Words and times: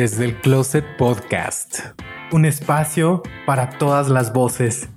Desde 0.00 0.26
el 0.26 0.40
Closet 0.40 0.84
Podcast. 0.96 1.80
Un 2.30 2.44
espacio 2.44 3.20
para 3.46 3.78
todas 3.78 4.08
las 4.08 4.32
voces. 4.32 4.88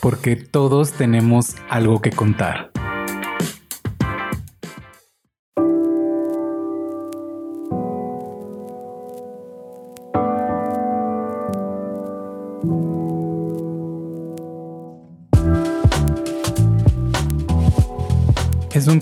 Porque 0.00 0.36
todos 0.36 0.92
tenemos 0.92 1.56
algo 1.68 2.00
que 2.00 2.12
contar. 2.12 2.70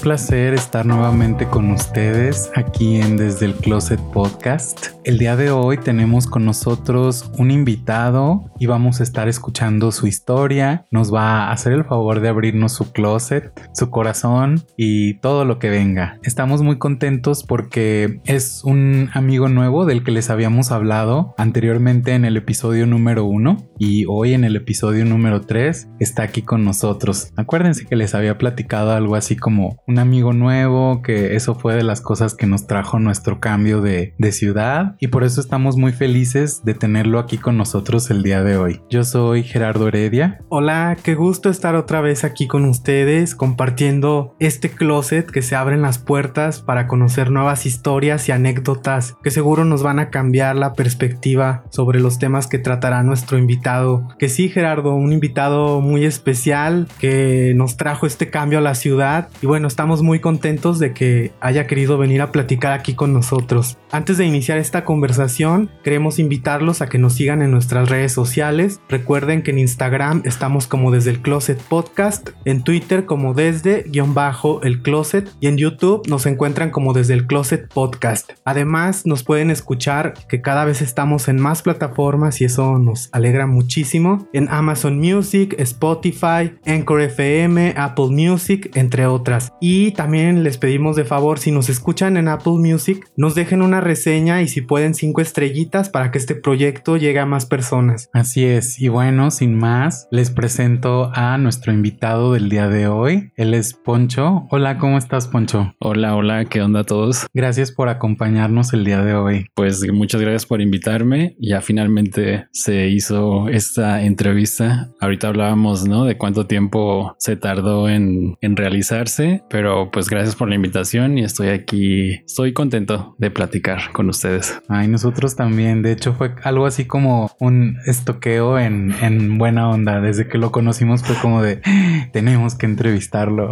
Placer 0.07 0.55
estar 0.55 0.87
nuevamente 0.87 1.49
con 1.49 1.69
ustedes 1.73 2.53
aquí 2.55 3.01
en 3.01 3.17
Desde 3.17 3.47
el 3.47 3.55
Closet 3.55 3.99
Podcast. 4.13 4.95
El 5.03 5.19
día 5.19 5.35
de 5.35 5.51
hoy 5.51 5.79
tenemos 5.79 6.29
con 6.29 6.45
nosotros 6.45 7.29
un 7.39 7.51
invitado 7.51 8.45
y 8.61 8.67
vamos 8.67 9.01
a 9.01 9.03
estar 9.03 9.29
escuchando 9.29 9.91
su 9.91 10.07
historia. 10.07 10.87
Nos 10.93 11.13
va 11.13 11.49
a 11.49 11.53
hacer 11.53 11.73
el 11.73 11.85
favor 11.85 12.21
de 12.21 12.29
abrirnos 12.29 12.73
su 12.73 12.93
closet, 12.93 13.51
su 13.75 13.91
corazón 13.91 14.63
y 14.77 15.15
todo 15.15 15.45
lo 15.45 15.59
que 15.59 15.71
venga. 15.71 16.21
Estamos 16.23 16.63
muy 16.63 16.79
contentos 16.79 17.43
porque 17.43 18.21
es 18.27 18.63
un 18.63 19.11
amigo 19.13 19.49
nuevo 19.49 19.87
del 19.87 20.05
que 20.05 20.13
les 20.13 20.31
habíamos 20.31 20.71
hablado 20.71 21.35
anteriormente 21.37 22.15
en 22.15 22.25
el 22.25 22.37
episodio 22.37 22.87
número 22.87 23.25
uno 23.25 23.57
y 23.77 24.05
hoy 24.07 24.35
en 24.35 24.45
el 24.45 24.55
episodio 24.55 25.05
número 25.05 25.41
3 25.41 25.89
está 25.99 26.23
aquí 26.23 26.43
con 26.43 26.65
nosotros. 26.65 27.33
Acuérdense 27.35 27.87
que 27.87 27.97
les 27.97 28.15
había 28.15 28.39
platicado 28.39 28.93
algo 28.93 29.17
así 29.17 29.35
como 29.35 29.83
un 29.89 29.96
amigo 29.99 30.33
nuevo, 30.33 31.03
que 31.03 31.37
eso 31.37 31.55
fue 31.55 31.75
de 31.75 31.83
las 31.83 32.01
cosas 32.01 32.35
que 32.35 32.47
nos 32.47 32.67
trajo 32.67 32.99
nuestro 32.99 33.41
cambio 33.41 33.81
de, 33.81 34.15
de 34.19 34.33
ciudad 34.33 34.97
y 35.01 35.09
por 35.09 35.25
eso 35.25 35.41
estamos 35.41 35.77
muy 35.77 35.93
felices 35.93 36.63
de 36.65 36.75
tenerlo 36.75 37.19
aquí 37.19 37.39
con 37.39 37.57
nosotros 37.57 38.11
el 38.11 38.23
día 38.23 38.43
de 38.43 38.57
hoy. 38.57 38.81
Yo 38.91 39.05
soy 39.05 39.43
Gerardo 39.43 39.89
Heredia. 39.89 40.41
Hola, 40.49 40.97
qué 41.03 41.15
gusto 41.15 41.51
estar 41.51 41.75
otra 41.75 42.01
vez 42.01 42.25
aquí 42.25 42.47
con 42.47 42.65
ustedes 42.65 43.35
compartiendo 43.35 44.35
este 44.39 44.71
closet 44.71 45.31
que 45.31 45.43
se 45.43 45.57
abren 45.57 45.83
las 45.83 45.99
puertas 45.99 46.61
para 46.61 46.87
conocer 46.87 47.31
nuevas 47.31 47.67
historias 47.67 48.29
y 48.29 48.33
anécdotas 48.33 49.17
que 49.23 49.31
seguro 49.31 49.65
nos 49.65 49.83
van 49.83 49.99
a 49.99 50.11
cambiar 50.11 50.57
la 50.57 50.75
perspectiva 50.75 51.65
sobre 51.71 52.01
los 52.01 52.19
temas 52.19 52.47
que 52.47 52.59
tratará 52.59 53.03
nuestro 53.03 53.39
invitado. 53.39 54.09
Que 54.19 54.29
sí, 54.29 54.49
Gerardo, 54.49 54.95
un 54.95 55.13
invitado 55.13 55.81
muy 55.81 56.05
especial 56.05 56.89
que 56.99 57.53
nos 57.57 57.77
trajo 57.77 58.07
este 58.07 58.31
cambio 58.31 58.59
a 58.59 58.63
la 58.63 58.75
ciudad 58.75 59.29
y 59.41 59.47
bueno, 59.47 59.69
estamos 59.69 59.86
muy 59.87 60.21
contentos 60.21 60.79
de 60.79 60.93
que 60.93 61.33
haya 61.41 61.67
querido 61.67 61.97
venir 61.97 62.21
a 62.21 62.33
platicar 62.33 62.73
aquí 62.73 62.95
con 62.95 63.13
nosotros. 63.13 63.79
Antes 63.93 64.19
de 64.19 64.27
iniciar 64.27 64.59
esta 64.59 64.85
conversación, 64.85 65.71
queremos 65.85 66.19
invitarlos 66.19 66.83
a 66.83 66.89
que 66.89 66.99
nos 66.99 67.15
sigan 67.15 67.41
en 67.41 67.53
nuestras 67.53 67.89
redes 67.89 68.13
sociales. 68.13 68.81
Recuerden 68.89 69.43
que 69.43 69.53
en 69.53 69.61
Instagram 69.61 70.23
estamos 70.25 70.67
como 70.67 70.91
desde 70.91 71.11
el 71.11 71.23
Closet 71.23 71.61
Podcast, 71.63 72.31
en 72.45 72.65
Twitter 72.65 73.07
como 73.07 73.33
desde 73.33 73.85
guion 73.85 74.13
bajo 74.13 74.61
el 74.63 74.83
Closet 74.83 75.31
y 75.41 75.47
en 75.47 75.57
YouTube 75.57 76.03
nos 76.09 76.27
encuentran 76.27 76.71
como 76.71 76.93
desde 76.93 77.15
el 77.15 77.27
Closet 77.27 77.73
Podcast. 77.73 78.33
Además, 78.45 79.07
nos 79.07 79.23
pueden 79.23 79.51
escuchar 79.51 80.15
que 80.29 80.43
cada 80.43 80.65
vez 80.65 80.83
estamos 80.83 81.29
en 81.29 81.41
más 81.41 81.63
plataformas 81.63 82.41
y 82.41 82.45
eso 82.45 82.79
nos 82.79 83.09
alegra 83.13 83.47
muchísimo. 83.47 84.29
En 84.33 84.49
Amazon 84.49 84.99
Music, 84.99 85.55
Spotify, 85.59 86.57
Anchor 86.67 87.03
FM, 87.03 87.75
Apple 87.77 88.09
Music, 88.11 88.71
entre 88.75 89.07
otras. 89.07 89.53
Y 89.61 89.76
también 89.95 90.43
les 90.43 90.59
pedimos 90.59 90.97
de 90.97 91.05
favor, 91.05 91.39
si 91.39 91.51
nos 91.51 91.69
escuchan 91.69 92.17
en 92.17 92.29
Apple 92.29 92.55
Music, 92.59 93.09
nos 93.17 93.35
dejen 93.35 93.63
una 93.63 93.81
reseña 93.81 94.43
y 94.43 94.49
si 94.49 94.61
pueden 94.61 94.95
cinco 94.95 95.21
estrellitas 95.21 95.89
para 95.89 96.11
que 96.11 96.19
este 96.19 96.35
proyecto 96.35 96.97
llegue 96.97 97.19
a 97.19 97.27
más 97.27 97.47
personas. 97.47 98.09
Así 98.13 98.45
es, 98.45 98.81
y 98.81 98.89
bueno, 98.89 99.31
sin 99.31 99.55
más, 99.55 100.09
les 100.11 100.31
presento 100.31 101.11
a 101.15 101.39
nuestro 101.39 101.73
invitado 101.73 102.33
del 102.33 102.49
día 102.49 102.69
de 102.69 102.89
hoy. 102.89 103.33
Él 103.37 103.55
es 103.55 103.75
Poncho. 103.75 104.47
Hola, 104.51 104.79
¿cómo 104.79 104.99
estás, 104.99 105.29
Poncho? 105.29 105.75
Hola, 105.79 106.15
hola, 106.15 106.45
¿qué 106.45 106.63
onda 106.63 106.81
a 106.81 106.85
todos? 106.85 107.27
Gracias 107.35 107.73
por 107.73 107.89
acompañarnos 107.89 108.73
el 108.73 108.85
día 108.85 109.03
de 109.03 109.15
hoy. 109.15 109.47
Pues 109.55 109.87
muchas 109.93 110.21
gracias 110.21 110.47
por 110.47 110.61
invitarme. 110.61 111.37
Ya 111.39 111.61
finalmente 111.61 112.47
se 112.53 112.89
hizo 112.89 113.49
esta 113.49 114.03
entrevista. 114.03 114.91
Ahorita 115.01 115.29
hablábamos, 115.29 115.87
¿no? 115.87 116.05
De 116.05 116.17
cuánto 116.17 116.47
tiempo 116.47 117.15
se 117.19 117.37
tardó 117.37 117.89
en, 117.89 118.37
en 118.41 118.57
realizarse 118.57 119.43
pero 119.49 119.66
pues 119.93 120.09
gracias 120.09 120.37
por 120.37 120.49
la 120.49 120.55
invitación 120.55 121.19
y 121.19 121.25
estoy 121.25 121.49
aquí, 121.49 122.23
estoy 122.25 122.53
contento 122.53 123.15
de 123.19 123.31
platicar 123.31 123.93
con 123.93 124.09
ustedes. 124.09 124.61
Ay, 124.69 124.89
nosotros 124.89 125.37
también, 125.37 125.83
de 125.83 125.93
hecho 125.93 126.15
fue 126.15 126.35
algo 126.43 126.67
así 126.67 126.85
como 126.85 127.31
un 127.41 127.79
estoqueo 127.87 128.59
en, 128.59 128.95
en 129.03 129.39
buena 129.39 129.69
onda, 129.69 130.01
desde 130.01 130.29
que 130.29 130.39
lo 130.39 130.53
conocimos 130.53 131.03
fue 131.03 131.17
como 131.17 131.43
de, 131.43 131.61
tenemos 132.13 132.55
que 132.55 132.67
entrevistarlo. 132.67 133.51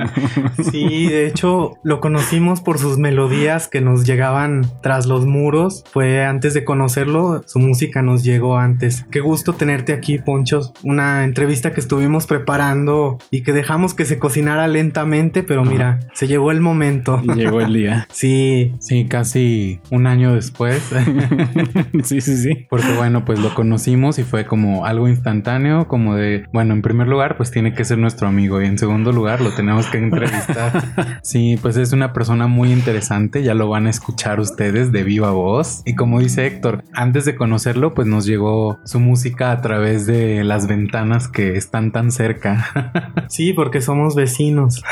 sí, 0.70 1.06
de 1.06 1.26
hecho 1.26 1.74
lo 1.82 2.00
conocimos 2.00 2.60
por 2.60 2.78
sus 2.78 2.98
melodías 2.98 3.68
que 3.68 3.80
nos 3.80 4.04
llegaban 4.04 4.66
tras 4.82 5.06
los 5.06 5.26
muros, 5.26 5.84
fue 5.92 6.24
antes 6.24 6.54
de 6.54 6.64
conocerlo, 6.64 7.42
su 7.46 7.58
música 7.58 8.02
nos 8.02 8.24
llegó 8.24 8.58
antes. 8.58 9.06
Qué 9.10 9.20
gusto 9.20 9.52
tenerte 9.52 9.92
aquí, 9.92 10.18
Ponchos, 10.18 10.72
una 10.82 11.24
entrevista 11.24 11.72
que 11.72 11.80
estuvimos 11.80 12.26
preparando 12.26 13.18
y 13.30 13.42
que 13.42 13.52
dejamos 13.52 13.94
que 13.94 14.04
se 14.04 14.18
cocinara 14.18 14.66
lentamente, 14.68 15.19
pero 15.28 15.64
mira, 15.64 16.00
se 16.14 16.26
llegó 16.26 16.50
el 16.50 16.60
momento. 16.60 17.20
Llegó 17.36 17.60
el 17.60 17.74
día. 17.74 18.06
sí. 18.10 18.72
Sí, 18.80 19.06
casi 19.06 19.80
un 19.90 20.06
año 20.06 20.34
después. 20.34 20.82
sí, 22.02 22.20
sí, 22.20 22.36
sí. 22.36 22.66
Porque 22.68 22.92
bueno, 22.96 23.24
pues 23.24 23.38
lo 23.38 23.54
conocimos 23.54 24.18
y 24.18 24.24
fue 24.24 24.46
como 24.46 24.86
algo 24.86 25.08
instantáneo, 25.08 25.86
como 25.86 26.16
de, 26.16 26.44
bueno, 26.52 26.74
en 26.74 26.82
primer 26.82 27.08
lugar, 27.08 27.36
pues 27.36 27.50
tiene 27.50 27.74
que 27.74 27.84
ser 27.84 27.98
nuestro 27.98 28.28
amigo 28.28 28.60
y 28.60 28.66
en 28.66 28.78
segundo 28.78 29.12
lugar 29.12 29.40
lo 29.40 29.52
tenemos 29.54 29.86
que 29.86 29.98
entrevistar. 29.98 31.20
sí, 31.22 31.58
pues 31.60 31.76
es 31.76 31.92
una 31.92 32.12
persona 32.12 32.46
muy 32.46 32.72
interesante, 32.72 33.42
ya 33.42 33.54
lo 33.54 33.68
van 33.68 33.86
a 33.86 33.90
escuchar 33.90 34.40
ustedes 34.40 34.92
de 34.92 35.04
viva 35.04 35.30
voz. 35.30 35.82
Y 35.84 35.94
como 35.94 36.20
dice 36.20 36.46
Héctor, 36.46 36.82
antes 36.92 37.24
de 37.24 37.36
conocerlo, 37.36 37.94
pues 37.94 38.08
nos 38.08 38.26
llegó 38.26 38.78
su 38.84 39.00
música 39.00 39.52
a 39.52 39.60
través 39.60 40.06
de 40.06 40.42
las 40.44 40.66
ventanas 40.66 41.28
que 41.28 41.56
están 41.56 41.92
tan 41.92 42.10
cerca. 42.10 43.26
sí, 43.28 43.52
porque 43.52 43.80
somos 43.82 44.14
vecinos. 44.14 44.82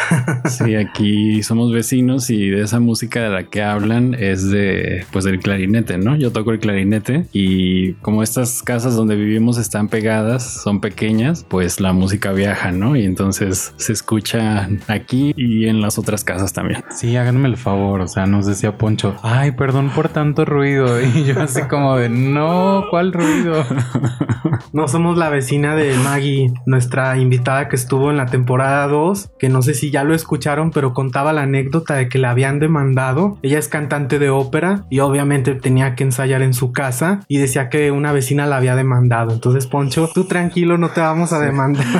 Sí, 0.44 0.74
aquí 0.74 1.42
somos 1.42 1.72
vecinos 1.72 2.30
y 2.30 2.50
de 2.50 2.62
esa 2.62 2.80
música 2.80 3.22
de 3.22 3.28
la 3.28 3.44
que 3.44 3.62
hablan 3.62 4.14
es 4.14 4.50
de, 4.50 5.04
pues 5.12 5.24
del 5.24 5.40
clarinete, 5.40 5.98
¿no? 5.98 6.16
Yo 6.16 6.32
toco 6.32 6.52
el 6.52 6.58
clarinete 6.58 7.26
y 7.32 7.92
como 7.94 8.22
estas 8.22 8.62
casas 8.62 8.96
donde 8.96 9.16
vivimos 9.16 9.58
están 9.58 9.88
pegadas, 9.88 10.62
son 10.62 10.80
pequeñas, 10.80 11.44
pues 11.48 11.80
la 11.80 11.92
música 11.92 12.32
viaja, 12.32 12.72
¿no? 12.72 12.96
Y 12.96 13.04
entonces 13.04 13.74
se 13.76 13.92
escucha 13.92 14.68
aquí 14.88 15.32
y 15.36 15.66
en 15.66 15.80
las 15.80 15.98
otras 15.98 16.24
casas 16.24 16.52
también. 16.52 16.84
Sí, 16.90 17.16
háganme 17.16 17.48
el 17.48 17.56
favor, 17.56 18.00
o 18.00 18.08
sea, 18.08 18.26
nos 18.26 18.46
decía 18.46 18.78
Poncho, 18.78 19.16
ay, 19.22 19.52
perdón 19.52 19.90
por 19.90 20.08
tanto 20.08 20.44
ruido. 20.44 20.98
Y 21.18 21.24
yo 21.24 21.40
así 21.40 21.62
como 21.62 21.96
de, 21.96 22.08
no, 22.08 22.84
¿cuál 22.90 23.12
ruido? 23.12 23.64
No 24.72 24.88
somos 24.88 25.16
la 25.16 25.30
vecina 25.30 25.74
de 25.76 25.96
Maggie, 25.96 26.52
nuestra 26.66 27.16
invitada 27.18 27.68
que 27.68 27.76
estuvo 27.76 28.10
en 28.10 28.16
la 28.16 28.26
temporada 28.26 28.86
2, 28.86 29.30
que 29.38 29.48
no 29.48 29.62
sé 29.62 29.74
si 29.74 29.90
ya 29.90 29.97
lo 30.04 30.14
escucharon, 30.14 30.70
pero 30.70 30.92
contaba 30.92 31.32
la 31.32 31.42
anécdota 31.42 31.94
de 31.94 32.08
que 32.08 32.18
la 32.18 32.30
habían 32.30 32.58
demandado. 32.58 33.38
Ella 33.42 33.58
es 33.58 33.68
cantante 33.68 34.18
de 34.18 34.30
ópera 34.30 34.84
y 34.90 35.00
obviamente 35.00 35.54
tenía 35.54 35.94
que 35.94 36.04
ensayar 36.04 36.42
en 36.42 36.54
su 36.54 36.72
casa 36.72 37.20
y 37.28 37.38
decía 37.38 37.68
que 37.68 37.90
una 37.90 38.12
vecina 38.12 38.46
la 38.46 38.56
había 38.56 38.76
demandado. 38.76 39.32
Entonces, 39.32 39.66
Poncho, 39.66 40.10
tú 40.12 40.24
tranquilo, 40.24 40.78
no 40.78 40.90
te 40.90 41.00
vamos 41.00 41.32
a 41.32 41.40
demandar. 41.40 41.86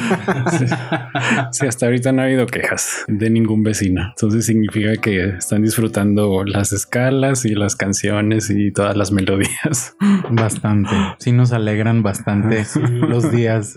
Sí. 1.50 1.66
hasta 1.66 1.86
ahorita 1.86 2.12
no 2.12 2.22
ha 2.22 2.24
habido 2.26 2.46
quejas 2.46 3.04
de 3.06 3.30
ningún 3.30 3.62
vecino. 3.62 4.02
Entonces 4.08 4.46
significa 4.46 4.96
que 5.00 5.36
están 5.36 5.62
disfrutando 5.62 6.44
las 6.44 6.72
escalas 6.72 7.44
y 7.44 7.54
las 7.54 7.76
canciones 7.76 8.50
y 8.50 8.72
todas 8.72 8.96
las 8.96 9.12
melodías. 9.12 9.96
Bastante. 10.30 10.90
Sí 11.18 11.32
nos 11.32 11.52
alegran 11.52 12.02
bastante 12.02 12.66
los 12.90 13.30
días. 13.30 13.76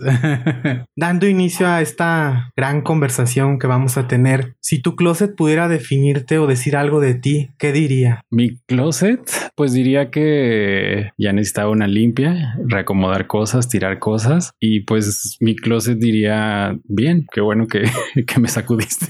Dando 0.96 1.26
inicio 1.26 1.68
a 1.68 1.80
esta 1.80 2.50
gran 2.56 2.82
conversación 2.82 3.58
que 3.58 3.66
vamos 3.66 3.96
a 3.98 4.06
tener, 4.12 4.56
si 4.60 4.82
tu 4.82 4.94
closet 4.94 5.34
pudiera 5.34 5.68
definirte 5.68 6.36
o 6.36 6.46
decir 6.46 6.76
algo 6.76 7.00
de 7.00 7.14
ti, 7.14 7.48
¿qué 7.56 7.72
diría? 7.72 8.20
Mi 8.28 8.58
closet, 8.66 9.22
pues 9.54 9.72
diría 9.72 10.10
que 10.10 11.12
ya 11.16 11.32
necesitaba 11.32 11.70
una 11.70 11.86
limpia, 11.86 12.58
reacomodar 12.62 13.26
cosas, 13.26 13.70
tirar 13.70 13.98
cosas 14.00 14.52
y 14.60 14.80
pues 14.80 15.38
mi 15.40 15.56
closet 15.56 15.96
diría, 15.96 16.76
bien, 16.84 17.26
qué 17.32 17.40
bueno 17.40 17.66
que, 17.68 17.84
que 18.26 18.38
me 18.38 18.48
sacudiste. 18.48 19.06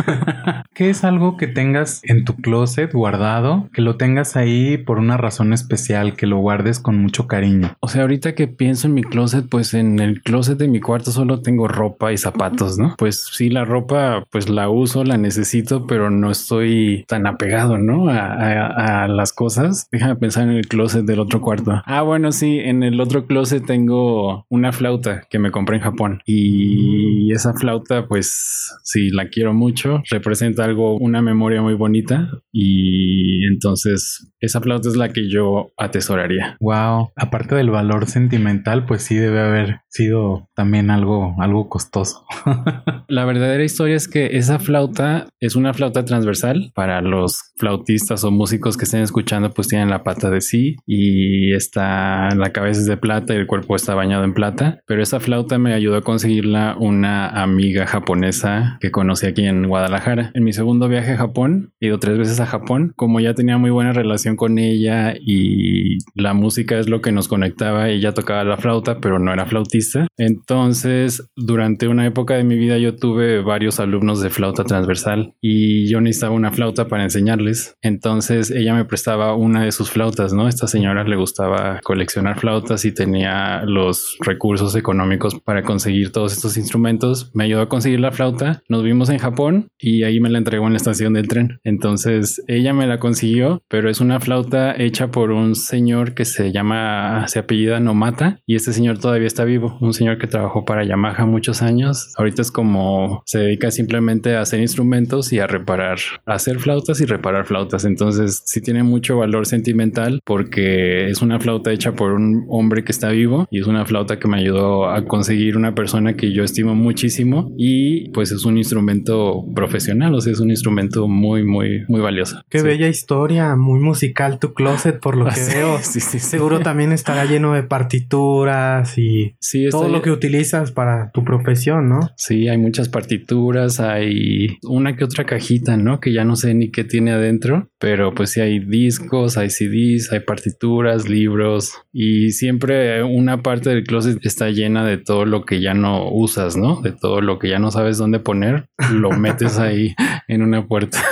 ¿Qué 0.74 0.90
es 0.90 1.04
algo 1.04 1.36
que 1.36 1.46
tengas 1.46 2.00
en 2.02 2.24
tu 2.24 2.34
closet 2.34 2.92
guardado, 2.92 3.70
que 3.72 3.80
lo 3.80 3.96
tengas 3.96 4.34
ahí 4.34 4.76
por 4.76 4.98
una 4.98 5.16
razón 5.16 5.52
especial, 5.52 6.16
que 6.16 6.26
lo 6.26 6.38
guardes 6.38 6.80
con 6.80 6.98
mucho 6.98 7.28
cariño? 7.28 7.76
O 7.78 7.86
sea, 7.86 8.02
ahorita 8.02 8.34
que 8.34 8.48
pienso 8.48 8.88
en 8.88 8.94
mi 8.94 9.04
closet, 9.04 9.48
pues 9.48 9.72
en 9.72 10.00
el 10.00 10.20
closet 10.22 10.58
de 10.58 10.66
mi 10.66 10.80
cuarto 10.80 11.12
solo 11.12 11.42
tengo 11.42 11.68
ropa 11.68 12.12
y 12.12 12.18
zapatos, 12.18 12.76
¿no? 12.76 12.96
Pues 12.98 13.30
sí, 13.32 13.50
la 13.50 13.64
ropa 13.64 14.15
pues 14.30 14.48
la 14.48 14.68
uso, 14.68 15.04
la 15.04 15.16
necesito, 15.16 15.86
pero 15.86 16.10
no 16.10 16.30
estoy 16.30 17.04
tan 17.08 17.26
apegado, 17.26 17.78
¿no? 17.78 18.08
A, 18.08 19.06
las 19.08 19.32
cosas. 19.32 19.88
Déjame 19.92 20.16
pensar 20.16 20.44
en 20.44 20.56
el 20.56 20.66
closet 20.66 21.04
del 21.04 21.20
otro 21.20 21.40
cuarto. 21.40 21.82
Ah, 21.84 22.02
bueno, 22.02 22.32
sí, 22.32 22.58
en 22.58 22.82
el 22.82 23.00
otro 23.00 23.26
closet 23.26 23.64
tengo 23.64 24.44
una 24.48 24.72
flauta 24.72 25.22
que 25.30 25.38
me 25.38 25.50
compré 25.50 25.76
en 25.76 25.82
Japón 25.82 26.20
y 26.26 27.32
esa 27.32 27.54
flauta, 27.54 28.06
pues 28.06 28.72
sí, 28.82 29.10
la 29.10 29.28
quiero 29.28 29.54
mucho. 29.54 30.02
Representa 30.10 30.64
algo, 30.64 30.96
una 30.96 31.22
memoria 31.22 31.62
muy 31.62 31.74
bonita 31.74 32.30
y 32.52 33.44
entonces 33.46 34.32
esa 34.40 34.60
flauta 34.60 34.88
es 34.88 34.96
la 34.96 35.12
que 35.12 35.28
yo 35.28 35.72
atesoraría. 35.76 36.56
Wow. 36.60 37.10
Aparte 37.16 37.54
del 37.54 37.70
valor 37.70 38.06
sentimental, 38.06 38.86
pues 38.86 39.02
sí 39.02 39.14
debe 39.14 39.40
haber 39.40 39.80
sido 39.88 40.48
también 40.54 40.90
algo, 40.90 41.34
algo 41.38 41.68
costoso. 41.68 42.24
la 43.08 43.24
verdadera 43.24 43.64
historia 43.64 43.96
es 43.96 44.05
que 44.08 44.36
esa 44.36 44.58
flauta 44.58 45.28
es 45.40 45.56
una 45.56 45.74
flauta 45.74 46.04
transversal 46.04 46.72
para 46.74 47.00
los 47.00 47.52
flautistas 47.56 48.24
o 48.24 48.30
músicos 48.30 48.76
que 48.76 48.84
estén 48.84 49.02
escuchando, 49.02 49.50
pues 49.50 49.68
tienen 49.68 49.90
la 49.90 50.02
pata 50.02 50.30
de 50.30 50.40
sí 50.40 50.76
y 50.86 51.54
está 51.54 52.28
la 52.34 52.52
cabeza 52.52 52.80
es 52.80 52.86
de 52.86 52.96
plata 52.96 53.34
y 53.34 53.38
el 53.38 53.46
cuerpo 53.46 53.76
está 53.76 53.94
bañado 53.94 54.24
en 54.24 54.34
plata. 54.34 54.80
Pero 54.86 55.02
esa 55.02 55.20
flauta 55.20 55.58
me 55.58 55.74
ayudó 55.74 55.96
a 55.96 56.02
conseguirla 56.02 56.76
una 56.78 57.28
amiga 57.28 57.86
japonesa 57.86 58.78
que 58.80 58.90
conocí 58.90 59.26
aquí 59.26 59.44
en 59.44 59.68
Guadalajara. 59.68 60.30
En 60.34 60.44
mi 60.44 60.52
segundo 60.52 60.88
viaje 60.88 61.12
a 61.12 61.16
Japón, 61.16 61.72
he 61.80 61.86
ido 61.86 61.98
tres 61.98 62.18
veces 62.18 62.40
a 62.40 62.46
Japón. 62.46 62.92
Como 62.96 63.20
ya 63.20 63.34
tenía 63.34 63.58
muy 63.58 63.70
buena 63.70 63.92
relación 63.92 64.36
con 64.36 64.58
ella 64.58 65.14
y 65.18 65.98
la 66.14 66.34
música 66.34 66.78
es 66.78 66.88
lo 66.88 67.00
que 67.00 67.12
nos 67.12 67.28
conectaba, 67.28 67.88
ella 67.88 68.14
tocaba 68.14 68.44
la 68.44 68.56
flauta, 68.56 69.00
pero 69.00 69.18
no 69.18 69.32
era 69.32 69.46
flautista. 69.46 70.08
Entonces, 70.16 71.28
durante 71.36 71.88
una 71.88 72.06
época 72.06 72.34
de 72.34 72.44
mi 72.44 72.56
vida 72.56 72.78
yo 72.78 72.96
tuve 72.96 73.42
varios 73.42 73.80
alumnos 73.80 73.95
de 73.96 74.30
flauta 74.30 74.64
transversal 74.64 75.34
y 75.40 75.88
yo 75.88 76.00
necesitaba 76.00 76.34
una 76.34 76.52
flauta 76.52 76.86
para 76.86 77.02
enseñarles. 77.02 77.76
Entonces, 77.82 78.50
ella 78.50 78.74
me 78.74 78.84
prestaba 78.84 79.34
una 79.34 79.64
de 79.64 79.72
sus 79.72 79.90
flautas, 79.90 80.32
¿no? 80.32 80.48
Esta 80.48 80.66
señora 80.66 81.04
le 81.04 81.16
gustaba 81.16 81.80
coleccionar 81.82 82.38
flautas 82.38 82.84
y 82.84 82.92
tenía 82.92 83.62
los 83.64 84.16
recursos 84.20 84.76
económicos 84.76 85.34
para 85.40 85.62
conseguir 85.62 86.12
todos 86.12 86.32
estos 86.32 86.56
instrumentos. 86.56 87.30
Me 87.34 87.44
ayudó 87.44 87.62
a 87.62 87.68
conseguir 87.68 88.00
la 88.00 88.12
flauta. 88.12 88.62
Nos 88.68 88.82
vimos 88.82 89.08
en 89.08 89.18
Japón 89.18 89.68
y 89.78 90.02
ahí 90.04 90.20
me 90.20 90.30
la 90.30 90.38
entregó 90.38 90.66
en 90.66 90.74
la 90.74 90.78
estación 90.78 91.14
del 91.14 91.28
tren. 91.28 91.58
Entonces, 91.64 92.42
ella 92.46 92.72
me 92.72 92.86
la 92.86 92.98
consiguió, 92.98 93.62
pero 93.68 93.90
es 93.90 94.00
una 94.00 94.20
flauta 94.20 94.74
hecha 94.76 95.10
por 95.10 95.30
un 95.30 95.54
señor 95.54 96.14
que 96.14 96.24
se 96.24 96.52
llama, 96.52 97.26
se 97.28 97.38
apellida 97.38 97.80
Nomata 97.80 98.40
y 98.46 98.54
este 98.56 98.72
señor 98.72 98.98
todavía 98.98 99.26
está 99.26 99.44
vivo. 99.44 99.78
Un 99.80 99.94
señor 99.94 100.18
que 100.18 100.26
trabajó 100.26 100.64
para 100.64 100.84
Yamaha 100.84 101.26
muchos 101.26 101.62
años. 101.62 102.12
Ahorita 102.16 102.42
es 102.42 102.50
como 102.50 103.22
se 103.26 103.38
dedica 103.38 103.70
simplemente 103.86 104.34
hacer 104.34 104.58
instrumentos 104.58 105.32
y 105.32 105.38
a 105.38 105.46
reparar, 105.46 105.98
a 106.24 106.34
hacer 106.34 106.58
flautas 106.58 107.00
y 107.00 107.04
reparar 107.04 107.46
flautas. 107.46 107.84
Entonces, 107.84 108.42
sí 108.44 108.60
tiene 108.60 108.82
mucho 108.82 109.18
valor 109.18 109.46
sentimental 109.46 110.20
porque 110.24 111.08
es 111.08 111.22
una 111.22 111.38
flauta 111.38 111.70
hecha 111.70 111.92
por 111.92 112.10
un 112.10 112.46
hombre 112.48 112.82
que 112.82 112.90
está 112.90 113.10
vivo 113.10 113.46
y 113.48 113.60
es 113.60 113.68
una 113.68 113.86
flauta 113.86 114.18
que 114.18 114.26
me 114.26 114.38
ayudó 114.38 114.90
a 114.90 115.04
conseguir 115.04 115.56
una 115.56 115.76
persona 115.76 116.16
que 116.16 116.32
yo 116.32 116.42
estimo 116.42 116.74
muchísimo 116.74 117.52
y 117.56 118.08
pues 118.08 118.32
es 118.32 118.44
un 118.44 118.58
instrumento 118.58 119.44
profesional, 119.54 120.12
o 120.16 120.20
sea, 120.20 120.32
es 120.32 120.40
un 120.40 120.50
instrumento 120.50 121.06
muy, 121.06 121.44
muy, 121.44 121.84
muy 121.86 122.00
valioso. 122.00 122.42
Qué 122.48 122.62
bella 122.62 122.88
historia, 122.88 123.54
muy 123.54 123.78
musical 123.78 124.40
tu 124.40 124.52
closet 124.52 124.98
por 124.98 125.16
lo 125.16 125.26
que 125.26 125.40
veo. 125.54 125.78
Sí, 125.80 126.00
sí, 126.00 126.18
Seguro 126.18 126.58
también 126.58 126.90
estará 126.90 127.24
lleno 127.24 127.52
de 127.52 127.62
partituras 127.62 128.98
y 128.98 129.36
todo 129.70 129.88
lo 129.88 130.02
que 130.02 130.10
utilizas 130.10 130.72
para 130.72 131.12
tu 131.12 131.22
profesión, 131.22 131.88
¿no? 131.88 132.00
Sí, 132.16 132.48
hay 132.48 132.58
muchas 132.58 132.88
partituras, 132.88 133.75
hay 133.80 134.58
una 134.62 134.96
que 134.96 135.04
otra 135.04 135.24
cajita, 135.24 135.76
¿no? 135.76 136.00
Que 136.00 136.12
ya 136.12 136.24
no 136.24 136.36
sé 136.36 136.54
ni 136.54 136.70
qué 136.70 136.84
tiene 136.84 137.12
adentro, 137.12 137.68
pero 137.78 138.14
pues 138.14 138.30
sí 138.30 138.40
hay 138.40 138.60
discos, 138.60 139.36
hay 139.36 139.50
CDs, 139.50 140.12
hay 140.12 140.20
partituras, 140.20 141.08
libros 141.08 141.74
y 141.92 142.30
siempre 142.32 143.02
una 143.02 143.42
parte 143.42 143.70
del 143.70 143.84
closet 143.84 144.18
está 144.24 144.50
llena 144.50 144.84
de 144.84 144.98
todo 144.98 145.24
lo 145.24 145.44
que 145.44 145.60
ya 145.60 145.74
no 145.74 146.10
usas, 146.10 146.56
¿no? 146.56 146.80
De 146.80 146.92
todo 146.92 147.20
lo 147.20 147.38
que 147.38 147.48
ya 147.48 147.58
no 147.58 147.70
sabes 147.70 147.98
dónde 147.98 148.18
poner, 148.18 148.68
lo 148.92 149.10
metes 149.18 149.58
ahí 149.58 149.94
en 150.28 150.42
una 150.42 150.66
puerta, 150.66 151.02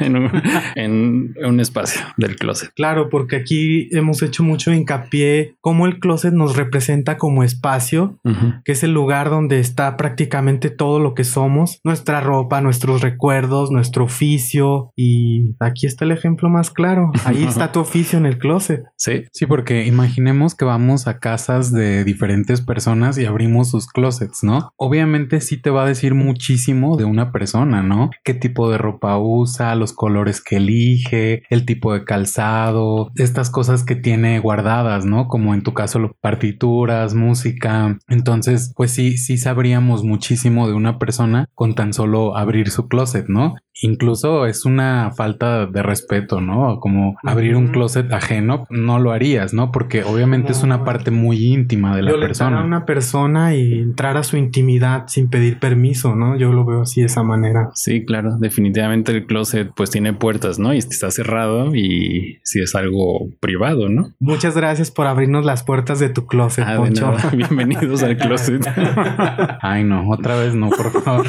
en, 0.00 1.34
un, 1.36 1.60
espacio 1.60 2.02
del 2.16 2.36
closet. 2.36 2.72
Claro, 2.74 3.08
porque 3.08 3.36
aquí 3.36 3.88
hemos 3.92 4.22
hecho 4.22 4.42
mucho 4.42 4.72
hincapié 4.72 5.54
cómo 5.60 5.86
el 5.86 5.98
closet 5.98 6.32
nos 6.32 6.56
representa 6.56 7.16
como 7.16 7.44
espacio, 7.44 8.18
que 8.64 8.72
es 8.72 8.82
el 8.82 8.92
lugar 8.92 9.30
donde 9.30 9.60
está 9.60 9.96
prácticamente 9.96 10.70
todo 10.70 10.98
lo 10.98 11.14
que 11.14 11.24
somos, 11.24 11.80
nuestra 11.94 12.20
ropa, 12.20 12.60
nuestros 12.60 13.02
recuerdos, 13.02 13.70
nuestro 13.70 14.06
oficio 14.06 14.90
y 14.96 15.54
aquí 15.60 15.86
está 15.86 16.04
el 16.04 16.10
ejemplo 16.10 16.48
más 16.48 16.72
claro. 16.72 17.12
Ahí 17.24 17.44
está 17.48 17.70
tu 17.70 17.78
oficio 17.78 18.18
en 18.18 18.26
el 18.26 18.36
closet. 18.36 18.82
Sí, 18.96 19.22
sí, 19.32 19.46
porque 19.46 19.86
imaginemos 19.86 20.56
que 20.56 20.64
vamos 20.64 21.06
a 21.06 21.20
casas 21.20 21.70
de 21.70 22.02
diferentes 22.02 22.62
personas 22.62 23.16
y 23.16 23.26
abrimos 23.26 23.70
sus 23.70 23.86
closets, 23.86 24.42
¿no? 24.42 24.70
Obviamente 24.76 25.40
sí 25.40 25.56
te 25.56 25.70
va 25.70 25.84
a 25.84 25.86
decir 25.86 26.14
muchísimo 26.14 26.96
de 26.96 27.04
una 27.04 27.30
persona, 27.30 27.84
¿no? 27.84 28.10
Qué 28.24 28.34
tipo 28.34 28.68
de 28.68 28.78
ropa 28.78 29.16
usa, 29.16 29.76
los 29.76 29.92
colores 29.92 30.42
que 30.42 30.56
elige, 30.56 31.44
el 31.48 31.64
tipo 31.64 31.92
de 31.92 32.02
calzado, 32.02 33.12
estas 33.14 33.50
cosas 33.50 33.84
que 33.84 33.94
tiene 33.94 34.40
guardadas, 34.40 35.04
¿no? 35.04 35.28
Como 35.28 35.54
en 35.54 35.62
tu 35.62 35.74
caso, 35.74 36.10
partituras, 36.20 37.14
música. 37.14 37.98
Entonces, 38.08 38.72
pues 38.74 38.90
sí, 38.90 39.16
sí 39.16 39.38
sabríamos 39.38 40.02
muchísimo 40.02 40.66
de 40.66 40.74
una 40.74 40.98
persona 40.98 41.48
con 41.54 41.74
tan 41.74 41.83
solo 41.92 42.36
abrir 42.36 42.70
su 42.70 42.88
closet, 42.88 43.28
¿no? 43.28 43.56
Incluso 43.82 44.46
es 44.46 44.64
una 44.64 45.10
falta 45.10 45.66
de 45.66 45.82
respeto, 45.82 46.40
¿no? 46.40 46.78
Como 46.80 47.16
abrir 47.24 47.56
un 47.56 47.68
closet 47.68 48.12
ajeno, 48.12 48.66
no 48.70 48.98
lo 48.98 49.12
harías, 49.12 49.52
¿no? 49.52 49.72
Porque 49.72 50.04
obviamente 50.04 50.52
es 50.52 50.62
una 50.62 50.84
parte 50.84 51.10
muy 51.10 51.46
íntima 51.46 51.96
de 51.96 52.02
la 52.02 52.12
persona. 52.12 52.60
a 52.60 52.64
una 52.64 52.86
persona 52.86 53.54
y 53.54 53.74
entrar 53.74 54.16
a 54.16 54.22
su 54.22 54.36
intimidad 54.36 55.04
sin 55.08 55.28
pedir 55.28 55.58
permiso, 55.58 56.14
¿no? 56.14 56.36
Yo 56.36 56.52
lo 56.52 56.64
veo 56.64 56.82
así 56.82 57.00
de 57.00 57.06
esa 57.06 57.22
manera. 57.22 57.70
Sí, 57.74 58.04
claro, 58.04 58.36
definitivamente 58.38 59.12
el 59.12 59.26
closet 59.26 59.72
pues 59.74 59.90
tiene 59.90 60.12
puertas, 60.12 60.58
¿no? 60.58 60.72
Y 60.72 60.78
está 60.78 61.10
cerrado 61.10 61.74
y 61.74 62.38
si 62.44 62.60
es 62.60 62.74
algo 62.74 63.28
privado, 63.40 63.88
¿no? 63.88 64.12
Muchas 64.20 64.56
gracias 64.56 64.90
por 64.90 65.06
abrirnos 65.06 65.44
las 65.44 65.64
puertas 65.64 65.98
de 65.98 66.10
tu 66.10 66.26
closet, 66.26 66.64
ah, 66.66 66.76
Poncho. 66.76 67.12
Bienvenidos 67.32 68.02
al 68.02 68.16
closet. 68.16 68.64
Ay, 69.60 69.82
no, 69.84 70.08
otra 70.10 70.36
vez 70.36 70.54
no, 70.54 70.70
por 70.70 71.02
favor. 71.02 71.26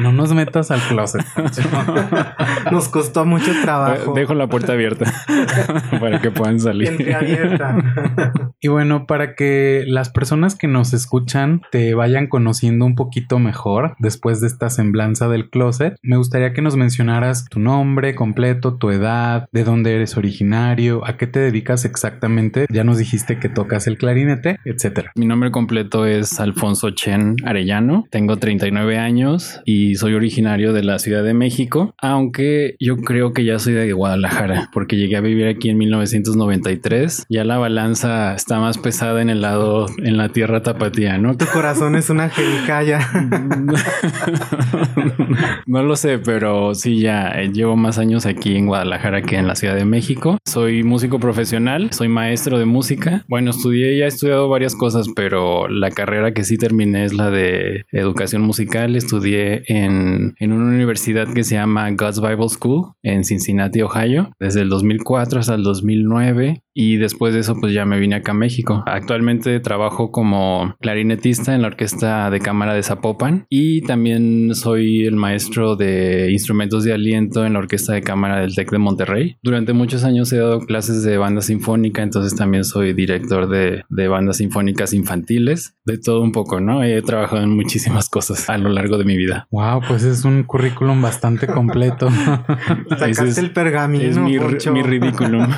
No 0.00 0.12
nos 0.12 0.32
metas 0.32 0.70
al 0.70 0.80
closet. 0.80 1.24
Nos 2.72 2.88
costó 2.88 3.24
mucho 3.24 3.52
trabajo. 3.62 4.12
Dejo 4.14 4.34
la 4.34 4.48
puerta 4.48 4.72
abierta 4.72 5.12
para 6.00 6.20
que 6.20 6.30
puedan 6.30 6.60
salir. 6.60 6.96
y 8.60 8.68
bueno, 8.68 9.06
para 9.06 9.34
que 9.34 9.84
las 9.86 10.10
personas 10.10 10.54
que 10.54 10.68
nos 10.68 10.92
escuchan 10.92 11.62
te 11.70 11.94
vayan 11.94 12.26
conociendo 12.26 12.84
un 12.84 12.94
poquito 12.94 13.38
mejor 13.38 13.94
después 13.98 14.40
de 14.40 14.46
esta 14.46 14.70
semblanza 14.70 15.28
del 15.28 15.50
closet, 15.50 15.96
me 16.02 16.16
gustaría 16.16 16.52
que 16.52 16.62
nos 16.62 16.76
mencionaras 16.76 17.46
tu 17.50 17.60
nombre 17.60 18.14
completo, 18.14 18.76
tu 18.76 18.90
edad, 18.90 19.48
de 19.52 19.64
dónde 19.64 19.94
eres 19.94 20.16
originario, 20.16 21.06
a 21.06 21.16
qué 21.16 21.26
te 21.26 21.40
dedicas 21.40 21.84
exactamente. 21.84 22.66
Ya 22.70 22.84
nos 22.84 22.98
dijiste 22.98 23.38
que 23.38 23.48
tocas 23.48 23.86
el 23.86 23.98
clarinete, 23.98 24.58
etcétera. 24.64 25.12
Mi 25.14 25.26
nombre 25.26 25.50
completo 25.50 26.06
es 26.06 26.40
Alfonso 26.40 26.90
Chen 26.90 27.36
Arellano. 27.44 28.06
Tengo 28.10 28.36
39 28.36 28.98
años 28.98 29.60
y 29.64 29.96
soy 29.96 30.14
originario 30.14 30.72
de 30.72 30.82
la 30.82 30.98
Ciudad 30.98 31.24
de 31.24 31.34
México 31.34 31.57
aunque 32.00 32.76
yo 32.78 32.96
creo 32.98 33.32
que 33.32 33.44
ya 33.44 33.58
soy 33.58 33.72
de 33.72 33.92
Guadalajara, 33.92 34.70
porque 34.72 34.96
llegué 34.96 35.16
a 35.16 35.20
vivir 35.20 35.48
aquí 35.48 35.70
en 35.70 35.78
1993. 35.78 37.26
Ya 37.28 37.44
la 37.44 37.58
balanza 37.58 38.34
está 38.34 38.60
más 38.60 38.78
pesada 38.78 39.22
en 39.22 39.30
el 39.30 39.40
lado, 39.40 39.86
en 39.98 40.16
la 40.16 40.28
tierra 40.28 40.62
tapatía, 40.62 41.18
¿no? 41.18 41.36
Tu 41.36 41.46
corazón 41.46 41.96
es 41.96 42.10
una 42.10 42.28
jericaya. 42.28 43.00
no 45.66 45.82
lo 45.82 45.96
sé, 45.96 46.18
pero 46.18 46.74
sí, 46.74 47.00
ya 47.00 47.30
eh, 47.30 47.50
llevo 47.52 47.76
más 47.76 47.98
años 47.98 48.26
aquí 48.26 48.56
en 48.56 48.66
Guadalajara 48.66 49.22
que 49.22 49.36
en 49.36 49.46
la 49.46 49.56
Ciudad 49.56 49.74
de 49.74 49.84
México. 49.84 50.38
Soy 50.44 50.84
músico 50.84 51.18
profesional, 51.18 51.92
soy 51.92 52.08
maestro 52.08 52.58
de 52.58 52.66
música. 52.66 53.24
Bueno, 53.28 53.50
estudié, 53.50 53.98
ya 53.98 54.04
he 54.04 54.08
estudiado 54.08 54.48
varias 54.48 54.74
cosas, 54.74 55.06
pero 55.16 55.68
la 55.68 55.90
carrera 55.90 56.32
que 56.32 56.44
sí 56.44 56.56
terminé 56.56 57.04
es 57.04 57.14
la 57.14 57.30
de 57.30 57.86
educación 57.92 58.42
musical. 58.42 58.96
Estudié 58.96 59.62
en, 59.66 60.34
en 60.38 60.52
una 60.52 60.66
universidad 60.66 61.32
que 61.32 61.44
se 61.48 61.54
llama 61.54 61.90
God's 61.92 62.20
Bible 62.20 62.48
School 62.48 62.92
en 63.02 63.24
Cincinnati, 63.24 63.80
Ohio, 63.80 64.30
desde 64.38 64.60
el 64.60 64.68
2004 64.68 65.40
hasta 65.40 65.54
el 65.54 65.62
2009 65.62 66.62
y 66.74 66.96
después 66.96 67.34
de 67.34 67.40
eso 67.40 67.56
pues 67.60 67.72
ya 67.72 67.84
me 67.84 67.98
vine 67.98 68.16
acá 68.16 68.30
a 68.30 68.34
México. 68.34 68.84
Actualmente 68.86 69.58
trabajo 69.58 70.12
como 70.12 70.76
clarinetista 70.80 71.54
en 71.54 71.62
la 71.62 71.68
Orquesta 71.68 72.30
de 72.30 72.38
Cámara 72.38 72.74
de 72.74 72.84
Zapopan 72.84 73.46
y 73.48 73.82
también 73.82 74.54
soy 74.54 75.04
el 75.04 75.16
maestro 75.16 75.74
de 75.74 76.30
instrumentos 76.30 76.84
de 76.84 76.92
aliento 76.92 77.44
en 77.44 77.54
la 77.54 77.58
Orquesta 77.60 77.94
de 77.94 78.02
Cámara 78.02 78.40
del 78.40 78.54
TEC 78.54 78.70
de 78.70 78.78
Monterrey. 78.78 79.36
Durante 79.42 79.72
muchos 79.72 80.04
años 80.04 80.32
he 80.32 80.38
dado 80.38 80.60
clases 80.60 81.02
de 81.02 81.16
banda 81.16 81.40
sinfónica, 81.40 82.02
entonces 82.02 82.38
también 82.38 82.64
soy 82.64 82.92
director 82.92 83.48
de, 83.48 83.82
de 83.88 84.08
bandas 84.08 84.36
sinfónicas 84.36 84.92
infantiles, 84.92 85.74
de 85.84 85.98
todo 85.98 86.20
un 86.20 86.32
poco, 86.32 86.60
¿no? 86.60 86.84
He 86.84 87.00
trabajado 87.02 87.42
en 87.42 87.56
muchísimas 87.56 88.08
cosas 88.08 88.48
a 88.50 88.58
lo 88.58 88.68
largo 88.68 88.98
de 88.98 89.04
mi 89.04 89.16
vida. 89.16 89.48
Wow, 89.50 89.80
pues 89.88 90.04
es 90.04 90.24
un 90.24 90.44
currículum 90.44 91.00
bastante 91.02 91.37
completo. 91.46 92.08
Sacaste 92.98 93.40
el 93.40 93.52
pergamino. 93.52 94.04
Es 94.04 94.18
mi, 94.18 94.38
mi 94.72 94.82
ridículo. 94.82 95.46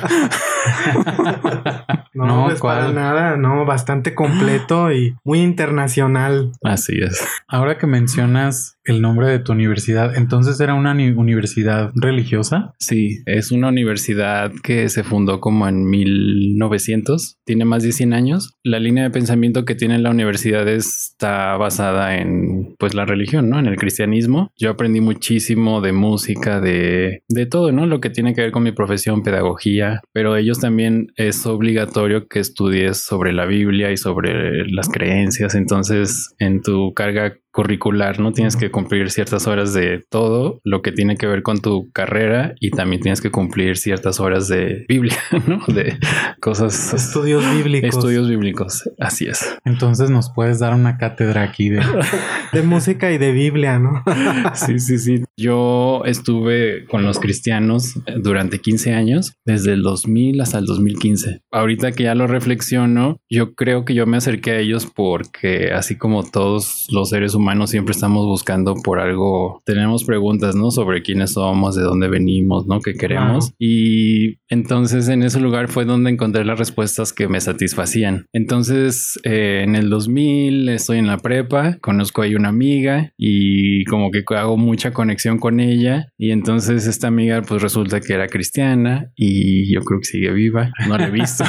no, 2.13 2.25
no 2.25 2.45
pues 2.45 2.59
para 2.59 2.91
nada, 2.91 3.37
no, 3.37 3.65
bastante 3.65 4.13
completo 4.13 4.91
y 4.91 5.15
muy 5.23 5.39
internacional. 5.39 6.51
Así 6.63 6.99
es. 7.01 7.25
Ahora 7.47 7.77
que 7.77 7.87
mencionas 7.87 8.77
el 8.83 9.01
nombre 9.01 9.27
de 9.27 9.39
tu 9.39 9.51
universidad, 9.51 10.15
entonces 10.15 10.59
era 10.59 10.73
una 10.73 10.91
universidad 10.91 11.91
religiosa? 11.95 12.73
Sí, 12.79 13.21
es 13.25 13.51
una 13.51 13.69
universidad 13.69 14.51
que 14.63 14.89
se 14.89 15.03
fundó 15.03 15.39
como 15.39 15.67
en 15.67 15.85
1900, 15.85 17.37
tiene 17.45 17.65
más 17.65 17.83
de 17.83 17.91
100 17.91 18.13
años. 18.13 18.55
La 18.63 18.79
línea 18.79 19.03
de 19.03 19.11
pensamiento 19.11 19.65
que 19.65 19.75
tiene 19.75 19.99
la 19.99 20.09
universidad 20.09 20.67
está 20.67 21.57
basada 21.57 22.17
en 22.17 22.75
pues 22.79 22.93
la 22.93 23.05
religión, 23.05 23.49
¿no? 23.49 23.59
En 23.59 23.67
el 23.67 23.77
cristianismo. 23.77 24.51
Yo 24.57 24.71
aprendí 24.71 25.01
muchísimo 25.01 25.81
de 25.81 25.91
música, 25.91 26.59
de, 26.59 27.23
de 27.29 27.45
todo, 27.45 27.71
¿no? 27.71 27.85
Lo 27.85 28.01
que 28.01 28.09
tiene 28.09 28.33
que 28.33 28.41
ver 28.41 28.51
con 28.51 28.63
mi 28.63 28.71
profesión, 28.71 29.23
pedagogía, 29.23 30.01
pero 30.11 30.35
ellos 30.35 30.50
también 30.59 31.07
es 31.15 31.45
obligatorio 31.45 32.27
que 32.27 32.39
estudies 32.39 32.97
sobre 32.97 33.33
la 33.33 33.45
Biblia 33.45 33.91
y 33.91 33.97
sobre 33.97 34.65
las 34.67 34.89
creencias, 34.89 35.55
entonces 35.55 36.33
en 36.39 36.61
tu 36.61 36.93
carga 36.93 37.37
curricular, 37.51 38.19
¿no? 38.19 38.31
Tienes 38.31 38.55
que 38.55 38.71
cumplir 38.71 39.11
ciertas 39.11 39.47
horas 39.47 39.73
de 39.73 40.03
todo 40.09 40.61
lo 40.63 40.81
que 40.81 40.91
tiene 40.91 41.17
que 41.17 41.27
ver 41.27 41.43
con 41.43 41.59
tu 41.61 41.91
carrera 41.91 42.55
y 42.59 42.71
también 42.71 43.01
tienes 43.01 43.21
que 43.21 43.29
cumplir 43.29 43.77
ciertas 43.77 44.19
horas 44.19 44.47
de 44.47 44.85
Biblia, 44.87 45.17
¿no? 45.47 45.61
De 45.67 45.97
cosas. 46.39 46.93
Estudios 46.93 47.43
bíblicos. 47.53 47.89
Estudios 47.89 48.29
bíblicos, 48.29 48.89
así 48.99 49.25
es. 49.25 49.57
Entonces 49.65 50.09
nos 50.09 50.31
puedes 50.33 50.59
dar 50.59 50.73
una 50.73 50.97
cátedra 50.97 51.43
aquí 51.43 51.69
de, 51.69 51.81
de 52.53 52.61
música 52.61 53.11
y 53.11 53.17
de 53.17 53.31
Biblia, 53.31 53.79
¿no? 53.79 54.03
sí, 54.53 54.79
sí, 54.79 54.97
sí. 54.97 55.23
Yo 55.37 56.03
estuve 56.05 56.85
con 56.85 57.03
los 57.03 57.19
cristianos 57.19 57.99
durante 58.17 58.59
15 58.59 58.93
años, 58.93 59.33
desde 59.45 59.73
el 59.73 59.83
2000 59.83 60.41
hasta 60.41 60.59
el 60.59 60.65
2015. 60.65 61.41
Ahorita 61.51 61.91
que 61.91 62.03
ya 62.03 62.15
lo 62.15 62.27
reflexiono, 62.27 63.19
yo 63.29 63.55
creo 63.55 63.85
que 63.85 63.93
yo 63.93 64.05
me 64.05 64.17
acerqué 64.17 64.51
a 64.51 64.59
ellos 64.59 64.85
porque 64.85 65.71
así 65.73 65.97
como 65.97 66.23
todos 66.23 66.87
los 66.91 67.09
seres 67.09 67.33
humanos, 67.33 67.40
humanos 67.41 67.71
siempre 67.71 67.91
estamos 67.91 68.25
buscando 68.25 68.75
por 68.75 68.99
algo, 68.99 69.61
tenemos 69.65 70.03
preguntas, 70.03 70.55
¿no? 70.55 70.69
Sobre 70.71 71.01
quiénes 71.01 71.33
somos, 71.33 71.75
de 71.75 71.81
dónde 71.81 72.07
venimos, 72.07 72.67
¿no? 72.67 72.79
¿Qué 72.79 72.93
queremos? 72.93 73.53
Y 73.57 74.37
entonces 74.47 75.07
en 75.09 75.23
ese 75.23 75.39
lugar 75.39 75.67
fue 75.67 75.85
donde 75.85 76.11
encontré 76.11 76.45
las 76.45 76.59
respuestas 76.59 77.13
que 77.13 77.27
me 77.27 77.41
satisfacían. 77.41 78.27
Entonces 78.31 79.19
eh, 79.23 79.61
en 79.63 79.75
el 79.75 79.89
2000 79.89 80.69
estoy 80.69 80.99
en 80.99 81.07
la 81.07 81.17
prepa, 81.17 81.77
conozco 81.81 82.21
ahí 82.21 82.35
una 82.35 82.49
amiga 82.49 83.13
y 83.17 83.85
como 83.85 84.11
que 84.11 84.23
hago 84.35 84.57
mucha 84.57 84.93
conexión 84.93 85.39
con 85.39 85.59
ella 85.59 86.09
y 86.17 86.31
entonces 86.31 86.85
esta 86.85 87.07
amiga 87.07 87.41
pues 87.41 87.61
resulta 87.61 87.99
que 88.01 88.13
era 88.13 88.27
cristiana 88.27 89.11
y 89.15 89.73
yo 89.73 89.81
creo 89.81 89.99
que 89.99 90.05
sigue 90.05 90.31
viva, 90.31 90.71
no 90.87 90.97
la 90.97 91.07
he 91.07 91.11
visto, 91.11 91.43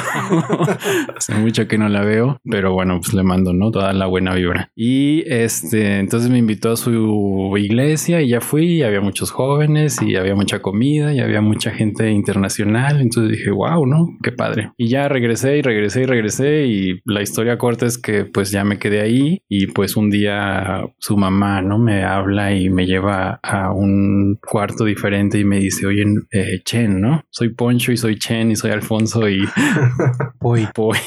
hace 1.15 1.35
mucho 1.35 1.67
que 1.67 1.77
no 1.77 1.87
la 1.87 2.01
veo, 2.01 2.39
pero 2.43 2.73
bueno 2.73 2.99
pues 2.99 3.13
le 3.13 3.23
mando, 3.23 3.53
¿no? 3.53 3.69
Toda 3.69 3.93
la 3.93 4.07
buena 4.07 4.33
vibra. 4.33 4.71
Y 4.75 5.23
este 5.27 5.82
entonces 5.85 6.29
me 6.29 6.37
invitó 6.37 6.71
a 6.71 6.77
su 6.77 7.53
iglesia 7.57 8.21
y 8.21 8.29
ya 8.29 8.41
fui, 8.41 8.77
y 8.77 8.83
había 8.83 9.01
muchos 9.01 9.31
jóvenes 9.31 10.01
y 10.01 10.15
había 10.15 10.35
mucha 10.35 10.61
comida 10.61 11.13
y 11.13 11.19
había 11.19 11.41
mucha 11.41 11.71
gente 11.71 12.09
internacional. 12.11 13.01
Entonces 13.01 13.37
dije, 13.37 13.51
wow, 13.51 13.85
¿no? 13.85 14.07
Qué 14.21 14.31
padre. 14.31 14.71
Y 14.77 14.89
ya 14.89 15.07
regresé 15.07 15.57
y 15.57 15.61
regresé 15.61 16.03
y 16.03 16.05
regresé 16.05 16.65
y 16.67 17.01
la 17.05 17.21
historia 17.21 17.57
corta 17.57 17.85
es 17.85 17.97
que 17.97 18.25
pues 18.25 18.51
ya 18.51 18.63
me 18.63 18.79
quedé 18.79 19.01
ahí 19.01 19.41
y 19.47 19.67
pues 19.67 19.95
un 19.95 20.09
día 20.09 20.83
su 20.99 21.17
mamá, 21.17 21.61
¿no? 21.61 21.79
Me 21.79 22.03
habla 22.03 22.55
y 22.55 22.69
me 22.69 22.85
lleva 22.85 23.39
a 23.43 23.71
un 23.71 24.37
cuarto 24.41 24.85
diferente 24.85 25.39
y 25.39 25.45
me 25.45 25.59
dice, 25.59 25.85
oye, 25.85 26.05
eh, 26.31 26.61
Chen, 26.63 27.01
¿no? 27.01 27.23
Soy 27.29 27.53
Poncho 27.53 27.91
y 27.91 27.97
soy 27.97 28.17
Chen 28.17 28.51
y 28.51 28.55
soy 28.55 28.71
Alfonso 28.71 29.29
y... 29.29 29.47
Poy. 30.39 30.67
Poy. 30.73 30.97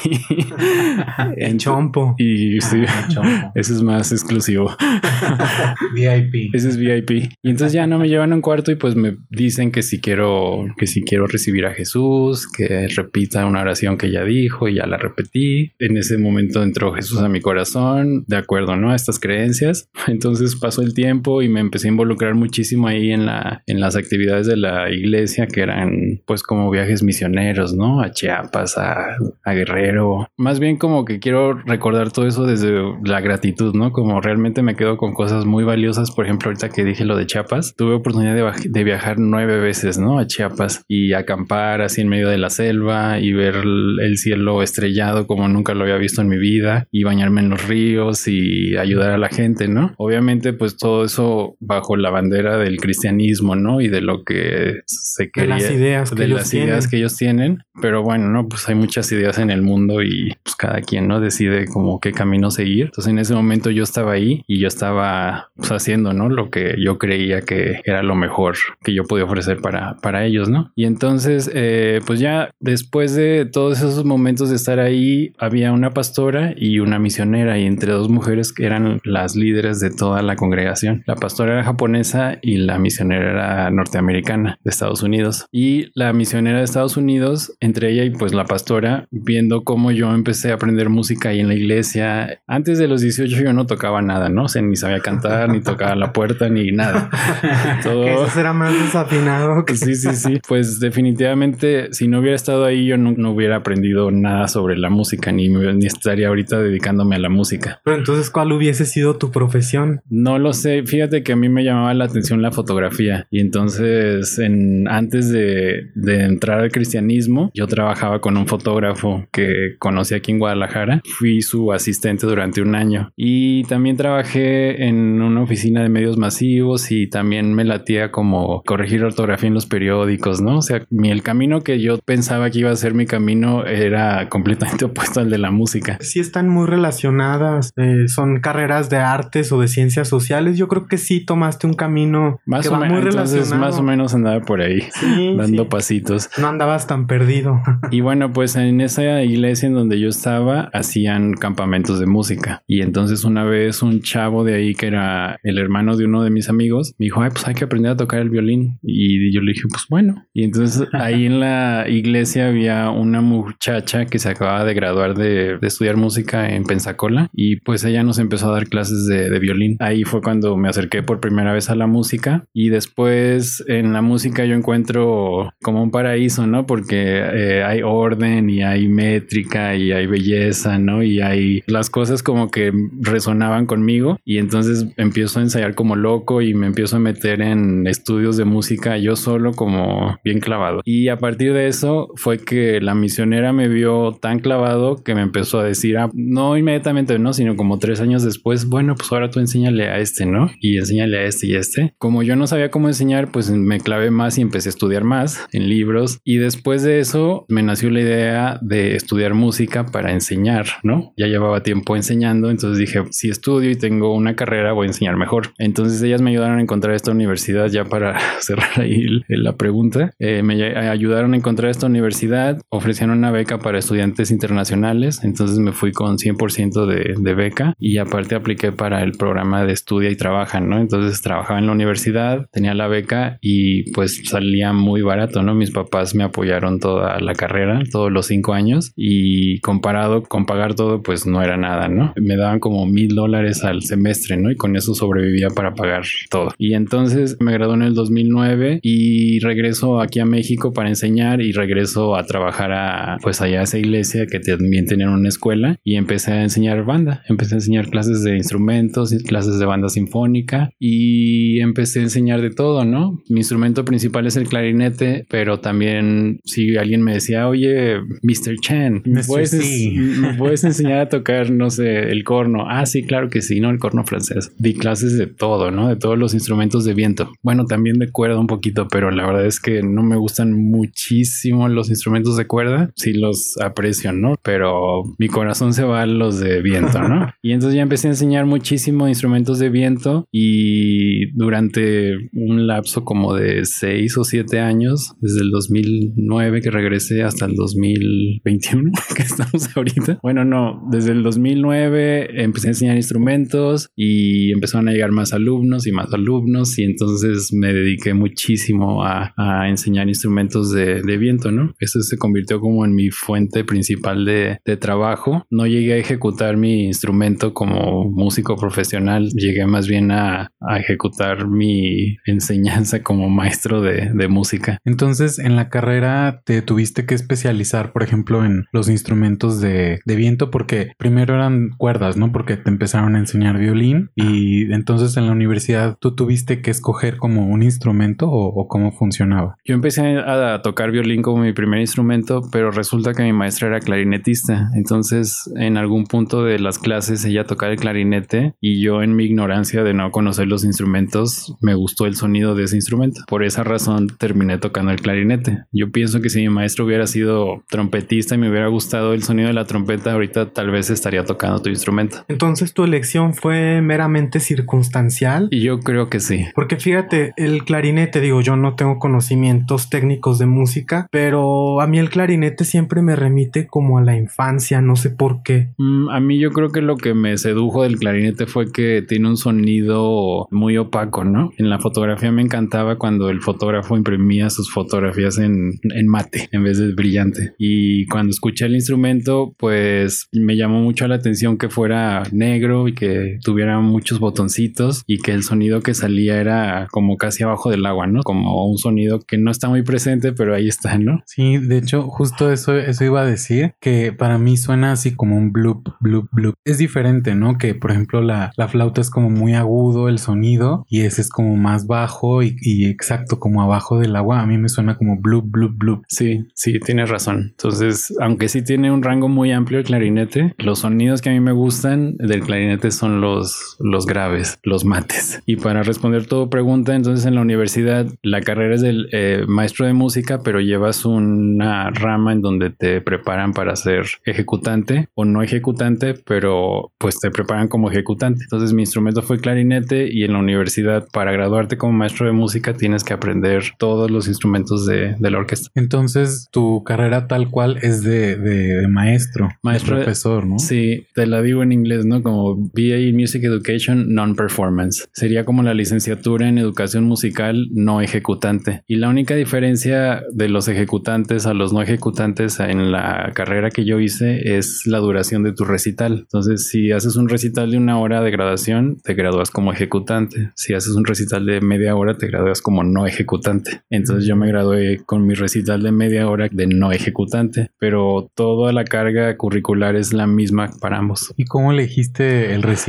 en 1.37 1.57
Chompo. 1.57 2.15
Y 2.17 2.59
sí, 2.61 2.83
ese 3.55 3.73
es 3.73 3.81
más 3.81 4.11
exclusivo. 4.11 4.66
VIP. 5.93 6.53
Ese 6.53 6.69
es 6.69 6.77
VIP. 6.77 7.11
Y 7.41 7.49
entonces 7.49 7.73
ya 7.73 7.87
no 7.87 7.99
me 7.99 8.09
llevan 8.09 8.31
a 8.31 8.35
un 8.35 8.41
cuarto 8.41 8.71
y 8.71 8.75
pues 8.75 8.95
me 8.95 9.17
dicen 9.29 9.71
que 9.71 9.81
si 9.81 9.99
quiero, 9.99 10.65
que 10.77 10.87
si 10.87 11.03
quiero 11.03 11.27
recibir 11.27 11.65
a 11.65 11.73
Jesús, 11.73 12.47
que 12.47 12.87
repita 12.87 13.45
una 13.45 13.61
oración 13.61 13.97
que 13.97 14.11
ya 14.11 14.23
dijo 14.23 14.67
y 14.67 14.75
ya 14.75 14.85
la 14.85 14.97
repetí. 14.97 15.71
En 15.79 15.97
ese 15.97 16.17
momento 16.17 16.63
entró 16.63 16.93
Jesús 16.93 17.19
a 17.19 17.29
mi 17.29 17.41
corazón, 17.41 18.25
de 18.27 18.37
acuerdo, 18.37 18.75
¿no? 18.75 18.91
A 18.91 18.95
estas 18.95 19.19
creencias. 19.19 19.89
Entonces 20.07 20.55
pasó 20.55 20.81
el 20.81 20.93
tiempo 20.93 21.41
y 21.41 21.49
me 21.49 21.59
empecé 21.59 21.87
a 21.87 21.91
involucrar 21.91 22.35
muchísimo 22.35 22.87
ahí 22.87 23.11
en 23.11 23.25
la, 23.25 23.63
en 23.67 23.79
las 23.79 23.95
actividades 23.95 24.47
de 24.47 24.57
la 24.57 24.91
iglesia 24.91 25.47
que 25.47 25.61
eran 25.61 26.21
pues 26.25 26.43
como 26.43 26.69
viajes 26.69 27.03
misioneros, 27.03 27.73
¿no? 27.73 28.01
A 28.01 28.11
Chiapas, 28.11 28.77
a, 28.77 29.17
a 29.43 29.53
Guerrero. 29.53 30.27
Más 30.37 30.59
bien 30.59 30.77
como 30.77 31.05
que 31.05 31.19
quiero 31.19 31.53
recordar 31.53 32.11
todo 32.11 32.27
eso 32.27 32.45
desde 32.45 32.73
la 33.03 33.21
gratitud, 33.21 33.75
¿no? 33.75 33.91
Como 33.91 34.21
realmente 34.21 34.56
me 34.61 34.75
quedo 34.75 34.97
con 34.97 35.13
cosas 35.13 35.45
muy 35.45 35.63
valiosas. 35.63 36.11
Por 36.11 36.25
ejemplo, 36.25 36.49
ahorita 36.49 36.69
que 36.69 36.83
dije 36.83 37.05
lo 37.05 37.15
de 37.15 37.25
Chiapas, 37.25 37.75
tuve 37.75 37.93
oportunidad 37.93 38.35
de, 38.35 38.83
viajar 38.83 39.19
nueve 39.19 39.59
veces, 39.59 39.97
¿no? 39.97 40.19
A 40.19 40.27
Chiapas 40.27 40.83
y 40.87 41.13
acampar 41.13 41.81
así 41.81 42.01
en 42.01 42.07
medio 42.07 42.29
de 42.29 42.37
la 42.37 42.49
selva 42.49 43.19
y 43.19 43.33
ver 43.33 43.55
el 43.55 44.17
cielo 44.17 44.63
estrellado 44.63 45.27
como 45.27 45.47
nunca 45.47 45.73
lo 45.73 45.83
había 45.83 45.97
visto 45.97 46.21
en 46.21 46.29
mi 46.29 46.37
vida 46.37 46.87
y 46.91 47.03
bañarme 47.03 47.41
en 47.41 47.49
los 47.49 47.67
ríos 47.67 48.27
y 48.27 48.77
ayudar 48.77 49.11
a 49.11 49.17
la 49.17 49.29
gente, 49.29 49.67
¿no? 49.67 49.93
Obviamente, 49.97 50.53
pues 50.53 50.77
todo 50.77 51.05
eso 51.05 51.55
bajo 51.59 51.95
la 51.95 52.09
bandera 52.09 52.57
del 52.57 52.77
cristianismo, 52.77 53.55
¿no? 53.55 53.81
Y 53.81 53.87
de 53.87 54.01
lo 54.01 54.23
que 54.23 54.81
se 54.85 55.29
quería. 55.31 55.55
De 55.55 55.61
las 55.61 55.71
ideas 55.71 56.09
que, 56.11 56.21
de 56.21 56.27
las 56.27 56.53
ideas 56.53 56.87
que 56.87 56.97
ellos 56.97 57.15
tienen. 57.15 57.63
Pero 57.81 58.03
bueno, 58.03 58.29
¿no? 58.29 58.47
Pues 58.47 58.67
hay 58.69 58.75
muchas 58.75 59.11
ideas 59.11 59.37
en 59.37 59.51
el 59.51 59.61
mundo 59.61 60.01
y 60.01 60.33
pues 60.43 60.55
cada 60.55 60.81
quien, 60.81 61.07
¿no? 61.07 61.19
Decide 61.19 61.67
como 61.67 61.99
qué 61.99 62.11
camino 62.11 62.51
seguir. 62.51 62.85
Entonces 62.85 63.11
en 63.11 63.19
ese 63.19 63.33
momento 63.33 63.69
yo 63.69 63.83
estaba 63.83 64.13
ahí 64.13 64.43
y 64.47 64.59
yo 64.59 64.67
estaba 64.67 65.49
pues, 65.55 65.71
haciendo, 65.71 66.13
¿no? 66.13 66.29
Lo 66.29 66.49
que 66.49 66.75
yo 66.83 66.97
creía 66.97 67.41
que 67.41 67.81
era 67.83 68.01
lo 68.01 68.15
mejor 68.15 68.55
que 68.83 68.93
yo 68.93 69.03
podía 69.03 69.25
ofrecer 69.25 69.57
para, 69.57 69.97
para 69.97 70.25
ellos, 70.25 70.49
¿no? 70.49 70.71
Y 70.75 70.85
entonces, 70.85 71.51
eh, 71.53 71.99
pues 72.07 72.19
ya 72.19 72.51
después 72.59 73.13
de 73.13 73.45
todos 73.45 73.79
esos 73.79 74.05
momentos 74.05 74.49
de 74.49 74.55
estar 74.55 74.79
ahí, 74.79 75.33
había 75.37 75.71
una 75.73 75.91
pastora 75.91 76.53
y 76.55 76.79
una 76.79 76.97
misionera 76.97 77.59
y 77.59 77.65
entre 77.65 77.91
dos 77.91 78.09
mujeres 78.09 78.53
que 78.53 78.65
eran 78.65 79.01
las 79.03 79.35
líderes 79.35 79.79
de 79.79 79.91
toda 79.91 80.21
la 80.21 80.35
congregación. 80.35 81.03
La 81.05 81.15
pastora 81.15 81.53
era 81.53 81.63
japonesa 81.63 82.37
y 82.41 82.57
la 82.57 82.79
misionera 82.79 83.31
era 83.31 83.71
norteamericana 83.71 84.59
de 84.63 84.69
Estados 84.69 85.03
Unidos. 85.03 85.45
Y 85.51 85.91
la 85.93 86.13
misionera 86.13 86.59
de 86.59 86.63
Estados 86.63 86.95
Unidos, 86.95 87.53
entre 87.59 87.91
ella 87.91 88.03
y 88.03 88.11
pues 88.11 88.33
la 88.33 88.45
pastora, 88.45 89.07
viendo 89.11 89.63
cómo 89.63 89.91
yo 89.91 90.13
empecé 90.13 90.51
a 90.51 90.55
aprender 90.55 90.89
música 90.89 91.29
ahí 91.29 91.41
en 91.41 91.49
la 91.49 91.55
iglesia, 91.55 92.41
antes 92.47 92.79
de 92.79 92.87
los 92.87 93.01
18 93.01 93.35
yo 93.35 93.53
no 93.53 93.65
tocaba 93.65 94.01
nada, 94.01 94.29
¿no? 94.29 94.36
Sé, 94.47 94.61
ni 94.61 94.75
sabía 94.75 94.99
cantar, 94.99 95.49
ni 95.49 95.61
tocaba 95.61 95.95
la 95.95 96.13
puerta, 96.13 96.49
ni 96.49 96.71
nada. 96.71 97.09
Todo... 97.83 98.25
eso 98.25 98.39
era 98.39 98.53
más 98.53 98.73
desafinado. 98.73 99.65
Que... 99.65 99.75
Sí, 99.75 99.95
sí, 99.95 100.15
sí. 100.15 100.39
Pues 100.47 100.79
definitivamente, 100.79 101.93
si 101.93 102.07
no 102.07 102.19
hubiera 102.19 102.35
estado 102.35 102.65
ahí, 102.65 102.85
yo 102.85 102.97
no, 102.97 103.31
hubiera 103.31 103.57
aprendido 103.57 104.11
nada 104.11 104.47
sobre 104.47 104.77
la 104.77 104.89
música, 104.89 105.31
ni, 105.31 105.49
ni 105.49 105.85
estaría 105.85 106.27
ahorita 106.27 106.59
dedicándome 106.59 107.15
a 107.15 107.19
la 107.19 107.29
música. 107.29 107.81
Pero 107.83 107.97
entonces, 107.97 108.29
¿cuál 108.29 108.51
hubiese 108.51 108.85
sido 108.85 109.17
tu 109.17 109.31
profesión? 109.31 110.01
No 110.09 110.39
lo 110.39 110.53
sé. 110.53 110.83
Fíjate 110.83 111.23
que 111.23 111.33
a 111.33 111.35
mí 111.35 111.49
me 111.49 111.63
llamaba 111.63 111.93
la 111.93 112.05
atención 112.05 112.41
la 112.41 112.51
fotografía. 112.51 113.27
Y 113.31 113.39
entonces, 113.39 114.39
en, 114.39 114.87
antes 114.87 115.31
de, 115.31 115.91
de 115.95 116.23
entrar 116.23 116.59
al 116.59 116.71
cristianismo, 116.71 117.51
yo 117.53 117.67
trabajaba 117.67 118.21
con 118.21 118.37
un 118.37 118.47
fotógrafo 118.47 119.25
que 119.31 119.75
conocí 119.79 120.15
aquí 120.15 120.31
en 120.31 120.39
Guadalajara. 120.39 121.01
Fui 121.17 121.41
su 121.41 121.71
asistente 121.71 122.25
durante 122.25 122.61
un 122.61 122.75
año. 122.75 123.11
Y 123.15 123.63
también 123.63 123.97
trabajé 124.17 124.87
en 124.87 125.21
una 125.21 125.43
oficina 125.43 125.83
de 125.83 125.89
medios 125.89 126.17
masivos 126.17 126.91
y 126.91 127.07
también 127.07 127.53
me 127.53 127.63
latía 127.63 128.11
como 128.11 128.63
corregir 128.63 129.03
ortografía 129.03 129.47
en 129.47 129.53
los 129.53 129.67
periódicos, 129.67 130.41
¿no? 130.41 130.57
O 130.57 130.61
sea, 130.63 130.83
mi, 130.89 131.11
el 131.11 131.21
camino 131.21 131.61
que 131.61 131.79
yo 131.79 131.99
pensaba 131.99 132.49
que 132.49 132.59
iba 132.59 132.71
a 132.71 132.75
ser 132.75 132.95
mi 132.95 133.05
camino 133.05 133.63
era 133.65 134.27
completamente 134.27 134.85
opuesto 134.85 135.19
al 135.19 135.29
de 135.29 135.37
la 135.37 135.51
música. 135.51 135.99
Sí 136.01 136.19
están 136.19 136.49
muy 136.49 136.65
relacionadas, 136.65 137.71
eh, 137.75 138.07
son 138.07 138.39
carreras 138.39 138.89
de 138.89 138.97
artes 138.97 139.51
o 139.51 139.61
de 139.61 139.67
ciencias 139.67 140.07
sociales. 140.07 140.57
Yo 140.57 140.67
creo 140.67 140.87
que 140.87 140.97
sí 140.97 141.23
tomaste 141.23 141.67
un 141.67 141.75
camino 141.75 142.39
más 142.47 142.67
que 142.67 142.73
o 142.73 142.79
va 142.79 142.87
muy 142.87 143.01
relacionado. 143.01 143.55
Más 143.57 143.77
o 143.77 143.83
menos 143.83 144.15
andaba 144.15 144.39
por 144.41 144.61
ahí 144.61 144.81
dando 145.37 145.69
pasitos. 145.69 146.29
No 146.39 146.47
andabas 146.47 146.87
tan 146.87 147.05
perdido. 147.05 147.61
y 147.91 148.01
bueno, 148.01 148.33
pues 148.33 148.55
en 148.55 148.81
esa 148.81 149.21
iglesia 149.21 149.67
en 149.67 149.75
donde 149.75 149.99
yo 149.99 150.09
estaba 150.09 150.71
hacían 150.73 151.33
campamentos 151.33 151.99
de 151.99 152.07
música 152.07 152.63
y 152.65 152.81
entonces 152.81 153.23
una 153.23 153.43
vez 153.43 153.83
un 153.83 154.01
chavo 154.07 154.43
de 154.43 154.55
ahí 154.55 154.75
que 154.75 154.87
era 154.87 155.39
el 155.43 155.57
hermano 155.57 155.97
de 155.97 156.05
uno 156.05 156.23
de 156.23 156.29
mis 156.29 156.49
amigos, 156.49 156.95
me 156.97 157.05
dijo, 157.05 157.21
ay, 157.21 157.29
pues 157.31 157.47
hay 157.47 157.55
que 157.55 157.65
aprender 157.65 157.91
a 157.91 157.97
tocar 157.97 158.19
el 158.19 158.29
violín. 158.29 158.79
Y 158.81 159.33
yo 159.33 159.41
le 159.41 159.53
dije, 159.53 159.67
pues 159.69 159.85
bueno. 159.89 160.25
Y 160.33 160.43
entonces 160.43 160.87
ahí 160.93 161.25
en 161.25 161.39
la 161.39 161.85
iglesia 161.87 162.47
había 162.47 162.89
una 162.89 163.21
muchacha 163.21 164.05
que 164.05 164.19
se 164.19 164.29
acababa 164.29 164.63
de 164.63 164.73
graduar 164.73 165.15
de, 165.15 165.57
estudiar 165.61 165.97
música 165.97 166.49
en 166.49 166.63
Pensacola 166.63 167.29
y 167.33 167.57
pues 167.57 167.83
ella 167.83 168.03
nos 168.03 168.19
empezó 168.19 168.49
a 168.49 168.53
dar 168.53 168.67
clases 168.67 169.05
de, 169.05 169.29
de 169.29 169.39
violín. 169.39 169.75
Ahí 169.79 170.03
fue 170.03 170.21
cuando 170.21 170.55
me 170.55 170.69
acerqué 170.69 171.03
por 171.03 171.19
primera 171.19 171.51
vez 171.51 171.69
a 171.69 171.75
la 171.75 171.87
música 171.87 172.45
y 172.53 172.69
después 172.69 173.63
en 173.67 173.91
la 173.91 174.01
música 174.01 174.45
yo 174.45 174.55
encuentro 174.55 175.51
como 175.61 175.83
un 175.83 175.91
paraíso, 175.91 176.47
¿no? 176.47 176.65
Porque 176.65 177.19
eh, 177.19 177.63
hay 177.63 177.81
orden 177.83 178.49
y 178.49 178.63
hay 178.63 178.87
métrica 178.87 179.75
y 179.75 179.91
hay 179.91 180.07
belleza, 180.07 180.79
¿no? 180.79 181.03
Y 181.03 181.21
hay 181.21 181.63
las 181.67 181.89
cosas 181.89 182.23
como 182.23 182.49
que 182.49 182.71
resonaban 183.01 183.65
conmigo 183.65 183.96
y 184.25 184.37
entonces 184.37 184.87
empiezo 184.97 185.39
a 185.39 185.43
ensayar 185.43 185.75
como 185.75 185.95
loco 185.95 186.41
y 186.41 186.53
me 186.53 186.67
empiezo 186.67 186.97
a 186.97 186.99
meter 186.99 187.41
en 187.41 187.87
estudios 187.87 188.37
de 188.37 188.45
música 188.45 188.97
yo 188.97 189.15
solo 189.15 189.53
como 189.53 190.17
bien 190.23 190.39
clavado. 190.39 190.81
Y 190.83 191.09
a 191.09 191.17
partir 191.17 191.53
de 191.53 191.67
eso 191.67 192.09
fue 192.15 192.37
que 192.39 192.79
la 192.81 192.95
misionera 192.95 193.53
me 193.53 193.67
vio 193.67 194.17
tan 194.21 194.39
clavado 194.39 195.03
que 195.03 195.15
me 195.15 195.21
empezó 195.21 195.59
a 195.59 195.63
decir, 195.63 195.97
ah, 195.97 196.09
no 196.13 196.57
inmediatamente, 196.57 197.17
no, 197.19 197.33
sino 197.33 197.55
como 197.55 197.79
tres 197.79 198.01
años 198.01 198.23
después, 198.23 198.67
bueno, 198.67 198.95
pues 198.95 199.11
ahora 199.11 199.29
tú 199.29 199.39
enséñale 199.39 199.87
a 199.87 199.99
este, 199.99 200.25
¿no? 200.25 200.49
Y 200.59 200.77
enséñale 200.77 201.19
a 201.19 201.23
este 201.23 201.47
y 201.47 201.55
a 201.55 201.59
este. 201.59 201.93
Como 201.97 202.23
yo 202.23 202.35
no 202.35 202.47
sabía 202.47 202.71
cómo 202.71 202.87
enseñar, 202.87 203.31
pues 203.31 203.49
me 203.49 203.79
clavé 203.79 204.11
más 204.11 204.37
y 204.37 204.41
empecé 204.41 204.69
a 204.69 204.71
estudiar 204.71 205.03
más 205.03 205.47
en 205.51 205.69
libros. 205.69 206.19
Y 206.23 206.37
después 206.37 206.83
de 206.83 206.99
eso 206.99 207.45
me 207.47 207.63
nació 207.63 207.89
la 207.89 208.01
idea 208.01 208.59
de 208.61 208.95
estudiar 208.95 209.33
música 209.33 209.85
para 209.85 210.11
enseñar, 210.11 210.65
¿no? 210.83 211.13
Ya 211.17 211.27
llevaba 211.27 211.63
tiempo 211.63 211.95
enseñando, 211.95 212.49
entonces 212.49 212.79
dije, 212.79 213.03
si 213.11 213.29
estudio 213.29 213.71
y 213.71 213.75
tengo 213.87 214.13
una 214.13 214.35
carrera, 214.35 214.73
voy 214.73 214.85
a 214.85 214.89
enseñar 214.89 215.15
mejor. 215.15 215.53
Entonces 215.57 216.01
ellas 216.01 216.21
me 216.21 216.31
ayudaron 216.31 216.59
a 216.59 216.61
encontrar 216.61 216.93
esta 216.93 217.11
universidad 217.11 217.67
ya 217.67 217.85
para 217.85 218.19
cerrar 218.39 218.81
ahí 218.81 219.21
la 219.29 219.55
pregunta. 219.55 220.11
Eh, 220.19 220.43
me 220.43 220.61
ayudaron 220.75 221.33
a 221.33 221.37
encontrar 221.37 221.71
esta 221.71 221.85
universidad, 221.85 222.59
ofrecieron 222.67 223.17
una 223.17 223.31
beca 223.31 223.59
para 223.59 223.79
estudiantes 223.79 224.29
internacionales, 224.29 225.21
entonces 225.23 225.59
me 225.59 225.71
fui 225.71 225.93
con 225.93 226.17
100% 226.17 226.85
de, 226.85 227.15
de 227.17 227.33
beca 227.33 227.73
y 227.79 227.97
aparte 227.97 228.35
apliqué 228.35 228.73
para 228.73 229.03
el 229.03 229.13
programa 229.13 229.63
de 229.63 229.71
estudia 229.71 230.09
y 230.09 230.17
trabaja, 230.17 230.59
¿no? 230.59 230.79
Entonces 230.79 231.21
trabajaba 231.21 231.59
en 231.59 231.67
la 231.67 231.71
universidad, 231.71 232.47
tenía 232.51 232.73
la 232.73 232.87
beca 232.87 233.37
y 233.39 233.89
pues 233.93 234.21
salía 234.25 234.73
muy 234.73 235.01
barato, 235.01 235.43
¿no? 235.43 235.55
Mis 235.55 235.71
papás 235.71 236.13
me 236.13 236.25
apoyaron 236.25 236.81
toda 236.81 237.19
la 237.21 237.35
carrera, 237.35 237.81
todos 237.89 238.11
los 238.11 238.27
cinco 238.27 238.53
años 238.53 238.91
y 238.97 239.61
comparado 239.61 240.23
con 240.23 240.45
pagar 240.45 240.75
todo, 240.75 241.01
pues 241.01 241.25
no 241.25 241.41
era 241.41 241.55
nada, 241.55 241.87
¿no? 241.87 242.13
Me 242.17 242.35
daban 242.35 242.59
como 242.59 242.85
mil 242.85 243.15
dólares 243.15 243.63
al 243.63 243.76
semestre, 243.83 244.37
¿no? 244.37 244.51
Y 244.51 244.55
con 244.55 244.75
eso 244.75 244.93
sobrevivía 244.93 245.49
para 245.49 245.73
pagar 245.73 246.03
todo. 246.29 246.49
Y 246.57 246.73
entonces 246.73 247.37
me 247.39 247.53
gradué 247.53 247.75
en 247.75 247.81
el 247.83 247.93
2009 247.93 248.79
y 248.81 249.39
regreso 249.39 250.01
aquí 250.01 250.19
a 250.19 250.25
México 250.25 250.73
para 250.73 250.89
enseñar 250.89 251.41
y 251.41 251.51
regreso 251.51 252.15
a 252.15 252.25
trabajar 252.25 252.71
a, 252.71 253.17
pues 253.21 253.41
allá 253.41 253.61
a 253.61 253.63
esa 253.63 253.77
iglesia 253.77 254.25
que 254.27 254.39
también 254.39 254.85
tenía 254.85 255.09
una 255.09 255.29
escuela 255.29 255.79
y 255.83 255.95
empecé 255.95 256.31
a 256.31 256.43
enseñar 256.43 256.85
banda, 256.85 257.23
empecé 257.27 257.55
a 257.55 257.57
enseñar 257.57 257.89
clases 257.89 258.23
de 258.23 258.35
instrumentos, 258.35 259.13
clases 259.25 259.59
de 259.59 259.65
banda 259.65 259.89
sinfónica 259.89 260.71
y 260.79 261.59
empecé 261.59 261.99
a 261.99 262.03
enseñar 262.03 262.41
de 262.41 262.51
todo, 262.51 262.85
¿no? 262.85 263.21
Mi 263.29 263.39
instrumento 263.39 263.85
principal 263.85 264.27
es 264.27 264.35
el 264.37 264.47
clarinete, 264.47 265.25
pero 265.29 265.59
también 265.59 266.39
si 266.43 266.77
alguien 266.77 267.01
me 267.01 267.13
decía, 267.13 267.47
oye, 267.47 267.97
Mr. 268.21 268.55
Chen, 268.61 269.01
¿me 269.05 269.23
puedes, 269.23 269.53
¿me 269.53 270.33
puedes 270.35 270.63
enseñar 270.63 270.99
a 270.99 271.09
tocar, 271.09 271.51
no 271.51 271.69
sé, 271.69 272.11
el 272.11 272.23
corno? 272.23 272.65
Ah, 272.67 272.85
sí, 272.85 273.03
claro 273.03 273.29
que 273.29 273.41
sí, 273.41 273.59
¿no? 273.59 273.66
El 273.69 273.79
corno 273.79 274.03
francés. 274.05 274.51
Di 274.57 274.73
clases 274.73 275.17
de 275.17 275.27
todo, 275.27 275.71
¿no? 275.71 275.89
De 275.89 275.95
todos 275.95 276.17
los 276.17 276.33
instrumentos 276.33 276.85
de 276.85 276.93
viento. 276.93 277.31
Bueno, 277.41 277.65
también 277.65 277.99
de 277.99 278.11
cuerda 278.11 278.39
un 278.39 278.47
poquito, 278.47 278.87
pero 278.89 279.11
la 279.11 279.25
verdad 279.25 279.45
es 279.45 279.59
que 279.59 279.81
no 279.83 280.03
me 280.03 280.15
gustan 280.15 280.53
muchísimo 280.53 281.67
los 281.67 281.89
instrumentos 281.89 282.37
de 282.37 282.47
cuerda. 282.47 282.91
Sí 282.95 283.13
los 283.13 283.57
aprecio, 283.61 284.13
¿no? 284.13 284.35
Pero 284.43 285.03
mi 285.17 285.27
corazón 285.27 285.73
se 285.73 285.83
va 285.83 286.01
a 286.01 286.05
los 286.05 286.39
de 286.39 286.61
viento, 286.61 287.01
¿no? 287.01 287.29
y 287.41 287.51
entonces 287.51 287.75
ya 287.75 287.81
empecé 287.81 288.07
a 288.07 288.11
enseñar 288.11 288.45
muchísimo 288.45 289.07
instrumentos 289.07 289.59
de 289.59 289.69
viento 289.69 290.25
y 290.31 291.31
durante 291.37 292.13
un 292.33 292.67
lapso 292.67 293.03
como 293.03 293.35
de 293.35 293.65
seis 293.65 294.17
o 294.17 294.23
siete 294.23 294.59
años, 294.59 295.13
desde 295.19 295.41
el 295.41 295.51
2009 295.51 296.61
que 296.61 296.71
regresé 296.71 297.23
hasta 297.23 297.45
el 297.45 297.55
2021 297.55 298.91
que 299.15 299.21
estamos 299.23 299.75
ahorita. 299.75 300.19
Bueno, 300.21 300.45
no, 300.45 300.87
desde 300.91 301.11
el 301.11 301.23
2009 301.23 302.41
empecé 302.43 302.67
a 302.67 302.71
enseñar 302.71 302.95
instrumentos 302.95 303.56
y 303.95 304.51
empezaron 304.51 304.89
a 304.89 304.91
llegar 304.91 305.11
más 305.11 305.33
alumnos 305.33 305.87
y 305.87 305.91
más 305.91 306.13
alumnos 306.13 306.77
y 306.77 306.83
entonces 306.83 307.51
me 307.53 307.73
dediqué 307.73 308.13
muchísimo 308.13 309.03
a, 309.03 309.33
enseñar 309.67 310.07
instrumentos 310.07 310.71
de, 310.71 311.17
viento, 311.17 311.51
¿no? 311.51 311.73
Eso 311.79 312.01
se 312.01 312.17
convirtió 312.17 312.59
como 312.59 312.85
en 312.85 312.93
mi 312.93 313.09
fuente 313.09 313.63
principal 313.63 314.23
de, 314.25 314.59
de 314.63 314.77
trabajo. 314.77 315.45
No 315.49 315.65
llegué 315.65 315.93
a 315.93 315.97
ejecutar 315.97 316.57
mi 316.57 316.85
instrumento 316.85 317.53
como 317.53 318.09
músico 318.09 318.55
profesional, 318.55 319.29
llegué 319.29 319.65
más 319.65 319.87
bien 319.87 320.11
a, 320.11 320.51
ejecutar 320.79 321.47
mi 321.47 322.17
enseñanza 322.25 323.01
como 323.01 323.29
maestro 323.29 323.81
de, 323.81 324.11
de 324.13 324.27
música. 324.27 324.79
Entonces, 324.85 325.39
en 325.39 325.55
la 325.55 325.69
carrera 325.69 326.41
te 326.45 326.61
tuviste 326.61 327.05
que 327.05 327.15
especializar, 327.15 327.93
por 327.93 328.03
ejemplo, 328.03 328.45
en 328.45 328.65
los 328.71 328.89
instrumentos 328.89 329.59
de, 329.61 329.99
de 330.05 330.15
viento, 330.15 330.51
porque 330.51 330.91
primero 330.97 331.35
eran 331.35 331.69
cuerdas, 331.77 332.17
¿no? 332.17 332.31
Porque 332.31 332.57
te 332.57 332.69
empezaron 332.69 333.15
a 333.15 333.19
enseñar 333.19 333.46
violín 333.55 334.09
y 334.15 334.71
entonces 334.73 335.15
en 335.17 335.27
la 335.27 335.31
universidad 335.31 335.97
tú 335.99 336.15
tuviste 336.15 336.61
que 336.61 336.71
escoger 336.71 337.17
como 337.17 337.47
un 337.47 337.63
instrumento 337.63 338.29
o, 338.29 338.67
cómo 338.67 338.91
funcionaba. 338.91 339.55
Yo 339.63 339.75
empecé 339.75 340.17
a, 340.17 340.61
tocar 340.61 340.91
violín 340.91 341.21
como 341.21 341.43
mi 341.43 341.53
primer 341.53 341.79
instrumento, 341.79 342.41
pero 342.51 342.71
resulta 342.71 343.13
que 343.13 343.23
mi 343.23 343.33
maestra 343.33 343.67
era 343.67 343.79
clarinetista. 343.79 344.69
Entonces, 344.75 345.49
en 345.55 345.77
algún 345.77 346.05
punto 346.05 346.43
de 346.43 346.59
las 346.59 346.79
clases 346.79 347.23
ella 347.25 347.45
tocaba 347.45 347.71
el 347.71 347.79
clarinete 347.79 348.55
y 348.59 348.81
yo 348.81 349.03
en 349.03 349.15
mi 349.15 349.25
ignorancia 349.25 349.83
de 349.83 349.93
no 349.93 350.11
conocer 350.11 350.47
los 350.47 350.63
instrumentos 350.63 351.55
me 351.61 351.75
gustó 351.75 352.05
el 352.05 352.15
sonido 352.15 352.55
de 352.55 352.63
ese 352.63 352.75
instrumento. 352.75 353.21
Por 353.27 353.43
esa 353.43 353.63
razón 353.63 354.07
terminé 354.17 354.57
tocando 354.57 354.91
el 354.91 355.01
clarinete. 355.01 355.63
Yo 355.71 355.91
pienso 355.91 356.21
que 356.21 356.29
si 356.29 356.41
mi 356.41 356.49
maestro 356.49 356.85
hubiera 356.85 357.07
sido 357.07 357.63
trompetista 357.69 358.35
y 358.35 358.37
me 358.37 358.49
hubiera 358.49 358.67
gustado 358.67 359.13
el 359.13 359.23
sonido 359.23 359.47
de 359.47 359.53
la 359.53 359.65
trompeta, 359.65 360.13
ahorita 360.13 360.53
tal 360.53 360.71
vez 360.71 360.89
estaría 360.89 361.23
tocando 361.25 361.61
tu 361.61 361.69
instrumento. 361.69 362.25
Entonces 362.27 362.73
tu 362.73 362.83
elección 362.83 363.33
fue 363.37 363.81
meramente 363.81 364.39
circunstancial. 364.39 365.47
Y 365.51 365.61
yo 365.61 365.79
creo 365.79 366.09
que 366.09 366.19
sí. 366.19 366.45
Porque 366.55 366.77
fíjate, 366.77 367.33
el 367.37 367.63
clarinete, 367.63 368.21
digo, 368.21 368.41
yo 368.41 368.55
no 368.55 368.75
tengo 368.75 368.99
conocimientos 368.99 369.89
técnicos 369.89 370.39
de 370.39 370.45
música, 370.45 371.07
pero 371.11 371.81
a 371.81 371.87
mí 371.87 371.99
el 371.99 372.09
clarinete 372.09 372.65
siempre 372.65 373.01
me 373.01 373.15
remite 373.15 373.67
como 373.67 373.97
a 373.97 374.03
la 374.03 374.17
infancia, 374.17 374.81
no 374.81 374.95
sé 374.95 375.09
por 375.09 375.43
qué. 375.43 375.69
Mm, 375.77 376.09
a 376.09 376.19
mí 376.19 376.39
yo 376.39 376.51
creo 376.51 376.69
que 376.69 376.81
lo 376.81 376.97
que 376.97 377.13
me 377.13 377.37
sedujo 377.37 377.83
del 377.83 377.97
clarinete 377.97 378.45
fue 378.45 378.71
que 378.71 379.03
tiene 379.07 379.29
un 379.29 379.37
sonido 379.37 380.47
muy 380.51 380.77
opaco, 380.77 381.23
¿no? 381.23 381.51
En 381.57 381.69
la 381.69 381.79
fotografía 381.79 382.31
me 382.31 382.41
encantaba 382.41 382.97
cuando 382.97 383.29
el 383.29 383.41
fotógrafo 383.41 383.95
imprimía 383.95 384.49
sus 384.49 384.71
fotografías 384.71 385.37
en, 385.37 385.79
en 385.83 386.07
mate 386.07 386.49
en 386.51 386.63
vez 386.63 386.77
de 386.79 386.93
brillante. 386.93 387.53
Y 387.57 388.05
cuando 388.07 388.31
escuché 388.31 388.65
el 388.65 388.75
instrumento, 388.75 389.53
pues 389.57 390.27
me 390.31 390.55
llamó 390.55 390.81
mucho 390.81 391.07
la 391.07 391.15
atención 391.15 391.57
que 391.57 391.69
fuera 391.69 392.23
negro 392.31 392.87
y 392.87 392.93
que 392.93 393.16
tuviera 393.43 393.79
muchos 393.79 394.19
botoncitos 394.19 395.03
y 395.07 395.19
que 395.19 395.31
el 395.31 395.43
sonido 395.43 395.81
que 395.81 395.93
salía 395.93 396.39
era 396.39 396.87
como 396.91 397.17
casi 397.17 397.43
abajo 397.43 397.69
del 397.69 397.85
agua, 397.85 398.07
¿no? 398.07 398.23
Como 398.23 398.65
un 398.69 398.77
sonido 398.77 399.19
que 399.19 399.37
no 399.37 399.51
está 399.51 399.69
muy 399.69 399.83
presente, 399.83 400.33
pero 400.33 400.55
ahí 400.55 400.67
está, 400.67 400.97
¿no? 400.97 401.21
Sí, 401.25 401.57
de 401.57 401.77
hecho, 401.77 402.03
justo 402.03 402.51
eso, 402.51 402.75
eso 402.77 403.03
iba 403.03 403.21
a 403.21 403.25
decir, 403.25 403.73
que 403.79 404.11
para 404.11 404.37
mí 404.37 404.57
suena 404.57 404.91
así 404.91 405.15
como 405.15 405.37
un 405.37 405.51
bloop, 405.51 405.89
bloop, 405.99 406.27
bloop. 406.31 406.55
Es 406.65 406.77
diferente, 406.77 407.35
¿no? 407.35 407.57
Que 407.57 407.75
por 407.75 407.91
ejemplo 407.91 408.21
la, 408.21 408.51
la 408.55 408.67
flauta 408.67 409.01
es 409.01 409.09
como 409.09 409.29
muy 409.29 409.53
agudo 409.53 410.09
el 410.09 410.19
sonido 410.19 410.85
y 410.89 411.01
ese 411.01 411.21
es 411.21 411.29
como 411.29 411.55
más 411.55 411.87
bajo 411.87 412.43
y, 412.43 412.55
y 412.61 412.85
exacto 412.85 413.39
como 413.39 413.61
abajo 413.61 413.99
del 413.99 414.15
agua. 414.15 414.41
A 414.41 414.45
mí 414.45 414.57
me 414.57 414.69
suena 414.69 414.97
como 414.97 415.19
bloop, 415.19 415.45
bloop, 415.49 415.77
bloop. 415.77 416.03
Sí, 416.07 416.47
sí, 416.53 416.79
tienes 416.79 417.09
razón. 417.09 417.47
Entonces, 417.51 418.13
aunque 418.19 418.49
sí 418.49 418.63
tiene 418.63 418.91
un 418.91 419.03
rango 419.03 419.29
muy 419.29 419.51
amplio 419.51 419.79
el 419.79 419.85
clarinete, 419.85 420.53
los 420.57 420.79
sonidos 420.79 421.21
que 421.21 421.29
a 421.29 421.33
mí 421.33 421.39
me 421.39 421.51
gustan 421.51 422.15
del 422.17 422.41
clarinete 422.41 422.91
son 422.91 423.06
los, 423.07 423.75
los 423.79 424.05
graves, 424.05 424.59
los 424.63 424.85
mates. 424.85 425.41
Y 425.45 425.57
para 425.57 425.83
responder 425.83 426.27
tu 426.27 426.49
pregunta, 426.49 426.95
entonces 426.95 427.25
en 427.25 427.35
la 427.35 427.41
universidad 427.41 428.07
la 428.21 428.41
carrera 428.41 428.75
es 428.75 428.81
del 428.81 429.09
eh, 429.11 429.45
maestro 429.47 429.85
de 429.85 429.93
música, 429.93 430.41
pero 430.43 430.59
llevas 430.59 431.05
una 431.05 431.89
rama 431.89 432.33
en 432.33 432.41
donde 432.41 432.69
te 432.69 433.01
preparan 433.01 433.53
para 433.53 433.75
ser 433.75 434.05
ejecutante 434.25 435.09
o 435.15 435.25
no 435.25 435.41
ejecutante, 435.41 436.13
pero 436.13 436.91
pues 436.97 437.19
te 437.19 437.31
preparan 437.31 437.67
como 437.67 437.89
ejecutante. 437.89 438.43
Entonces 438.43 438.73
mi 438.73 438.83
instrumento 438.83 439.21
fue 439.21 439.39
clarinete 439.39 440.11
y 440.11 440.23
en 440.23 440.33
la 440.33 440.39
universidad 440.39 441.07
para 441.11 441.31
graduarte 441.31 441.77
como 441.77 441.93
maestro 441.93 442.25
de 442.25 442.33
música 442.33 442.73
tienes 442.73 443.03
que 443.03 443.13
aprender 443.13 443.63
todos 443.77 444.11
los 444.11 444.27
instrumentos 444.27 444.85
de, 444.85 445.15
la 445.19 445.37
orquesta. 445.37 445.69
Entonces 445.75 446.47
tu 446.51 446.83
carrera 446.83 447.27
tal 447.27 447.49
cual 447.49 447.79
es 447.81 448.03
de, 448.03 448.85
maestro, 448.89 449.49
maestro, 449.61 449.97
profesor, 449.97 450.45
¿no? 450.45 450.59
Sí, 450.59 451.05
te 451.13 451.25
la 451.25 451.41
digo 451.41 451.63
en 451.63 451.71
inglés, 451.71 452.05
¿no? 452.05 452.23
Como 452.23 452.55
BA 452.55 452.96
Music 453.13 453.43
Education 453.43 454.13
Non-Performance. 454.13 455.07
Sería 455.13 455.45
como 455.45 455.63
la 455.63 455.73
licenciatura 455.73 456.47
en 456.47 456.57
educación 456.57 457.05
musical 457.05 457.67
no 457.71 458.01
ejecutante. 458.01 458.83
Y 458.87 458.95
la 458.97 459.09
única 459.09 459.35
diferencia 459.35 460.21
de 460.31 460.49
los 460.49 460.67
ejecutantes 460.67 461.45
a 461.45 461.53
los 461.53 461.73
no 461.73 461.81
ejecutantes 461.81 462.59
en 462.59 462.91
la 462.91 463.31
carrera 463.33 463.69
que 463.69 463.85
yo 463.85 463.99
hice 463.99 464.57
es 464.57 464.83
la 464.85 464.99
duración 464.99 465.43
de 465.43 465.53
tu 465.53 465.63
recital. 465.63 466.19
Entonces, 466.19 466.67
si 466.69 466.91
haces 466.91 467.15
un 467.15 467.29
recital 467.29 467.71
de 467.71 467.77
una 467.77 467.99
hora 467.99 468.21
de 468.21 468.31
graduación, 468.31 468.97
te 469.03 469.13
gradúas 469.13 469.51
como 469.51 469.71
ejecutante. 469.71 470.51
Si 470.55 470.73
haces 470.73 470.93
un 470.93 471.05
recital 471.05 471.45
de 471.45 471.61
media 471.61 471.95
hora, 471.95 472.17
te 472.17 472.27
gradúas 472.27 472.61
como 472.61 472.83
no 472.83 473.05
ejecutante. 473.05 473.81
Entonces 473.89 474.25
yo 474.25 474.35
me 474.35 474.47
gradué 474.47 475.01
con 475.05 475.25
mi 475.25 475.33
recital 475.33 475.83
de 475.83 475.91
media 475.91 476.27
hora 476.29 476.47
de 476.51 476.67
no 476.67 476.91
ejecutante, 476.91 477.71
pero 477.79 478.31
toda 478.35 478.71
la 478.71 478.83
carga 478.83 479.35
curricular 479.37 479.95
es 479.95 480.13
la 480.13 480.27
misma 480.27 480.69
para 480.79 480.97
ambos. 480.97 481.33
¿Y 481.37 481.45
cómo 481.45 481.71
elegiste 481.71 482.53
el 482.53 482.63
recital? 482.63 482.86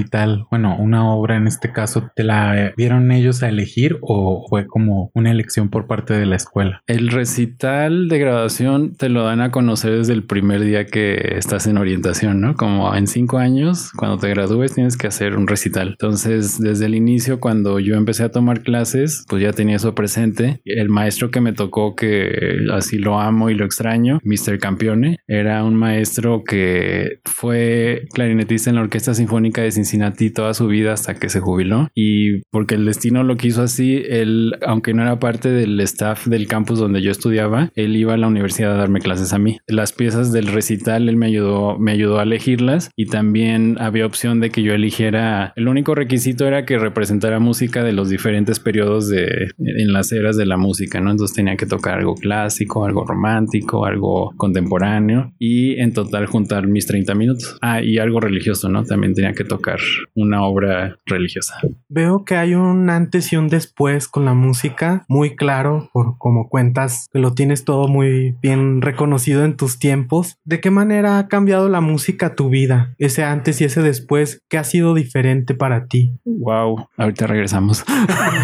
Bueno, 0.50 0.76
una 0.78 1.10
obra 1.10 1.36
en 1.36 1.46
este 1.46 1.72
caso, 1.72 2.10
¿te 2.14 2.24
la 2.24 2.72
dieron 2.76 3.10
ellos 3.10 3.42
a 3.42 3.48
elegir 3.48 3.98
o 4.00 4.46
fue 4.48 4.66
como 4.66 5.10
una 5.14 5.30
elección 5.30 5.70
por 5.70 5.86
parte 5.86 6.14
de 6.14 6.26
la 6.26 6.36
escuela? 6.36 6.82
El 6.86 7.08
recital 7.08 8.08
de 8.08 8.18
graduación 8.18 8.94
te 8.94 9.08
lo 9.08 9.24
dan 9.24 9.40
a 9.40 9.50
conocer 9.50 9.98
desde 9.98 10.12
el 10.12 10.24
primer 10.24 10.60
día 10.60 10.86
que 10.86 11.34
estás 11.36 11.66
en 11.66 11.78
orientación, 11.78 12.40
¿no? 12.40 12.54
Como 12.54 12.94
en 12.94 13.06
cinco 13.06 13.38
años, 13.38 13.90
cuando 13.96 14.18
te 14.18 14.28
gradúes, 14.28 14.74
tienes 14.74 14.96
que 14.96 15.08
hacer 15.08 15.36
un 15.36 15.48
recital. 15.48 15.88
Entonces, 15.88 16.58
desde 16.58 16.86
el 16.86 16.94
inicio, 16.94 17.40
cuando 17.40 17.80
yo 17.80 17.96
empecé 17.96 18.22
a 18.22 18.30
tomar 18.30 18.62
clases, 18.62 19.24
pues 19.28 19.42
ya 19.42 19.52
tenía 19.52 19.76
eso 19.76 19.94
presente. 19.94 20.60
El 20.64 20.88
maestro 20.88 21.30
que 21.30 21.40
me 21.40 21.52
tocó, 21.52 21.96
que 21.96 22.58
así 22.72 22.98
lo 22.98 23.20
amo 23.20 23.50
y 23.50 23.54
lo 23.54 23.64
extraño, 23.64 24.20
Mr. 24.22 24.58
Campione, 24.58 25.18
era 25.26 25.64
un 25.64 25.74
maestro 25.74 26.44
que 26.44 27.20
fue 27.24 28.06
clarinetista 28.12 28.70
en 28.70 28.76
la 28.76 28.82
Orquesta 28.82 29.14
Sinfónica 29.14 29.62
de 29.62 29.72
Cincinnati 29.72 29.87
toda 30.34 30.54
su 30.54 30.66
vida 30.66 30.92
hasta 30.92 31.14
que 31.14 31.28
se 31.28 31.40
jubiló. 31.40 31.88
Y 31.94 32.42
porque 32.50 32.74
el 32.74 32.84
destino 32.84 33.22
lo 33.22 33.36
quiso 33.36 33.62
así, 33.62 34.02
él, 34.08 34.56
aunque 34.66 34.94
no 34.94 35.02
era 35.02 35.18
parte 35.18 35.50
del 35.50 35.80
staff 35.80 36.26
del 36.26 36.46
campus 36.46 36.78
donde 36.78 37.02
yo 37.02 37.10
estudiaba, 37.10 37.70
él 37.74 37.96
iba 37.96 38.14
a 38.14 38.16
la 38.16 38.26
universidad 38.26 38.72
a 38.72 38.76
darme 38.76 39.00
clases 39.00 39.32
a 39.32 39.38
mí. 39.38 39.58
Las 39.66 39.92
piezas 39.92 40.32
del 40.32 40.46
recital, 40.48 41.08
él 41.08 41.16
me 41.16 41.26
ayudó, 41.26 41.78
me 41.78 41.92
ayudó 41.92 42.18
a 42.18 42.22
elegirlas 42.24 42.90
y 42.96 43.06
también 43.06 43.76
había 43.80 44.06
opción 44.06 44.40
de 44.40 44.50
que 44.50 44.62
yo 44.62 44.74
eligiera. 44.74 45.52
El 45.56 45.68
único 45.68 45.94
requisito 45.94 46.46
era 46.46 46.64
que 46.64 46.78
representara 46.78 47.38
música 47.38 47.82
de 47.82 47.92
los 47.92 48.08
diferentes 48.08 48.60
periodos 48.60 49.08
de 49.08 49.48
en 49.58 49.92
las 49.92 50.12
eras 50.12 50.36
de 50.36 50.46
la 50.46 50.56
música, 50.56 51.00
¿no? 51.00 51.10
Entonces 51.10 51.36
tenía 51.36 51.56
que 51.56 51.66
tocar 51.66 51.98
algo 51.98 52.14
clásico, 52.14 52.84
algo 52.84 53.04
romántico, 53.04 53.84
algo 53.84 54.32
contemporáneo 54.36 55.32
y 55.38 55.78
en 55.80 55.92
total 55.92 56.26
juntar 56.26 56.66
mis 56.66 56.86
30 56.86 57.14
minutos. 57.14 57.56
Ah, 57.60 57.82
y 57.82 57.98
algo 57.98 58.20
religioso, 58.20 58.68
¿no? 58.68 58.84
También 58.84 59.14
tenía 59.14 59.32
que 59.32 59.44
tocar 59.44 59.77
una 60.14 60.44
obra 60.44 60.96
religiosa. 61.06 61.58
Veo 61.88 62.24
que 62.24 62.36
hay 62.36 62.54
un 62.54 62.90
antes 62.90 63.32
y 63.32 63.36
un 63.36 63.48
después 63.48 64.08
con 64.08 64.24
la 64.24 64.34
música, 64.34 65.04
muy 65.08 65.36
claro, 65.36 65.90
por 65.92 66.18
como 66.18 66.48
cuentas 66.48 67.08
que 67.12 67.18
lo 67.18 67.34
tienes 67.34 67.64
todo 67.64 67.88
muy 67.88 68.36
bien 68.42 68.82
reconocido 68.82 69.44
en 69.44 69.56
tus 69.56 69.78
tiempos. 69.78 70.38
¿De 70.44 70.60
qué 70.60 70.70
manera 70.70 71.18
ha 71.18 71.28
cambiado 71.28 71.68
la 71.68 71.80
música 71.80 72.34
tu 72.34 72.48
vida? 72.48 72.94
Ese 72.98 73.24
antes 73.24 73.60
y 73.60 73.64
ese 73.64 73.82
después, 73.82 74.42
¿qué 74.48 74.58
ha 74.58 74.64
sido 74.64 74.94
diferente 74.94 75.54
para 75.54 75.86
ti? 75.86 76.12
Wow, 76.24 76.88
ahorita 76.96 77.26
regresamos. 77.26 77.84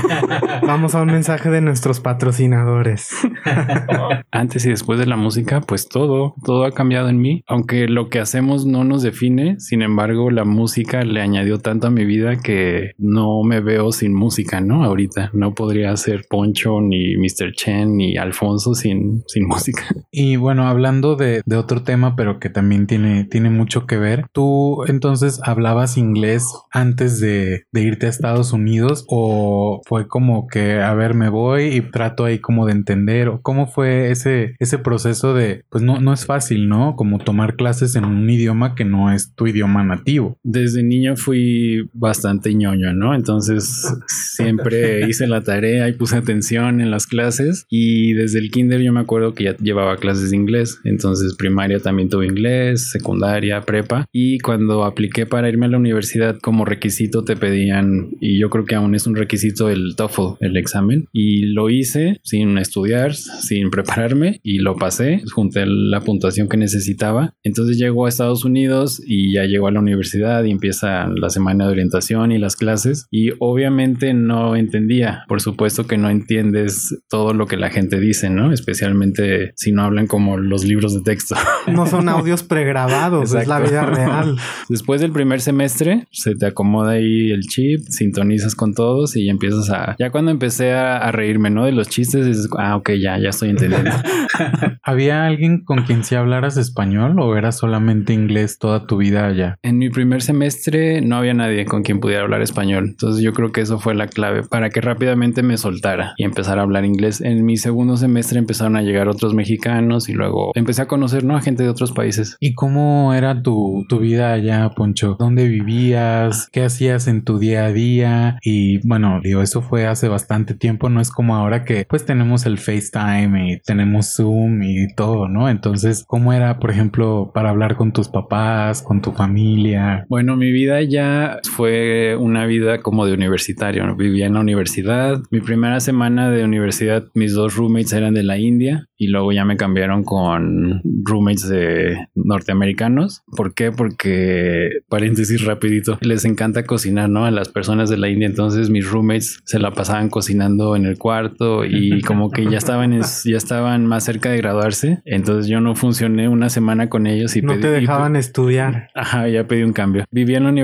Vamos 0.67 0.95
a 0.95 1.03
un 1.03 1.09
mensaje 1.09 1.51
de 1.51 1.61
nuestros 1.61 2.01
patrocinadores. 2.01 3.11
Antes 4.31 4.67
y 4.67 4.71
después 4.71 4.99
de 4.99 5.07
la 5.07 5.17
música, 5.17 5.61
pues 5.61 5.89
todo, 5.89 6.35
todo 6.45 6.65
ha 6.65 6.73
cambiado 6.73 7.09
en 7.09 7.21
mí. 7.21 7.43
Aunque 7.47 7.89
lo 7.89 8.09
que 8.09 8.19
hacemos 8.19 8.67
no 8.67 8.85
nos 8.85 9.03
define, 9.03 9.59
sin 9.61 9.83
embargo, 9.83 10.31
la 10.31 10.45
música 10.45 11.03
le 11.05 11.21
añadió 11.25 11.59
tanto 11.59 11.89
a 11.89 11.91
mi 11.91 12.05
vida 12.05 12.37
que 12.37 12.93
no 12.99 13.43
me 13.43 13.61
veo 13.61 13.93
sin 13.93 14.15
música, 14.15 14.61
¿no? 14.61 14.85
Ahorita 14.85 15.31
no 15.33 15.55
podría 15.55 15.97
ser 15.97 16.25
Poncho, 16.29 16.81
ni 16.81 17.17
Mr. 17.17 17.53
Chen, 17.55 17.97
ni 17.97 18.17
Alfonso 18.17 18.75
sin, 18.75 19.23
sin 19.27 19.47
música. 19.47 19.83
Y 20.17 20.37
bueno, 20.37 20.69
hablando 20.69 21.17
de, 21.17 21.43
de 21.45 21.57
otro 21.57 21.83
tema, 21.83 22.15
pero 22.15 22.39
que 22.39 22.49
también 22.49 22.87
tiene, 22.87 23.25
tiene 23.25 23.51
mucho 23.51 23.85
que 23.85 23.97
ver, 23.97 24.27
¿tú 24.33 24.85
entonces 24.87 25.41
hablabas 25.43 25.97
inglés 25.97 26.47
antes 26.71 27.19
de, 27.19 27.65
de 27.73 27.83
irte 27.83 28.07
a 28.07 28.11
Estados 28.11 28.53
Unidos 28.53 29.05
o 29.09 29.83
fue 29.87 30.07
como 30.07 30.47
que, 30.47 30.81
a 30.81 30.95
ver, 30.95 31.15
me 31.15 31.31
voy 31.31 31.65
y 31.65 31.81
trato 31.81 32.25
ahí 32.25 32.39
como 32.39 32.67
de 32.67 32.73
entender 32.73 33.29
o 33.29 33.41
cómo 33.43 33.67
fue 33.67 34.11
ese, 34.11 34.55
ese 34.61 34.79
proceso 34.79 35.35
de, 35.35 35.65
pues 35.69 35.83
no, 35.83 36.01
no 36.01 36.13
es 36.13 36.27
fácil, 36.27 36.69
¿no? 36.69 36.95
Como 36.95 37.19
tomar 37.19 37.57
clases 37.57 37.97
en 37.97 38.05
un 38.05 38.29
idioma 38.29 38.75
que 38.75 38.85
no 38.85 39.13
es 39.13 39.35
tu 39.35 39.47
idioma 39.47 39.85
nativo. 39.85 40.39
Desde 40.43 40.83
niño 40.83 41.14
fui 41.17 41.89
bastante 41.93 42.55
ñoño, 42.55 42.93
¿no? 42.93 43.15
Entonces 43.15 43.87
siempre 44.07 45.07
hice 45.09 45.27
la 45.27 45.43
tarea 45.43 45.89
y 45.89 45.93
puse 45.93 46.17
atención 46.17 46.81
en 46.81 46.91
las 46.91 47.07
clases 47.07 47.67
y 47.69 48.13
desde 48.15 48.39
el 48.39 48.51
kinder 48.51 48.81
yo 48.81 48.93
me 48.93 49.01
acuerdo 49.01 49.35
que 49.35 49.45
ya 49.45 49.57
llevaba 49.57 49.97
clases 49.97 50.31
de 50.31 50.37
inglés, 50.37 50.81
entonces 50.85 51.35
primaria 51.37 51.81
también 51.81 52.09
tuve 52.09 52.27
inglés, 52.27 52.91
secundaria, 52.91 53.61
prepa 53.63 54.07
y 54.13 54.39
cuando 54.39 54.85
apliqué 54.85 55.27
para 55.27 55.49
irme 55.49 55.67
a 55.67 55.71
la 55.71 55.79
universidad 55.79 56.39
como 56.41 56.65
requisito 56.65 57.25
te 57.25 57.37
pedían 57.37 58.11
y 58.21 58.39
yo 58.39 58.51
creo 58.51 58.65
que 58.65 58.75
aún 58.75 58.95
es 58.95 59.07
un 59.07 59.17
requisito 59.17 59.69
el 59.69 59.95
TOEFL, 59.97 60.37
el 60.41 60.57
examen 60.57 61.09
y 61.13 61.47
lo 61.47 61.71
hice 61.71 62.21
sin 62.23 62.59
estudiar, 62.59 63.15
sin 63.15 63.71
prepararme 63.71 64.41
y 64.43 64.59
lo 64.59 64.77
pasé, 64.77 65.23
junté 65.33 65.65
la 65.67 66.01
puntuación 66.01 66.49
que 66.49 66.57
necesitaba. 66.57 67.35
Entonces 67.43 67.79
llego 67.79 68.07
a 68.07 68.09
Estados 68.09 68.45
Unidos 68.45 69.01
y 69.05 69.35
ya 69.35 69.45
llego 69.45 69.69
a 69.69 69.73
la 69.73 69.81
universidad 69.81 70.45
y 70.45 70.51
empieza 70.51 70.94
la 71.15 71.31
semana 71.31 71.67
de 71.67 71.73
orientación 71.73 72.33
y 72.33 72.39
las 72.39 72.57
clases 72.57 73.07
y 73.11 73.31
obviamente 73.39 74.15
no 74.15 74.57
entendía, 74.57 75.25
por 75.29 75.41
supuesto 75.41 75.87
que 75.87 75.99
no 75.99 76.11
entiendes 76.11 76.97
todo 77.09 77.35
lo 77.35 77.47
que 77.47 77.57
la 77.57 77.71
gente 77.71 78.01
dice, 78.01 78.31
¿no? 78.31 78.53
Especialmente 78.53 79.53
si 79.57 79.73
no 79.73 79.83
hablan 79.83 80.07
como 80.07 80.37
los 80.37 80.65
libros 80.65 80.95
de 80.95 81.03
texto. 81.03 81.35
No 81.67 81.87
son 81.87 82.09
audios 82.09 82.43
pregrabados, 82.43 83.35
es 83.35 83.49
la 83.49 83.59
vida 83.59 83.87
real. 83.87 84.37
Después 84.69 85.01
del 85.01 85.13
primer 85.13 85.41
semestre 85.41 86.07
se 86.13 86.35
te 86.35 86.47
acomoda 86.47 86.93
ahí 86.93 87.31
el 87.31 87.41
chip, 87.43 87.81
sintonizas 87.89 88.55
con 88.55 88.75
todos 88.75 89.17
y 89.17 89.27
ya 89.27 89.33
empiezas 89.33 89.71
a... 89.71 89.97
Ya 89.99 90.11
cuando 90.11 90.31
empecé 90.31 90.73
a, 90.73 90.99
a 90.99 91.11
reírme, 91.11 91.51
¿no? 91.51 91.65
De 91.65 91.73
los 91.73 91.89
chistes, 91.89 92.27
dices, 92.27 92.49
ah, 92.59 92.77
ok, 92.77 92.91
ya, 93.01 93.19
ya 93.19 93.31
estoy 93.31 93.51
entendiendo. 93.51 93.91
¿Había 94.83 95.27
alguien 95.27 95.65
con 95.65 95.85
quien 95.85 96.05
sí 96.05 96.15
hablaras 96.15 96.57
español 96.57 97.19
o 97.19 97.37
era 97.37 97.53
solamente 97.53 98.13
inglés 98.13 98.59
toda 98.59 98.87
tu 98.87 98.99
vida 98.99 99.27
allá? 99.27 99.59
En 99.63 99.79
mi 99.79 99.91
primer 99.91 100.23
semestre 100.23 100.84
no 101.03 101.17
había 101.17 101.35
nadie 101.35 101.65
con 101.65 101.83
quien 101.83 102.01
pudiera 102.01 102.23
hablar 102.23 102.43
español. 102.43 102.87
Entonces 102.91 103.23
yo 103.23 103.33
creo 103.33 103.53
que 103.53 103.61
eso 103.61 103.79
fue 103.79 103.95
la 103.95 104.07
clave 104.07 104.43
para 104.43 104.71
que 104.71 104.81
rápidamente 104.81 105.43
me 105.43 105.57
soltara 105.57 106.15
y 106.17 106.25
empezar 106.25 106.59
a 106.59 106.63
hablar 106.63 106.85
inglés. 106.85 107.21
En 107.21 107.45
mi 107.45 107.57
segundo 107.57 107.97
semestre 107.97 108.39
empezaron 108.39 108.77
a 108.77 108.83
llegar 108.83 109.09
otros 109.09 109.35
mexicanos 109.35 110.09
y 110.09 110.13
luego 110.13 110.53
empecé 110.55 110.83
a 110.83 110.87
conocer 110.87 111.25
¿no? 111.25 111.37
a 111.37 111.41
gente 111.41 111.63
de 111.63 111.69
otros 111.69 111.93
países. 111.93 112.37
¿Y 112.41 112.55
cómo 112.55 113.15
era 113.15 113.43
tu, 113.43 113.85
tu 113.89 113.99
vida 113.99 114.33
allá, 114.33 114.71
Poncho? 114.71 115.17
¿Dónde 115.19 115.49
vivías? 115.49 116.49
¿Qué 116.53 116.63
hacías 116.63 117.09
en 117.09 117.25
tu 117.25 117.39
día 117.39 117.67
a 117.67 117.73
día? 117.73 118.39
Y 118.43 118.87
bueno, 118.87 119.21
digo, 119.23 119.43
eso 119.43 119.63
fue 119.63 119.87
hace 119.87 120.09
bastante 120.09 120.55
tiempo. 120.55 120.89
No 120.89 121.01
es 121.01 121.11
como 121.11 121.37
ahora 121.37 121.65
que 121.65 121.87
pues 121.89 122.05
tenemos 122.05 122.47
el 122.47 122.59
FaceTime 122.59 123.53
y 123.53 123.61
tenemos 123.61 124.15
Zoom 124.17 124.63
y 124.63 124.95
todo, 124.95 125.29
¿no? 125.29 125.49
Entonces, 125.49 126.05
¿cómo 126.07 126.33
era, 126.33 126.59
por 126.59 126.71
ejemplo, 126.71 127.31
para 127.35 127.51
hablar 127.51 127.77
con 127.77 127.93
tus 127.93 128.09
papás, 128.09 128.83
con 128.83 129.01
tu 129.01 129.13
familia? 129.13 130.07
Bueno, 130.09 130.37
mi 130.37 130.51
vida 130.53 130.74
ya 130.83 131.41
fue 131.53 132.17
una 132.19 132.47
vida 132.47 132.81
como 132.81 133.07
de 133.07 133.13
universitario. 133.15 133.87
¿no? 133.87 133.97
Vivía 133.97 134.27
en 134.27 134.35
la 134.35 134.41
universidad. 134.41 135.21
Mi 135.31 135.41
primera 135.41 135.81
semana 135.81 136.31
de 136.31 136.45
universidad, 136.45 137.05
mis 137.15 137.33
dos 137.35 137.57
roommates 137.57 137.93
eran 137.93 138.15
de 138.15 138.23
la 138.23 138.39
India 138.39 138.89
y 138.97 139.09
luego 139.09 139.33
ya 139.33 139.45
me 139.45 139.57
cambiaron 139.57 140.05
con 140.05 140.81
roommates 141.05 141.49
de 141.49 141.97
norteamericanos. 142.15 143.23
¿Por 143.37 143.55
qué? 143.55 143.73
Porque, 143.73 144.69
paréntesis 144.89 145.45
rapidito, 145.45 145.99
les 146.01 146.25
encanta 146.25 146.65
cocinar, 146.65 147.09
¿no? 147.09 147.25
A 147.25 147.31
las 147.31 147.49
personas 147.49 147.91
de 147.91 147.97
la 147.97 148.09
India. 148.09 148.27
Entonces 148.27 148.71
mis 148.71 148.89
roommates 148.89 149.41
se 149.45 149.59
la 149.59 149.71
pasaban 149.73 150.09
cocinando 150.09 150.77
en 150.77 150.87
el 150.87 150.99
cuarto 150.99 151.65
y 151.65 152.01
como 152.03 152.31
que 152.31 152.45
ya 152.51 152.59
estaban, 152.59 153.01
ya 153.25 153.37
estaban 153.37 153.87
más 153.87 154.05
cerca 154.05 154.31
de 154.31 154.37
graduarse. 154.39 155.01
Entonces 155.05 155.49
yo 155.49 155.61
no 155.61 155.75
funcioné 155.75 156.29
una 156.29 156.49
semana 156.51 156.89
con 156.89 157.07
ellos 157.07 157.37
y 157.37 157.43
no 157.43 157.55
pedí- 157.55 157.61
te 157.63 157.71
dejaban 157.71 158.17
y- 158.17 158.19
estudiar. 158.19 158.89
Ajá, 158.95 159.29
ya 159.29 159.47
pedí 159.47 159.63
un 159.63 159.73
cambio. 159.73 160.05
Vivía 160.11 160.39
en 160.39 160.45
la 160.45 160.51
universidad 160.51 160.64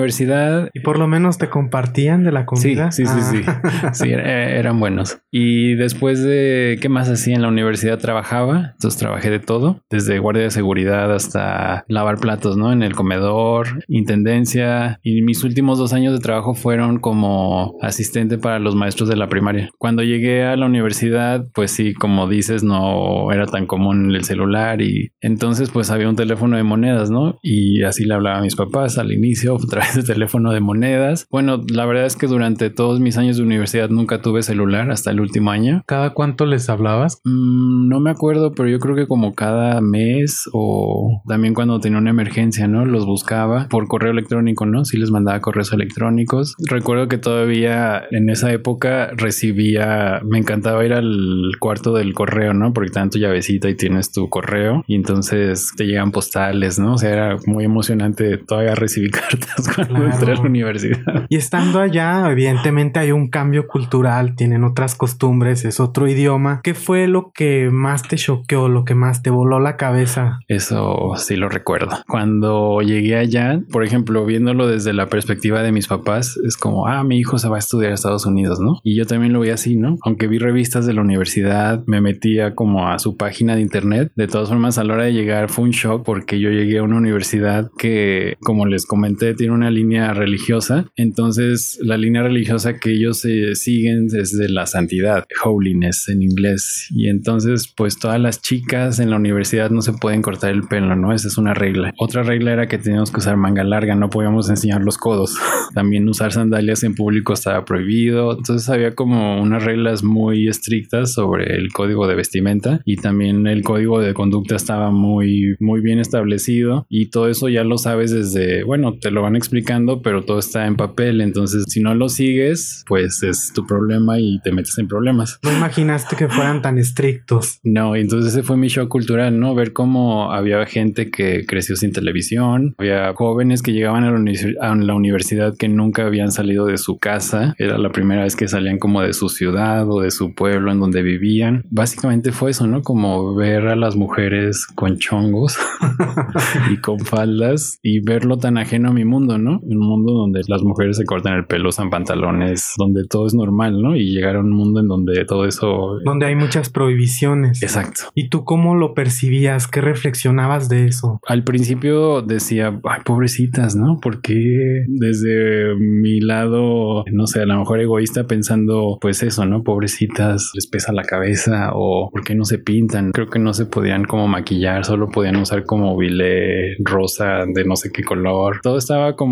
Y 0.74 0.80
por 0.80 0.98
lo 0.98 1.06
menos 1.06 1.38
te 1.38 1.48
compartían 1.48 2.24
de 2.24 2.32
la 2.32 2.40
Sí, 2.40 2.46
comida. 2.46 2.92
sí, 2.92 3.04
sí, 3.06 3.12
Ah. 3.46 3.62
sí. 3.92 4.00
Sí, 4.04 4.10
era- 4.12 4.50
eran 4.50 4.78
buenos. 4.80 5.18
Y 5.30 5.74
después 5.74 6.22
de 6.22 6.78
qué 6.80 6.88
más 6.88 7.08
hacía 7.08 7.34
en 7.36 7.42
la 7.42 7.48
universidad 7.48 7.98
trabajaba, 7.98 8.72
entonces 8.74 8.98
trabajé 8.98 9.30
de 9.30 9.38
todo, 9.40 9.82
desde 9.90 10.18
guardia 10.18 10.44
de 10.44 10.50
seguridad 10.50 11.12
hasta 11.14 11.84
lavar 11.88 12.18
platos, 12.18 12.56
¿no? 12.56 12.72
En 12.72 12.82
el 12.82 12.94
comedor, 12.94 13.84
intendencia. 13.88 14.98
Y 15.02 15.22
mis 15.22 15.44
últimos 15.44 15.78
dos 15.78 15.92
años 15.92 16.12
de 16.12 16.18
trabajo 16.20 16.54
fueron 16.54 16.98
como 16.98 17.76
asistente 17.80 18.38
para 18.38 18.58
los 18.58 18.74
maestros 18.74 19.08
de 19.08 19.16
la 19.16 19.28
primaria. 19.28 19.70
Cuando 19.78 20.02
llegué 20.02 20.44
a 20.44 20.56
la 20.56 20.66
universidad, 20.66 21.46
pues 21.54 21.70
sí, 21.70 21.94
como 21.94 22.28
dices, 22.28 22.62
no 22.62 23.30
era 23.32 23.46
tan 23.46 23.66
común 23.66 24.14
el 24.14 24.24
celular 24.24 24.82
y 24.82 25.12
entonces 25.20 25.70
pues 25.70 25.90
había 25.90 26.08
un 26.08 26.16
teléfono 26.16 26.56
de 26.56 26.62
monedas, 26.62 27.10
¿no? 27.10 27.38
Y 27.42 27.82
así 27.82 28.04
le 28.04 28.14
hablaba 28.14 28.38
a 28.38 28.42
mis 28.42 28.56
papás 28.56 28.98
al 28.98 29.12
inicio, 29.12 29.52
a 29.52 29.56
de 29.94 30.03
teléfono 30.03 30.53
de 30.53 30.61
monedas. 30.61 31.26
Bueno, 31.31 31.62
la 31.68 31.87
verdad 31.87 32.07
es 32.07 32.16
que 32.16 32.26
durante 32.26 32.70
todos 32.70 33.00
mis 33.00 33.16
años 33.16 33.37
de 33.37 33.42
universidad 33.42 33.88
nunca 33.88 34.22
tuve 34.22 34.42
celular 34.42 34.90
hasta 34.90 35.11
el 35.11 35.20
último 35.20 35.50
año. 35.50 35.83
¿Cada 35.87 36.11
cuánto 36.11 36.46
les 36.46 36.68
hablabas? 36.68 37.20
Mm, 37.24 37.88
no 37.88 38.00
me 38.00 38.11
acuerdo, 38.11 38.53
pero 38.53 38.68
yo 38.68 38.79
creo 38.79 38.94
que 38.94 39.07
como 39.07 39.35
cada 39.35 39.81
mes 39.81 40.48
o 40.53 41.22
también 41.26 41.55
cuando 41.55 41.81
tenía 41.81 41.98
una 41.98 42.11
emergencia, 42.11 42.68
¿no? 42.68 42.85
Los 42.85 43.07
buscaba 43.07 43.68
por 43.68 43.88
correo 43.88 44.12
electrónico, 44.12 44.66
¿no? 44.66 44.85
Sí 44.85 44.96
les 44.96 45.11
mandaba 45.11 45.40
correos 45.40 45.72
electrónicos. 45.72 46.55
Recuerdo 46.68 47.09
que 47.09 47.18
todavía 47.18 48.03
en 48.11 48.31
esa 48.31 48.53
época 48.53 49.11
recibía, 49.16 50.20
me 50.24 50.38
encantaba 50.38 50.85
ir 50.85 50.92
al 50.92 51.53
cuarto 51.59 51.94
del 51.94 52.14
correo, 52.14 52.55
¿no? 52.55 52.72
Porque 52.72 52.90
tanto 52.90 53.18
llavecita 53.18 53.68
y 53.68 53.74
tienes 53.74 54.12
tu 54.12 54.29
correo 54.29 54.85
y 54.87 54.94
entonces 54.94 55.72
te 55.76 55.87
llegan 55.87 56.12
postales, 56.12 56.79
¿no? 56.79 56.94
O 56.94 56.98
sea, 56.98 57.11
era 57.11 57.37
muy 57.46 57.64
emocionante 57.64 58.38
todavía 58.38 58.74
recibir 58.74 59.11
cartas 59.31 59.68
entré 59.80 60.32
a 60.32 60.36
la 60.36 60.40
universidad. 60.42 61.26
Y 61.28 61.36
estando 61.36 61.80
allá, 61.80 62.30
evidentemente 62.30 62.98
hay 62.98 63.12
un 63.12 63.28
cambio 63.28 63.66
cultural, 63.66 64.34
tienen 64.36 64.64
otras 64.64 64.94
costumbres, 64.94 65.64
es 65.64 65.80
otro 65.80 66.08
idioma. 66.08 66.60
¿Qué 66.62 66.74
fue 66.74 67.06
lo 67.06 67.32
que 67.32 67.70
más 67.70 68.02
te 68.02 68.16
choqueó, 68.16 68.68
lo 68.68 68.84
que 68.84 68.94
más 68.94 69.22
te 69.22 69.30
voló 69.30 69.60
la 69.60 69.76
cabeza? 69.76 70.40
Eso 70.48 71.12
sí 71.16 71.36
lo 71.36 71.48
recuerdo. 71.48 71.98
Cuando 72.08 72.80
llegué 72.82 73.16
allá, 73.16 73.60
por 73.70 73.84
ejemplo, 73.84 74.24
viéndolo 74.24 74.66
desde 74.66 74.92
la 74.92 75.06
perspectiva 75.06 75.62
de 75.62 75.72
mis 75.72 75.88
papás, 75.88 76.38
es 76.44 76.56
como, 76.56 76.86
ah, 76.86 77.04
mi 77.04 77.18
hijo 77.18 77.38
se 77.38 77.48
va 77.48 77.56
a 77.56 77.60
estudiar 77.60 77.92
a 77.92 77.94
Estados 77.94 78.26
Unidos, 78.26 78.60
¿no? 78.60 78.80
Y 78.82 78.96
yo 78.96 79.06
también 79.06 79.32
lo 79.32 79.40
vi 79.40 79.50
así, 79.50 79.76
¿no? 79.76 79.96
Aunque 80.02 80.26
vi 80.26 80.38
revistas 80.38 80.86
de 80.86 80.94
la 80.94 81.02
universidad, 81.02 81.82
me 81.86 82.00
metía 82.00 82.54
como 82.54 82.88
a 82.88 82.98
su 82.98 83.16
página 83.16 83.54
de 83.54 83.62
internet. 83.62 84.12
De 84.16 84.26
todas 84.26 84.48
formas, 84.48 84.78
a 84.78 84.84
la 84.84 84.94
hora 84.94 85.04
de 85.04 85.12
llegar 85.12 85.48
fue 85.48 85.64
un 85.64 85.70
shock 85.70 86.04
porque 86.04 86.40
yo 86.40 86.50
llegué 86.50 86.78
a 86.78 86.82
una 86.82 86.96
universidad 86.96 87.70
que, 87.78 88.36
como 88.40 88.66
les 88.66 88.86
comenté, 88.86 89.34
tiene 89.34 89.52
una 89.52 89.69
línea 89.70 90.12
religiosa. 90.12 90.87
Entonces, 90.96 91.78
la 91.83 91.96
línea 91.96 92.22
religiosa 92.22 92.78
que 92.78 92.92
ellos 92.92 93.24
eh, 93.24 93.54
siguen 93.54 94.09
es 94.12 94.37
de 94.37 94.48
la 94.48 94.66
santidad, 94.66 95.24
holiness 95.44 96.09
en 96.09 96.22
inglés. 96.22 96.88
Y 96.90 97.09
entonces, 97.09 97.72
pues 97.76 97.98
todas 97.98 98.20
las 98.20 98.42
chicas 98.42 98.98
en 98.98 99.11
la 99.11 99.16
universidad 99.16 99.70
no 99.70 99.83
se 99.83 99.92
pueden 99.92 100.22
cortar 100.22 100.50
el 100.50 100.62
pelo, 100.62 100.96
¿no? 100.96 101.12
Esa 101.12 101.28
es 101.28 101.38
una 101.38 101.54
regla. 101.54 101.92
Otra 101.98 102.22
regla 102.22 102.52
era 102.52 102.68
que 102.68 102.78
teníamos 102.78 103.11
que 103.11 103.18
usar 103.18 103.37
manga 103.37 103.64
larga, 103.64 103.94
no 103.94 104.11
podíamos 104.11 104.50
enseñar 104.50 104.83
los 104.83 104.98
codos. 104.98 105.37
También 105.74 106.09
usar 106.09 106.33
sandalias 106.33 106.83
en 106.83 106.94
público 106.94 107.33
estaba 107.33 107.64
prohibido. 107.64 108.37
Entonces 108.37 108.68
había 108.68 108.94
como 108.94 109.40
unas 109.40 109.64
reglas 109.64 110.02
muy 110.02 110.48
estrictas 110.48 111.12
sobre 111.12 111.56
el 111.56 111.72
código 111.72 112.06
de 112.06 112.14
vestimenta 112.14 112.80
y 112.85 112.96
también 112.96 113.46
el 113.46 113.62
código 113.62 114.00
de 114.00 114.14
conducta 114.14 114.56
estaba 114.56 114.90
muy, 114.90 115.56
muy 115.61 115.80
bien 115.80 115.98
establecido 115.98 116.87
y 116.88 117.06
todo 117.06 117.28
eso 117.28 117.48
ya 117.48 117.64
lo 117.64 117.78
sabes 117.78 118.11
desde, 118.11 118.64
bueno, 118.64 118.98
te 118.98 119.11
lo 119.11 119.22
van 119.22 119.37
explicando, 119.61 120.01
pero 120.03 120.23
todo 120.25 120.38
está 120.38 120.66
en 120.66 120.77
papel. 120.77 121.20
Entonces, 121.20 121.64
si 121.68 121.81
no 121.81 121.94
lo 121.94 122.09
sigues, 122.09 122.85
pues 122.87 123.23
es 123.23 123.53
tu 123.55 123.66
problema 123.66 124.18
y 124.18 124.40
te 124.42 124.53
metes 124.53 124.79
en 124.79 124.88
problemas. 124.88 125.38
No 125.42 125.53
imaginaste 125.53 126.16
que 126.16 126.29
fueran 126.29 126.62
tan 126.62 126.79
estrictos. 126.79 127.61
No, 127.62 127.94
entonces 127.94 128.33
ese 128.33 128.42
fue 128.42 128.57
mi 128.57 128.68
shock 128.68 128.88
cultural, 128.88 129.38
¿no? 129.38 129.55
Ver 129.55 129.73
cómo 129.73 130.33
había 130.33 130.64
gente 130.66 131.11
que 131.11 131.44
creció 131.46 131.77
sin 131.77 131.92
televisión, 131.92 132.75
había 132.79 133.12
jóvenes 133.14 133.62
que 133.62 133.73
llegaban 133.73 134.05
a 134.05 134.11
la, 134.11 134.94
universidad 134.94 135.55
que 135.57 135.68
nunca 135.68 136.07
habían 136.07 136.33
salido 136.33 136.66
de 136.66 136.77
su 136.77 136.99
casa, 136.99 137.55
era 137.59 137.79
la 137.79 137.90
primera 137.90 138.25
vez 138.25 138.37
que 138.37 138.49
salían 138.49 138.79
como 138.79 139.03
de 139.03 139.12
su 139.12 139.29
ciudad 139.29 139.88
o 139.88 140.01
de 140.01 140.11
su 140.11 140.35
pueblo 140.35 140.73
en 140.73 140.81
donde 140.81 141.03
vivían. 141.03 141.64
Básicamente 141.70 142.33
fue 142.33 142.51
eso, 142.51 142.66
¿no? 142.66 142.83
Como 142.83 143.35
ver 143.35 143.68
a 143.68 143.77
las 143.77 143.96
mujeres 143.96 144.66
con 144.75 144.99
chongos 144.99 145.57
y 146.70 146.79
con 146.79 146.99
faldas 147.01 147.79
y 147.83 148.01
verlo 148.01 148.37
tan 148.38 148.59
ajeno 148.59 148.90
a 148.90 148.92
mi 148.92 149.05
mundo, 149.05 149.38
¿no? 149.40 149.61
Un 149.62 149.79
mundo 149.79 150.12
donde 150.12 150.40
las 150.48 150.62
mujeres 150.62 150.96
se 150.96 151.05
cortan 151.05 151.35
el 151.35 151.46
pelo, 151.46 151.68
usan 151.68 151.90
pantalones, 151.90 152.74
donde 152.79 153.05
todo 153.07 153.26
es 153.26 153.35
normal, 153.35 153.81
¿no? 153.81 153.96
Y 153.96 154.11
llegar 154.11 154.37
a 154.37 154.40
un 154.40 154.50
mundo 154.50 154.81
en 154.81 154.88
donde 154.88 155.24
todo 155.24 155.46
eso... 155.46 155.98
Donde 156.05 156.26
hay 156.26 156.35
muchas 156.35 156.70
prohibiciones. 156.70 157.62
Exacto. 157.62 158.05
¿Y 158.14 158.29
tú 158.29 158.44
cómo 158.44 158.74
lo 158.74 158.94
percibías? 158.94 159.66
¿Qué 159.66 159.81
reflexionabas 159.81 160.68
de 160.68 160.87
eso? 160.87 161.20
Al 161.26 161.44
principio 161.44 162.22
decía, 162.22 162.81
ay, 162.85 163.00
pobrecitas, 163.05 163.76
¿no? 163.76 163.98
Porque 164.00 164.85
desde 164.88 165.74
mi 165.76 166.20
lado, 166.20 167.05
no 167.12 167.26
sé, 167.26 167.42
a 167.42 167.46
lo 167.46 167.59
mejor 167.59 167.81
egoísta 167.81 168.26
pensando, 168.26 168.98
pues 169.00 169.22
eso, 169.22 169.46
¿no? 169.46 169.62
Pobrecitas, 169.62 170.50
les 170.55 170.66
pesa 170.66 170.92
la 170.92 171.03
cabeza 171.03 171.70
o 171.74 172.11
¿por 172.11 172.24
qué 172.24 172.35
no 172.35 172.44
se 172.44 172.59
pintan? 172.59 173.12
Creo 173.12 173.29
que 173.29 173.38
no 173.38 173.53
se 173.53 173.66
podían 173.66 174.05
como 174.05 174.29
maquillar, 174.29 174.85
solo 174.85 175.09
podían 175.09 175.37
usar 175.37 175.64
como 175.64 175.96
bilé 175.96 176.76
rosa 176.85 177.44
de 177.46 177.64
no 177.64 177.76
sé 177.76 177.90
qué 177.92 178.03
color. 178.03 178.61
Todo 178.62 178.79
estaba 178.79 179.16
como 179.16 179.29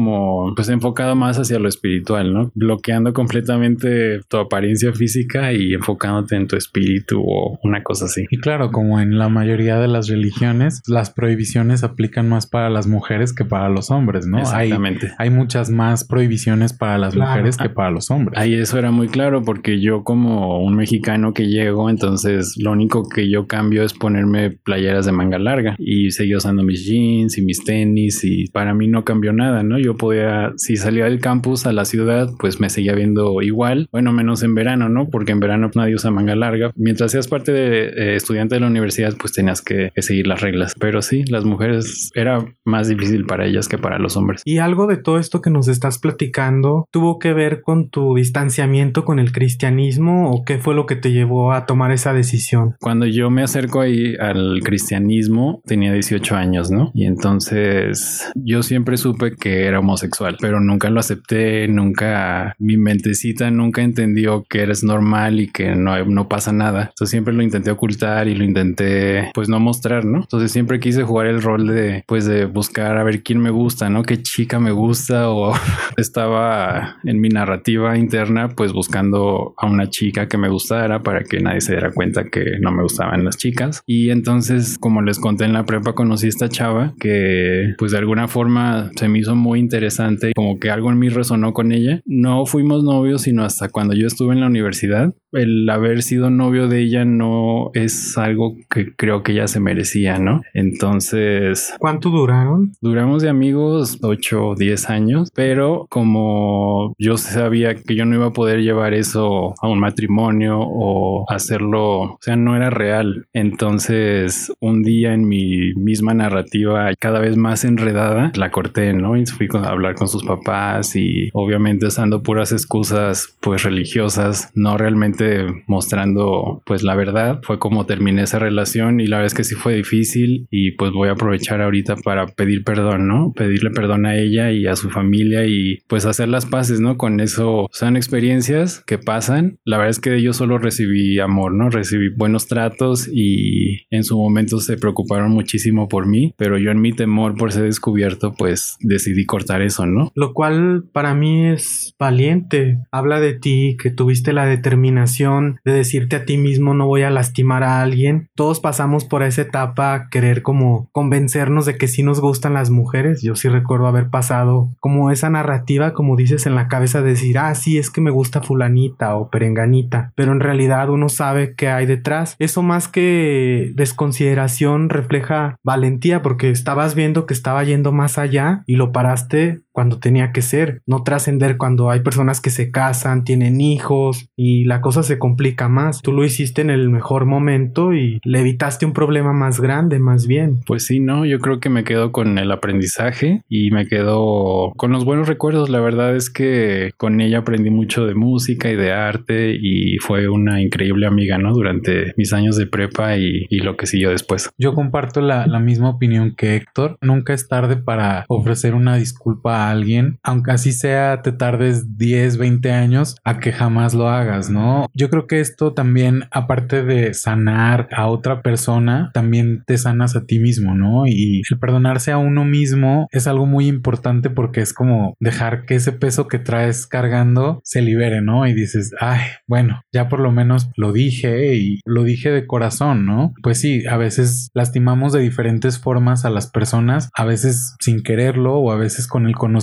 pues 0.54 0.68
enfocado 0.68 1.14
más 1.14 1.38
hacia 1.38 1.58
lo 1.58 1.68
espiritual, 1.68 2.32
¿no? 2.32 2.50
Bloqueando 2.54 3.12
completamente 3.12 4.20
tu 4.28 4.38
apariencia 4.38 4.92
física 4.92 5.52
y 5.52 5.74
enfocándote 5.74 6.36
en 6.36 6.46
tu 6.46 6.56
espíritu 6.56 7.22
o 7.24 7.58
una 7.62 7.82
cosa 7.82 8.06
así. 8.06 8.26
Y 8.30 8.38
claro, 8.38 8.70
como 8.70 9.00
en 9.00 9.18
la 9.18 9.28
mayoría 9.28 9.78
de 9.78 9.88
las 9.88 10.08
religiones, 10.08 10.82
las 10.86 11.10
prohibiciones 11.10 11.84
aplican 11.84 12.28
más 12.28 12.46
para 12.46 12.70
las 12.70 12.86
mujeres 12.86 13.32
que 13.32 13.44
para 13.44 13.68
los 13.68 13.90
hombres, 13.90 14.26
¿no? 14.26 14.38
Exactamente. 14.38 15.12
Hay, 15.18 15.28
muchas 15.28 15.70
más 15.70 16.04
prohibiciones 16.04 16.72
para 16.72 16.98
las 16.98 17.14
mujeres 17.14 17.56
que 17.58 17.68
para 17.68 17.90
los 17.90 18.10
hombres. 18.10 18.38
Ahí 18.38 18.54
eso 18.54 18.78
era 18.78 18.90
muy 18.90 19.08
claro 19.08 19.42
porque 19.42 19.80
yo 19.80 20.02
como 20.02 20.58
un 20.58 20.74
mexicano 20.74 21.32
que 21.32 21.46
llego, 21.46 21.90
entonces 21.90 22.54
lo 22.56 22.72
único 22.72 23.08
que 23.08 23.30
yo 23.30 23.46
cambio 23.46 23.84
es 23.84 23.92
ponerme 23.92 24.50
playeras 24.50 25.06
de 25.06 25.12
manga 25.12 25.38
larga 25.38 25.76
y 25.78 26.10
seguí 26.10 26.34
usando 26.34 26.62
mis 26.62 26.84
jeans 26.84 27.38
y 27.38 27.42
mis 27.42 27.62
tenis 27.62 28.24
y 28.24 28.48
para 28.48 28.74
mí 28.74 28.88
no 28.88 29.04
cambió 29.04 29.32
nada, 29.32 29.62
¿no? 29.62 29.78
Yo 29.78 29.87
podía, 29.96 30.52
si 30.56 30.76
salía 30.76 31.04
del 31.04 31.20
campus 31.20 31.66
a 31.66 31.72
la 31.72 31.84
ciudad, 31.84 32.30
pues 32.38 32.60
me 32.60 32.70
seguía 32.70 32.94
viendo 32.94 33.42
igual, 33.42 33.88
bueno, 33.92 34.12
menos 34.12 34.42
en 34.42 34.54
verano, 34.54 34.88
¿no? 34.88 35.08
Porque 35.08 35.32
en 35.32 35.40
verano 35.40 35.70
nadie 35.74 35.94
usa 35.94 36.10
manga 36.10 36.36
larga. 36.36 36.72
Mientras 36.76 37.12
seas 37.12 37.28
parte 37.28 37.52
de 37.52 37.88
eh, 37.88 38.16
estudiante 38.16 38.54
de 38.54 38.60
la 38.60 38.66
universidad, 38.66 39.14
pues 39.18 39.32
tenías 39.32 39.62
que, 39.62 39.92
seguir 39.96 40.26
las 40.26 40.40
reglas. 40.40 40.74
Pero 40.78 41.02
sí, 41.02 41.24
las 41.24 41.44
mujeres 41.44 42.10
era 42.14 42.44
más 42.64 42.88
difícil 42.88 43.26
para 43.26 43.46
ellas 43.46 43.68
que 43.68 43.78
para 43.78 43.98
los 43.98 44.16
hombres. 44.16 44.42
Y 44.44 44.58
algo 44.58 44.86
de 44.86 44.96
todo 44.96 45.18
esto 45.18 45.40
que 45.40 45.50
nos 45.50 45.68
estás 45.68 45.98
platicando 45.98 46.86
tuvo 46.90 47.18
que 47.18 47.32
ver 47.32 47.60
con 47.62 47.90
tu 47.90 48.14
distanciamiento 48.14 49.04
con 49.04 49.18
el 49.18 49.32
cristianismo 49.32 50.30
o 50.30 50.44
qué 50.44 50.58
fue 50.58 50.74
lo 50.74 50.86
que 50.86 50.96
te 50.96 51.12
llevó 51.12 51.52
a 51.52 51.66
tomar 51.66 51.92
esa 51.92 52.12
decisión? 52.12 52.74
Cuando 52.80 53.06
yo 53.06 53.30
me 53.30 53.42
acerco 53.42 53.80
ahí 53.80 54.14
al 54.16 54.60
cristianismo, 54.62 55.60
tenía 55.64 55.92
18 55.92 56.34
años, 56.36 56.70
¿no? 56.70 56.90
Y 56.94 57.04
entonces 57.04 58.30
yo 58.34 58.62
siempre 58.62 58.96
supe 58.96 59.34
que 59.36 59.66
era 59.66 59.77
homosexual, 59.78 60.36
pero 60.40 60.60
nunca 60.60 60.90
lo 60.90 61.00
acepté, 61.00 61.68
nunca 61.68 62.54
mi 62.58 62.76
mentecita 62.76 63.50
nunca 63.50 63.82
entendió 63.82 64.44
que 64.48 64.62
eres 64.62 64.84
normal 64.84 65.40
y 65.40 65.48
que 65.48 65.74
no, 65.74 66.04
no 66.04 66.28
pasa 66.28 66.52
nada. 66.52 66.88
Entonces 66.90 67.10
siempre 67.10 67.34
lo 67.34 67.42
intenté 67.42 67.70
ocultar 67.70 68.28
y 68.28 68.34
lo 68.34 68.44
intenté 68.44 69.30
pues 69.34 69.48
no 69.48 69.60
mostrar, 69.60 70.04
¿no? 70.04 70.18
Entonces 70.18 70.52
siempre 70.52 70.80
quise 70.80 71.02
jugar 71.02 71.26
el 71.26 71.42
rol 71.42 71.66
de 71.66 72.04
pues 72.06 72.26
de 72.26 72.46
buscar 72.46 72.96
a 72.96 73.04
ver 73.04 73.22
quién 73.22 73.40
me 73.40 73.50
gusta, 73.50 73.90
¿no? 73.90 74.02
Qué 74.02 74.22
chica 74.22 74.58
me 74.58 74.70
gusta 74.70 75.30
o 75.30 75.54
estaba 75.96 76.96
en 77.04 77.20
mi 77.20 77.28
narrativa 77.28 77.96
interna 77.96 78.48
pues 78.48 78.72
buscando 78.72 79.54
a 79.56 79.66
una 79.66 79.88
chica 79.90 80.28
que 80.28 80.38
me 80.38 80.48
gustara 80.48 81.02
para 81.02 81.24
que 81.24 81.40
nadie 81.40 81.60
se 81.60 81.72
diera 81.72 81.92
cuenta 81.92 82.24
que 82.24 82.44
no 82.60 82.72
me 82.72 82.82
gustaban 82.82 83.24
las 83.24 83.36
chicas. 83.36 83.82
Y 83.86 84.10
entonces 84.10 84.78
como 84.78 85.02
les 85.02 85.18
conté 85.18 85.44
en 85.44 85.52
la 85.52 85.64
prepa 85.64 85.94
conocí 85.94 86.26
a 86.26 86.30
esta 86.30 86.48
chava 86.48 86.94
que 86.98 87.74
pues 87.78 87.92
de 87.92 87.98
alguna 87.98 88.28
forma 88.28 88.90
se 88.96 89.08
me 89.08 89.18
hizo 89.18 89.34
muy 89.34 89.60
interesante, 89.68 90.32
como 90.34 90.58
que 90.58 90.70
algo 90.70 90.90
en 90.90 90.98
mí 90.98 91.08
resonó 91.08 91.52
con 91.52 91.72
ella. 91.72 92.00
No 92.06 92.46
fuimos 92.46 92.84
novios 92.84 93.22
sino 93.22 93.44
hasta 93.44 93.68
cuando 93.68 93.94
yo 93.94 94.06
estuve 94.06 94.34
en 94.34 94.40
la 94.40 94.46
universidad 94.46 95.12
el 95.32 95.68
haber 95.68 96.02
sido 96.02 96.30
novio 96.30 96.68
de 96.68 96.80
ella 96.80 97.04
no 97.04 97.70
es 97.74 98.16
algo 98.16 98.56
que 98.70 98.94
creo 98.94 99.22
que 99.22 99.32
ella 99.32 99.48
se 99.48 99.60
merecía, 99.60 100.18
¿no? 100.18 100.42
Entonces... 100.54 101.74
¿Cuánto 101.78 102.10
duraron? 102.10 102.72
Duramos 102.80 103.22
de 103.22 103.28
amigos 103.28 103.98
8 104.02 104.48
o 104.48 104.54
10 104.54 104.90
años, 104.90 105.30
pero 105.34 105.86
como 105.90 106.94
yo 106.98 107.16
sabía 107.16 107.74
que 107.74 107.94
yo 107.94 108.04
no 108.04 108.16
iba 108.16 108.26
a 108.26 108.32
poder 108.32 108.60
llevar 108.60 108.94
eso 108.94 109.54
a 109.60 109.68
un 109.68 109.80
matrimonio 109.80 110.58
o 110.60 111.24
hacerlo, 111.30 112.00
o 112.00 112.18
sea, 112.20 112.36
no 112.36 112.56
era 112.56 112.70
real. 112.70 113.26
Entonces, 113.32 114.52
un 114.60 114.82
día 114.82 115.12
en 115.12 115.28
mi 115.28 115.74
misma 115.74 116.14
narrativa, 116.14 116.90
cada 116.98 117.20
vez 117.20 117.36
más 117.36 117.64
enredada, 117.64 118.32
la 118.34 118.50
corté, 118.50 118.92
¿no? 118.94 119.16
Y 119.16 119.26
fui 119.26 119.48
a 119.64 119.70
hablar 119.70 119.94
con 119.94 120.08
sus 120.08 120.24
papás 120.24 120.96
y 120.96 121.30
obviamente 121.32 121.86
usando 121.86 122.22
puras 122.22 122.52
excusas, 122.52 123.36
pues 123.40 123.62
religiosas, 123.62 124.50
no 124.54 124.76
realmente 124.76 125.46
mostrando 125.66 126.62
pues 126.64 126.82
la 126.82 126.94
verdad. 126.94 127.40
Fue 127.42 127.58
como 127.58 127.86
terminé 127.86 128.22
esa 128.22 128.38
relación 128.38 129.00
y 129.00 129.06
la 129.06 129.16
verdad 129.16 129.26
es 129.26 129.34
que 129.34 129.44
sí 129.44 129.54
fue 129.54 129.74
difícil 129.74 130.46
y 130.50 130.72
pues 130.72 130.92
voy 130.92 131.08
a 131.08 131.12
aprovechar 131.12 131.60
ahorita 131.60 131.96
para 131.96 132.26
pedir 132.26 132.64
perdón, 132.64 133.08
¿no? 133.08 133.32
Pedirle 133.34 133.70
perdón 133.70 134.06
a 134.06 134.16
ella 134.16 134.50
y 134.50 134.66
a 134.66 134.76
su 134.76 134.90
familia 134.90 135.44
y 135.46 135.78
pues 135.86 136.06
hacer 136.06 136.28
las 136.28 136.46
paces, 136.46 136.80
¿no? 136.80 136.96
Con 136.96 137.20
eso 137.20 137.68
son 137.72 137.96
experiencias 137.96 138.82
que 138.86 138.98
pasan, 138.98 139.58
la 139.64 139.78
verdad 139.78 139.90
es 139.90 140.00
que 140.00 140.22
yo 140.22 140.32
solo 140.32 140.58
recibí 140.58 141.18
amor, 141.18 141.54
¿no? 141.54 141.70
Recibí 141.70 142.08
buenos 142.08 142.46
tratos 142.46 143.08
y 143.12 143.86
en 143.90 144.04
su 144.04 144.16
momento 144.16 144.60
se 144.60 144.76
preocuparon 144.76 145.30
muchísimo 145.30 145.88
por 145.88 146.06
mí, 146.06 146.34
pero 146.36 146.58
yo 146.58 146.70
en 146.70 146.80
mi 146.80 146.92
temor 146.92 147.36
por 147.36 147.52
ser 147.52 147.64
descubierto, 147.64 148.34
pues 148.34 148.76
decidí 148.80 149.24
cortar 149.24 149.47
eso, 149.56 149.86
¿no? 149.86 150.12
Lo 150.14 150.34
cual 150.34 150.84
para 150.92 151.14
mí 151.14 151.46
es 151.46 151.94
valiente. 151.98 152.78
Habla 152.92 153.20
de 153.20 153.34
ti, 153.34 153.76
que 153.80 153.90
tuviste 153.90 154.32
la 154.32 154.46
determinación 154.46 155.60
de 155.64 155.72
decirte 155.72 156.16
a 156.16 156.24
ti 156.24 156.36
mismo 156.36 156.74
no 156.74 156.86
voy 156.86 157.02
a 157.02 157.10
lastimar 157.10 157.62
a 157.62 157.80
alguien. 157.82 158.28
Todos 158.34 158.60
pasamos 158.60 159.04
por 159.04 159.22
esa 159.22 159.42
etapa, 159.42 160.08
querer 160.10 160.42
como 160.42 160.88
convencernos 160.92 161.66
de 161.66 161.76
que 161.76 161.88
sí 161.88 162.02
nos 162.02 162.20
gustan 162.20 162.54
las 162.54 162.70
mujeres. 162.70 163.22
Yo 163.22 163.36
sí 163.36 163.48
recuerdo 163.48 163.86
haber 163.86 164.10
pasado 164.10 164.70
como 164.80 165.10
esa 165.10 165.30
narrativa, 165.30 165.92
como 165.94 166.16
dices, 166.16 166.46
en 166.46 166.54
la 166.54 166.68
cabeza 166.68 167.02
de 167.02 167.10
decir, 167.10 167.38
ah, 167.38 167.54
sí, 167.54 167.78
es 167.78 167.90
que 167.90 168.00
me 168.00 168.10
gusta 168.10 168.42
fulanita 168.42 169.16
o 169.16 169.30
perenganita, 169.30 170.12
pero 170.14 170.32
en 170.32 170.40
realidad 170.40 170.90
uno 170.90 171.08
sabe 171.08 171.54
qué 171.54 171.68
hay 171.68 171.86
detrás. 171.86 172.36
Eso 172.38 172.62
más 172.62 172.88
que 172.88 173.72
desconsideración 173.74 174.88
refleja 174.88 175.56
valentía 175.62 176.22
porque 176.22 176.50
estabas 176.50 176.94
viendo 176.94 177.26
que 177.26 177.34
estaba 177.34 177.64
yendo 177.64 177.92
más 177.92 178.18
allá 178.18 178.62
y 178.66 178.76
lo 178.76 178.92
paraste 178.92 179.37
Okay. 179.38 179.67
Cuando 179.78 180.00
tenía 180.00 180.32
que 180.32 180.42
ser, 180.42 180.82
no 180.86 181.04
trascender 181.04 181.56
cuando 181.56 181.88
hay 181.88 182.00
personas 182.00 182.40
que 182.40 182.50
se 182.50 182.72
casan, 182.72 183.22
tienen 183.22 183.60
hijos 183.60 184.28
y 184.34 184.64
la 184.64 184.80
cosa 184.80 185.04
se 185.04 185.20
complica 185.20 185.68
más. 185.68 186.02
Tú 186.02 186.10
lo 186.10 186.24
hiciste 186.24 186.62
en 186.62 186.70
el 186.70 186.90
mejor 186.90 187.26
momento 187.26 187.94
y 187.94 188.18
le 188.24 188.40
evitaste 188.40 188.86
un 188.86 188.92
problema 188.92 189.32
más 189.32 189.60
grande, 189.60 190.00
más 190.00 190.26
bien. 190.26 190.62
Pues 190.66 190.84
sí, 190.84 190.98
no, 190.98 191.24
yo 191.24 191.38
creo 191.38 191.60
que 191.60 191.68
me 191.68 191.84
quedo 191.84 192.10
con 192.10 192.38
el 192.38 192.50
aprendizaje 192.50 193.42
y 193.48 193.70
me 193.70 193.86
quedo 193.86 194.72
con 194.76 194.90
los 194.90 195.04
buenos 195.04 195.28
recuerdos. 195.28 195.68
La 195.68 195.78
verdad 195.78 196.16
es 196.16 196.28
que 196.28 196.90
con 196.96 197.20
ella 197.20 197.38
aprendí 197.38 197.70
mucho 197.70 198.04
de 198.04 198.16
música 198.16 198.72
y 198.72 198.74
de 198.74 198.90
arte 198.90 199.56
y 199.62 199.98
fue 199.98 200.28
una 200.28 200.60
increíble 200.60 201.06
amiga, 201.06 201.38
¿no? 201.38 201.52
Durante 201.52 202.14
mis 202.16 202.32
años 202.32 202.56
de 202.56 202.66
prepa 202.66 203.16
y, 203.16 203.46
lo 203.58 203.76
que 203.76 203.86
siguió 203.86 204.10
después. 204.10 204.50
Yo 204.58 204.74
comparto 204.74 205.20
la, 205.20 205.46
la 205.46 205.60
misma 205.60 205.90
opinión 205.90 206.34
que 206.36 206.56
Héctor. 206.56 206.98
Nunca 207.00 207.32
es 207.32 207.46
tarde 207.46 207.76
para 207.76 208.24
ofrecer 208.26 208.74
una 208.74 208.96
disculpa 208.96 209.67
a 209.67 209.67
alguien, 209.70 210.18
aunque 210.22 210.52
así 210.52 210.72
sea 210.72 211.22
te 211.22 211.32
tardes 211.32 211.96
10, 211.96 212.38
20 212.38 212.72
años 212.72 213.16
a 213.24 213.38
que 213.38 213.52
jamás 213.52 213.94
lo 213.94 214.08
hagas, 214.08 214.50
¿no? 214.50 214.86
Yo 214.94 215.10
creo 215.10 215.26
que 215.26 215.40
esto 215.40 215.74
también, 215.74 216.24
aparte 216.30 216.84
de 216.84 217.14
sanar 217.14 217.88
a 217.92 218.06
otra 218.06 218.42
persona, 218.42 219.10
también 219.14 219.62
te 219.66 219.78
sanas 219.78 220.16
a 220.16 220.24
ti 220.24 220.38
mismo, 220.38 220.74
¿no? 220.74 221.06
Y 221.06 221.42
el 221.50 221.58
perdonarse 221.58 222.12
a 222.12 222.18
uno 222.18 222.44
mismo 222.44 223.08
es 223.10 223.26
algo 223.26 223.46
muy 223.46 223.66
importante 223.66 224.30
porque 224.30 224.60
es 224.60 224.72
como 224.72 225.16
dejar 225.20 225.64
que 225.64 225.76
ese 225.76 225.92
peso 225.92 226.28
que 226.28 226.38
traes 226.38 226.86
cargando 226.86 227.60
se 227.64 227.82
libere, 227.82 228.20
¿no? 228.20 228.46
Y 228.46 228.54
dices, 228.54 228.92
ay, 229.00 229.20
bueno, 229.46 229.82
ya 229.92 230.08
por 230.08 230.20
lo 230.20 230.32
menos 230.32 230.70
lo 230.76 230.92
dije 230.92 231.54
y 231.54 231.80
lo 231.84 232.04
dije 232.04 232.30
de 232.30 232.46
corazón, 232.46 233.06
¿no? 233.06 233.34
Pues 233.42 233.60
sí, 233.60 233.86
a 233.86 233.96
veces 233.96 234.50
lastimamos 234.54 235.12
de 235.12 235.20
diferentes 235.20 235.78
formas 235.78 236.24
a 236.24 236.30
las 236.30 236.48
personas, 236.48 237.10
a 237.14 237.24
veces 237.24 237.76
sin 237.80 238.02
quererlo 238.02 238.56
o 238.56 238.72
a 238.72 238.76
veces 238.76 239.06
con 239.06 239.26
el 239.26 239.34
conocimiento, 239.34 239.57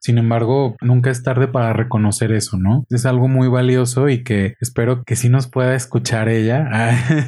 sin 0.00 0.18
embargo, 0.18 0.76
nunca 0.80 1.10
es 1.10 1.22
tarde 1.22 1.48
para 1.48 1.72
reconocer 1.72 2.32
eso, 2.32 2.58
¿no? 2.58 2.84
Es 2.90 3.06
algo 3.06 3.28
muy 3.28 3.48
valioso 3.48 4.08
y 4.08 4.22
que 4.22 4.54
espero 4.60 5.02
que 5.04 5.16
sí 5.16 5.28
nos 5.28 5.48
pueda 5.48 5.74
escuchar 5.74 6.28
ella 6.28 6.68